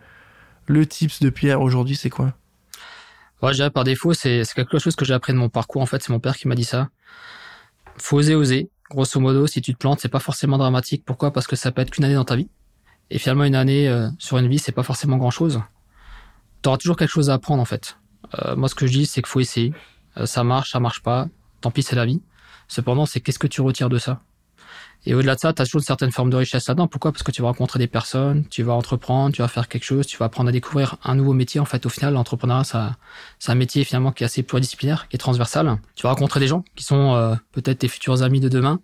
le 0.66 0.85
tips 0.85 1.20
de 1.20 1.30
Pierre 1.30 1.62
aujourd'hui, 1.62 1.96
c'est 1.96 2.11
quoi? 2.11 2.35
Ouais, 3.40 3.54
je 3.54 3.66
par 3.68 3.82
défaut, 3.82 4.12
c'est 4.12 4.42
quelque 4.54 4.78
chose 4.78 4.96
que 4.96 5.06
j'ai 5.06 5.14
appris 5.14 5.32
de 5.32 5.38
mon 5.38 5.48
parcours. 5.48 5.80
En 5.80 5.87
fait, 5.87 6.02
c'est 6.02 6.11
mon 6.11 6.20
père 6.20 6.37
qui 6.37 6.46
m'a 6.46 6.54
dit 6.54 6.64
ça. 6.64 6.90
Faut 7.96 8.18
oser, 8.18 8.35
oser. 8.35 8.68
Grosso 8.90 9.18
modo, 9.18 9.46
si 9.46 9.62
tu 9.62 9.72
te 9.72 9.78
plantes, 9.78 10.00
c'est 10.00 10.11
pas 10.11 10.20
forcément 10.20 10.58
dramatique. 10.58 11.04
Pourquoi? 11.06 11.32
Parce 11.32 11.46
que 11.46 11.56
ça 11.56 11.72
peut 11.72 11.80
être 11.80 11.90
qu'une 11.90 12.04
année 12.04 12.16
dans 12.16 12.26
ta 12.26 12.37
vie. 12.37 12.50
Et 13.08 13.18
finalement, 13.18 13.44
une 13.44 13.54
année 13.54 13.88
euh, 13.88 14.11
sur 14.18 14.37
une 14.37 14.48
vie, 14.48 14.58
c'est 14.58 14.72
pas 14.72 14.82
forcément 14.82 15.16
grand 15.16 15.30
chose. 15.30 15.62
Tu 16.62 16.68
auras 16.68 16.76
toujours 16.76 16.96
quelque 16.96 17.11
chose 17.11 17.30
à 17.30 17.35
apprendre, 17.35 17.62
en 17.62 17.64
fait. 17.64 17.96
Euh, 18.38 18.56
moi, 18.56 18.68
ce 18.68 18.74
que 18.74 18.87
je 18.87 18.92
dis, 18.92 19.06
c'est 19.06 19.22
qu'il 19.22 19.30
faut 19.30 19.40
essayer. 19.40 19.72
Euh, 20.16 20.27
ça 20.27 20.44
marche, 20.44 20.72
ça 20.72 20.81
marche 20.81 21.03
pas. 21.03 21.29
Tant 21.61 21.70
pis, 21.70 21.83
c'est 21.83 21.96
la 21.96 22.07
vie. 22.07 22.22
Cependant, 22.68 23.07
c'est 23.07 23.20
qu'est-ce 23.20 23.38
que 23.38 23.46
tu 23.46 23.61
retires 23.61 23.88
de 23.88 23.98
ça? 23.98 24.20
Et 25.05 25.14
au-delà 25.14 25.35
de 25.35 25.40
ça, 25.40 25.53
tu 25.53 25.61
as 25.61 25.64
toujours 25.64 25.81
une 25.81 25.85
certaine 25.85 26.12
forme 26.12 26.31
de 26.31 26.37
richesse 26.37 26.68
là-dedans. 26.68 26.87
Pourquoi? 26.87 27.11
Parce 27.11 27.25
que 27.25 27.33
tu 27.33 27.42
vas 27.42 27.48
rencontrer 27.48 27.81
des 27.81 27.88
personnes, 27.88 28.46
tu 28.48 28.62
vas 28.62 28.72
entreprendre, 28.72 29.35
tu 29.35 29.42
vas 29.42 29.48
faire 29.48 29.66
quelque 29.66 29.83
chose, 29.83 30.07
tu 30.07 30.16
vas 30.16 30.27
apprendre 30.27 30.48
à 30.48 30.53
découvrir 30.53 30.96
un 31.03 31.16
nouveau 31.16 31.33
métier. 31.33 31.59
En 31.61 31.64
fait, 31.64 31.85
au 31.87 31.88
final, 31.88 32.14
l'entrepreneuriat, 32.14 32.62
c'est 33.40 33.51
un 33.51 33.55
métier 33.57 33.83
finalement 33.83 34.12
qui 34.12 34.22
est 34.22 34.27
assez 34.27 34.44
pluridisciplinaire, 34.44 35.09
qui 35.09 35.16
est 35.16 35.18
transversal. 35.18 35.77
Tu 35.96 36.05
vas 36.05 36.11
rencontrer 36.11 36.38
des 36.38 36.46
gens 36.46 36.64
qui 36.77 36.85
sont 36.85 37.14
euh, 37.14 37.35
peut-être 37.51 37.81
tes 37.81 37.88
futurs 37.88 38.22
amis 38.22 38.38
de 38.38 38.48
demain. 38.48 38.81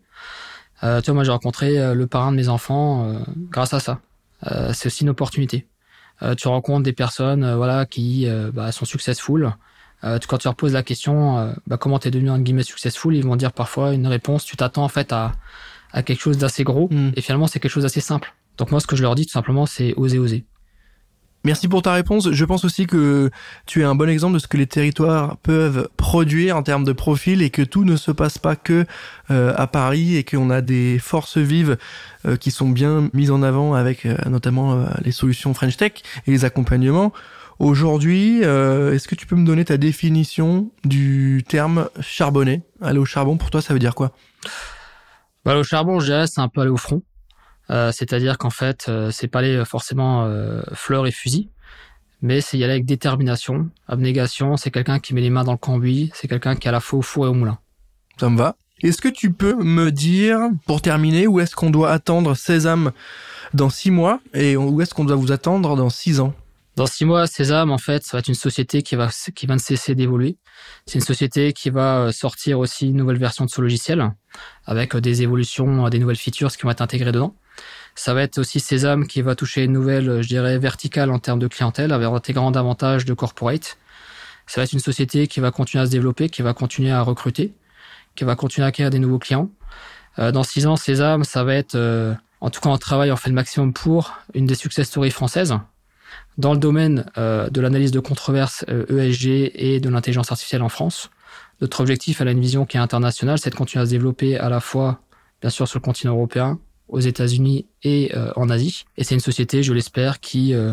Euh, 0.83 1.01
tu 1.01 1.07
vois, 1.07 1.15
moi, 1.15 1.25
j'ai 1.25 1.31
rencontré 1.31 1.79
euh, 1.79 1.95
le 1.95 2.07
parrain 2.09 2.33
de 2.33 2.37
mes 2.37 2.49
enfants 2.49 3.05
euh, 3.05 3.21
grâce 3.51 3.73
à 3.73 3.79
ça. 3.79 4.01
Euh, 4.51 4.73
c'est 4.75 4.87
aussi 4.87 5.05
une 5.05 5.11
opportunité. 5.11 5.67
Tu 6.37 6.49
rencontres 6.49 6.83
des 6.83 6.93
personnes, 6.93 7.55
voilà, 7.55 7.87
qui 7.87 8.27
bah, 8.53 8.73
sont 8.73 8.85
successful. 8.85 9.53
Euh, 10.05 10.19
tu- 10.19 10.27
quand 10.29 10.39
tu 10.39 10.47
leur 10.47 10.55
poses 10.55 10.73
la 10.75 10.83
question, 10.83 11.39
euh, 11.39 11.53
bah, 11.67 11.77
comment 11.77 11.99
t'es 11.99 12.11
devenu 12.11 12.31
un 12.31 12.41
guillemets 12.41 12.63
successful, 12.63 13.15
ils 13.17 13.25
vont 13.25 13.37
dire 13.37 13.53
parfois 13.53 13.93
une 13.95 14.07
réponse. 14.07 14.45
Tu 14.45 14.57
t'attends 14.57 14.85
en 14.85 14.89
fait 14.89 15.13
à, 15.13 15.33
à 15.93 16.03
quelque 16.03 16.21
chose 16.21 16.39
d'assez 16.39 16.63
gros, 16.65 16.89
Mm. 16.91 17.11
et 17.17 17.21
finalement, 17.21 17.47
c'est 17.47 17.59
quelque 17.61 17.73
chose 17.73 17.83
d'assez 17.83 18.01
simple. 18.01 18.33
Donc 18.59 18.71
moi, 18.71 18.81
ce 18.81 18.87
que 18.87 18.95
je 18.97 19.03
leur 19.03 19.15
dis 19.15 19.27
tout 19.27 19.33
simplement, 19.33 19.67
c'est 19.67 19.95
oser, 19.97 20.19
oser. 20.19 20.45
Merci 21.45 21.69
pour 21.69 21.83
ta 21.83 21.93
réponse. 21.93 22.33
Je 22.33 22.45
pense 22.45 22.65
aussi 22.65 22.87
que 22.89 23.31
tu 23.65 23.81
es 23.81 23.85
un 23.85 23.95
bon 23.95 24.09
exemple 24.09 24.35
de 24.35 24.39
ce 24.41 24.49
que 24.49 24.57
les 24.57 24.67
territoires 24.67 25.37
peuvent 25.39 25.89
produire 25.97 26.57
en 26.57 26.65
termes 26.65 26.83
de 26.85 26.93
profil 26.93 27.43
et 27.43 27.51
que 27.51 27.63
tout 27.63 27.85
ne 27.85 27.95
se 27.97 28.11
passe 28.11 28.39
pas 28.39 28.57
que 28.57 28.85
euh, 29.31 29.55
à 29.57 29.69
Paris 29.69 30.17
et 30.17 30.25
qu'on 30.25 30.51
a 30.51 30.61
des 30.61 30.99
forces 30.99 31.39
vives 31.39 31.79
euh, 32.27 32.37
qui 32.37 32.51
sont 32.51 32.69
bien 32.69 33.09
mises 33.15 33.31
en 33.31 33.43
avant 33.45 33.75
avec 33.75 34.05
euh, 34.05 34.17
notamment 34.29 34.73
euh, 34.75 34.87
les 35.05 35.13
solutions 35.13 35.55
French 35.55 35.77
Tech 35.77 35.93
et 36.27 36.33
les 36.33 36.45
accompagnements. 36.45 37.13
Aujourd'hui, 37.59 38.45
euh, 38.45 38.95
est-ce 38.95 39.09
que 39.09 39.17
tu 39.17 39.27
peux 39.27 39.35
me 39.35 39.45
donner 39.45 39.65
ta 39.65 39.77
définition 39.77 40.71
du 40.85 41.45
terme 41.49 41.89
charbonné 42.01 42.63
Aller 42.81 43.01
au 43.01 43.05
charbon, 43.05 43.37
pour 43.37 43.51
toi, 43.51 43.61
ça 43.61 43.73
veut 43.73 43.81
dire 43.81 43.97
quoi? 43.97 44.13
Bah, 45.45 45.55
le 45.55 45.65
charbon, 45.65 45.99
je 45.99 46.07
dirais, 46.07 46.27
c'est 46.29 46.41
un 46.41 46.49
peu 46.49 46.61
aller 46.61 46.71
au 46.71 46.77
front. 46.77 47.03
Euh, 47.71 47.91
C'est-à-dire 47.91 48.39
qu'en 48.39 48.51
fait, 48.51 48.87
euh, 48.89 49.11
c'est 49.11 49.27
pas 49.27 49.41
aller 49.41 49.65
forcément 49.65 50.25
euh, 50.25 50.63
fleurs 50.73 51.09
et 51.09 51.11
fusils, 51.11 51.49
mais 52.23 52.41
c'est 52.41 52.59
y 52.59 52.65
aller 52.65 52.75
avec 52.75 52.87
détermination, 52.87 53.69
abnégation. 53.89 54.57
C'est 54.57 54.71
quelqu'un 54.71 55.01
qui 55.01 55.13
met 55.13 55.21
les 55.21 55.31
mains 55.31 55.45
dans 55.45 55.53
le 55.53 55.59
cambouis. 55.59 56.13
C'est 56.15 56.29
quelqu'un 56.29 56.55
qui 56.55 56.69
est 56.69 56.71
à 56.71 56.73
la 56.73 56.81
fois 56.81 57.01
au 57.01 57.03
four 57.03 57.27
et 57.27 57.29
au 57.29 57.35
moulin. 57.35 57.59
Ça 58.21 58.31
me 58.31 58.39
va. 58.39 58.55
Est-ce 58.85 59.03
que 59.03 59.09
tu 59.09 59.33
peux 59.33 59.57
me 59.57 59.91
dire, 59.91 60.39
pour 60.65 60.81
terminer, 60.81 61.27
où 61.27 61.41
est-ce 61.41 61.57
qu'on 61.57 61.71
doit 61.71 61.91
attendre 61.91 62.37
Sésame 62.37 62.93
dans 63.53 63.69
six 63.69 63.91
mois 63.91 64.21
et 64.33 64.57
où 64.57 64.81
est-ce 64.81 64.95
qu'on 64.95 65.05
doit 65.05 65.17
vous 65.17 65.33
attendre 65.33 65.75
dans 65.75 65.91
six 65.91 66.21
ans? 66.21 66.33
Dans 66.79 66.87
six 66.87 67.05
mois, 67.05 67.27
Sésame, 67.27 67.73
en 67.73 67.79
fait, 67.79 68.05
ça 68.05 68.17
va 68.17 68.21
être 68.21 68.29
une 68.29 68.37
société 68.37 68.83
qui 68.83 68.95
va 68.95 69.09
qui 69.35 69.47
va 69.47 69.55
ne 69.55 69.59
cesser 69.59 69.97
d'évoluer. 69.97 70.37
C'est 70.87 70.95
une 70.95 71.05
société 71.05 71.53
qui 71.53 71.71
va 71.71 72.03
euh, 72.03 72.13
sortir 72.13 72.61
aussi 72.61 72.87
une 72.87 72.95
nouvelle 72.95 73.19
version 73.19 73.45
de 73.45 73.51
ce 73.51 73.61
logiciel 73.61 74.13
avec 74.65 74.95
euh, 74.95 75.01
des 75.01 75.23
évolutions, 75.23 75.87
euh, 75.87 75.89
des 75.89 75.99
nouvelles 75.99 76.15
features 76.15 76.57
qui 76.57 76.63
vont 76.63 76.71
être 76.71 76.81
intégrées 76.81 77.11
dedans. 77.11 77.35
Ça 77.97 78.15
va 78.15 78.23
être 78.23 78.39
aussi 78.39 78.61
Sésame 78.61 79.09
qui 79.09 79.23
va 79.23 79.35
toucher 79.35 79.65
une 79.65 79.73
nouvelle, 79.73 80.23
je 80.23 80.29
dirais, 80.29 80.57
verticale 80.57 81.11
en 81.11 81.19
termes 81.19 81.41
de 81.41 81.49
clientèle, 81.49 81.91
avec 81.91 82.07
intégrant 82.07 82.53
davantage 82.53 83.05
de 83.05 83.13
corporate. 83.13 83.77
Ça 84.47 84.61
va 84.61 84.65
être 84.65 84.73
une 84.73 84.79
société 84.79 85.27
qui 85.27 85.41
va 85.41 85.51
continuer 85.51 85.83
à 85.83 85.87
se 85.87 85.91
développer, 85.91 86.29
qui 86.29 86.43
va 86.43 86.55
continuer 86.55 86.93
à 86.93 87.03
recruter, 87.03 87.55
qui 88.15 88.23
va 88.23 88.37
continuer 88.37 88.67
à 88.67 88.69
acquérir 88.69 88.91
des 88.91 89.01
nouveaux 89.01 89.19
clients. 89.19 89.51
Dans 90.17 90.45
six 90.45 90.69
ans, 90.69 90.77
Sésame, 90.77 91.25
ça 91.25 91.43
va 91.43 91.57
être, 91.57 91.77
en 92.41 92.51
tout 92.51 92.61
cas 92.61 92.69
en 92.69 92.79
travail, 92.79 93.11
on 93.11 93.17
fait 93.17 93.31
le 93.31 93.35
maximum 93.35 93.73
pour 93.73 94.15
une 94.35 94.47
des 94.47 94.55
success 94.55 94.87
stories 94.87 95.11
françaises. 95.11 95.59
Dans 96.37 96.53
le 96.53 96.59
domaine 96.59 97.07
euh, 97.19 97.51
de 97.51 97.61
l'analyse 97.61 97.91
de 97.91 98.01
controverses 98.01 98.65
euh, 98.69 98.87
ESG 98.89 99.51
et 99.55 99.81
de 99.81 99.89
l'intelligence 99.89 100.31
artificielle 100.31 100.63
en 100.63 100.69
France, 100.69 101.11
notre 101.61 101.81
objectif, 101.81 102.21
elle 102.21 102.29
a 102.29 102.31
une 102.31 102.41
vision 102.41 102.67
qui 102.67 102.77
est 102.77 102.81
internationale, 102.81 103.39
c'est 103.39 103.51
de 103.51 103.57
continuer 103.57 103.83
à 103.83 103.87
se 103.87 103.91
développer 103.91 104.39
à 104.39 104.49
la 104.49 104.61
fois, 104.61 105.01
bien 105.41 105.51
sûr, 105.51 105.67
sur 105.67 105.79
le 105.79 105.83
continent 105.83 106.15
européen, 106.15 106.59
aux 106.89 107.01
États-Unis 107.01 107.67
et 107.83 108.13
euh, 108.15 108.33
en 108.37 108.49
Asie. 108.49 108.85
Et 108.97 109.05
c'est 109.05 109.15
une 109.15 109.21
société, 109.21 109.63
je 109.63 109.73
l'espère, 109.73 110.21
qui 110.21 110.55
euh, 110.55 110.73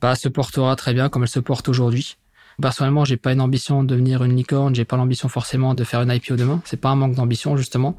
bah, 0.00 0.14
se 0.14 0.28
portera 0.28 0.76
très 0.76 0.94
bien 0.94 1.08
comme 1.08 1.22
elle 1.22 1.28
se 1.28 1.40
porte 1.40 1.68
aujourd'hui. 1.68 2.16
Personnellement, 2.60 3.04
j'ai 3.04 3.16
pas 3.16 3.32
une 3.32 3.40
ambition 3.40 3.82
de 3.82 3.88
devenir 3.88 4.22
une 4.22 4.36
licorne, 4.36 4.74
j'ai 4.74 4.84
pas 4.84 4.96
l'ambition 4.96 5.28
forcément 5.28 5.74
de 5.74 5.82
faire 5.82 6.02
une 6.02 6.10
IPO 6.10 6.36
demain. 6.36 6.60
C'est 6.64 6.76
pas 6.76 6.90
un 6.90 6.96
manque 6.96 7.14
d'ambition 7.14 7.56
justement. 7.56 7.96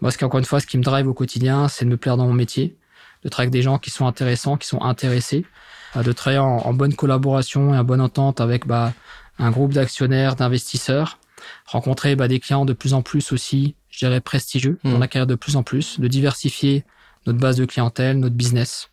Moi, 0.00 0.12
ce 0.12 0.18
qui 0.18 0.24
encore 0.24 0.38
une 0.38 0.44
fois, 0.46 0.60
ce 0.60 0.66
qui 0.66 0.78
me 0.78 0.82
drive 0.82 1.08
au 1.08 1.14
quotidien, 1.14 1.68
c'est 1.68 1.84
de 1.84 1.90
me 1.90 1.96
plaire 1.96 2.16
dans 2.16 2.26
mon 2.26 2.32
métier, 2.32 2.76
de 3.24 3.28
travailler 3.28 3.46
avec 3.48 3.52
des 3.52 3.62
gens 3.62 3.78
qui 3.78 3.90
sont 3.90 4.06
intéressants, 4.06 4.56
qui 4.56 4.68
sont 4.68 4.82
intéressés, 4.82 5.44
euh, 5.96 6.02
de 6.02 6.12
travailler 6.12 6.38
en, 6.40 6.58
en 6.58 6.72
bonne 6.72 6.94
collaboration 6.94 7.74
et 7.74 7.78
en 7.78 7.84
bonne 7.84 8.00
entente 8.00 8.40
avec 8.40 8.66
bah, 8.66 8.92
un 9.38 9.50
groupe 9.50 9.72
d'actionnaires, 9.72 10.36
d'investisseurs, 10.36 11.18
rencontrer 11.66 12.16
bah, 12.16 12.28
des 12.28 12.40
clients 12.40 12.64
de 12.64 12.72
plus 12.72 12.94
en 12.94 13.02
plus 13.02 13.32
aussi, 13.32 13.74
je 13.90 13.98
dirais 13.98 14.20
prestigieux, 14.20 14.78
Mhm. 14.84 14.94
on 14.94 15.00
acquérir 15.00 15.26
de 15.26 15.34
plus 15.34 15.56
en 15.56 15.62
plus, 15.62 15.98
de 16.00 16.08
diversifier 16.08 16.84
notre 17.26 17.38
base 17.38 17.56
de 17.56 17.64
clientèle, 17.64 18.18
notre 18.18 18.34
business. 18.34 18.90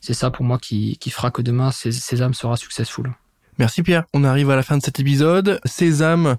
C'est 0.00 0.14
ça 0.14 0.30
pour 0.30 0.44
moi 0.44 0.58
qui, 0.58 0.98
qui 0.98 1.10
fera 1.10 1.30
que 1.30 1.42
demain, 1.42 1.70
Sésame 1.70 2.34
sera 2.34 2.56
successful. 2.56 3.12
Merci 3.58 3.82
Pierre. 3.82 4.04
On 4.12 4.24
arrive 4.24 4.50
à 4.50 4.56
la 4.56 4.62
fin 4.62 4.76
de 4.76 4.82
cet 4.82 4.98
épisode. 5.00 5.60
Sésame, 5.64 6.36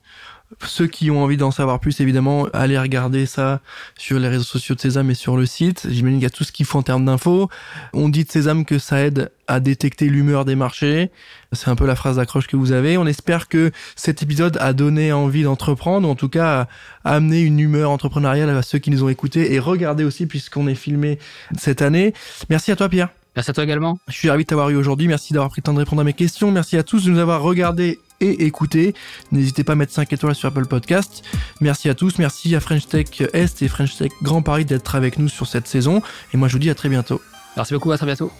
Ceux 0.63 0.87
qui 0.87 1.11
ont 1.11 1.23
envie 1.23 1.37
d'en 1.37 1.51
savoir 1.51 1.79
plus, 1.79 1.99
évidemment, 1.99 2.47
allez 2.53 2.77
regarder 2.77 3.25
ça 3.25 3.61
sur 3.97 4.19
les 4.19 4.27
réseaux 4.27 4.43
sociaux 4.43 4.75
de 4.75 4.79
Sésame 4.79 5.11
et 5.11 5.15
sur 5.15 5.37
le 5.37 5.45
site. 5.45 5.87
J'imagine 5.89 6.17
qu'il 6.17 6.23
y 6.23 6.27
a 6.27 6.29
tout 6.29 6.43
ce 6.43 6.51
qu'il 6.51 6.65
faut 6.65 6.79
en 6.79 6.83
termes 6.83 7.05
d'infos. 7.05 7.49
On 7.93 8.09
dit 8.09 8.23
de 8.23 8.31
Sésame 8.31 8.65
que 8.65 8.79
ça 8.79 9.01
aide 9.01 9.31
à 9.47 9.59
détecter 9.59 10.07
l'humeur 10.07 10.45
des 10.45 10.55
marchés. 10.55 11.11
C'est 11.51 11.69
un 11.69 11.75
peu 11.75 11.85
la 11.85 11.95
phrase 11.95 12.17
d'accroche 12.17 12.47
que 12.47 12.55
vous 12.55 12.71
avez. 12.71 12.97
On 12.97 13.05
espère 13.05 13.47
que 13.47 13.71
cet 13.95 14.23
épisode 14.23 14.57
a 14.59 14.73
donné 14.73 15.11
envie 15.13 15.43
d'entreprendre, 15.43 16.07
ou 16.07 16.11
en 16.11 16.15
tout 16.15 16.29
cas 16.29 16.67
a 17.03 17.15
amené 17.15 17.41
une 17.41 17.59
humeur 17.59 17.91
entrepreneuriale 17.91 18.49
à 18.49 18.61
ceux 18.61 18.79
qui 18.79 18.91
nous 18.91 19.03
ont 19.03 19.09
écoutés 19.09 19.53
et 19.53 19.59
regardé 19.59 20.03
aussi 20.03 20.25
puisqu'on 20.25 20.67
est 20.67 20.75
filmé 20.75 21.19
cette 21.57 21.81
année. 21.81 22.13
Merci 22.49 22.71
à 22.71 22.75
toi 22.75 22.89
Pierre. 22.89 23.09
Merci 23.35 23.51
à 23.51 23.53
toi 23.53 23.63
également. 23.65 23.99
Je 24.07 24.13
suis 24.13 24.29
ravi 24.29 24.43
de 24.43 24.47
t'avoir 24.47 24.69
eu 24.69 24.77
aujourd'hui. 24.77 25.07
Merci 25.07 25.33
d'avoir 25.33 25.49
pris 25.49 25.59
le 25.59 25.63
temps 25.63 25.73
de 25.73 25.79
répondre 25.79 26.01
à 26.01 26.05
mes 26.05 26.13
questions. 26.13 26.51
Merci 26.51 26.77
à 26.77 26.83
tous 26.83 27.03
de 27.03 27.11
nous 27.11 27.19
avoir 27.19 27.41
regardés 27.41 27.99
et 28.21 28.45
écoutés. 28.45 28.93
N'hésitez 29.31 29.63
pas 29.63 29.73
à 29.73 29.75
mettre 29.75 29.93
5 29.93 30.11
étoiles 30.13 30.35
sur 30.35 30.47
Apple 30.47 30.65
Podcast. 30.65 31.23
Merci 31.61 31.89
à 31.89 31.95
tous. 31.95 32.17
Merci 32.17 32.55
à 32.55 32.59
French 32.59 32.87
Tech 32.87 33.07
Est 33.33 33.61
et 33.61 33.67
French 33.67 33.97
Tech 33.97 34.11
Grand 34.21 34.41
Paris 34.41 34.65
d'être 34.65 34.95
avec 34.95 35.19
nous 35.19 35.29
sur 35.29 35.47
cette 35.47 35.67
saison. 35.67 36.01
Et 36.33 36.37
moi, 36.37 36.47
je 36.47 36.53
vous 36.53 36.59
dis 36.59 36.69
à 36.69 36.75
très 36.75 36.89
bientôt. 36.89 37.21
Merci 37.55 37.73
beaucoup. 37.73 37.91
À 37.91 37.97
très 37.97 38.05
bientôt. 38.05 38.31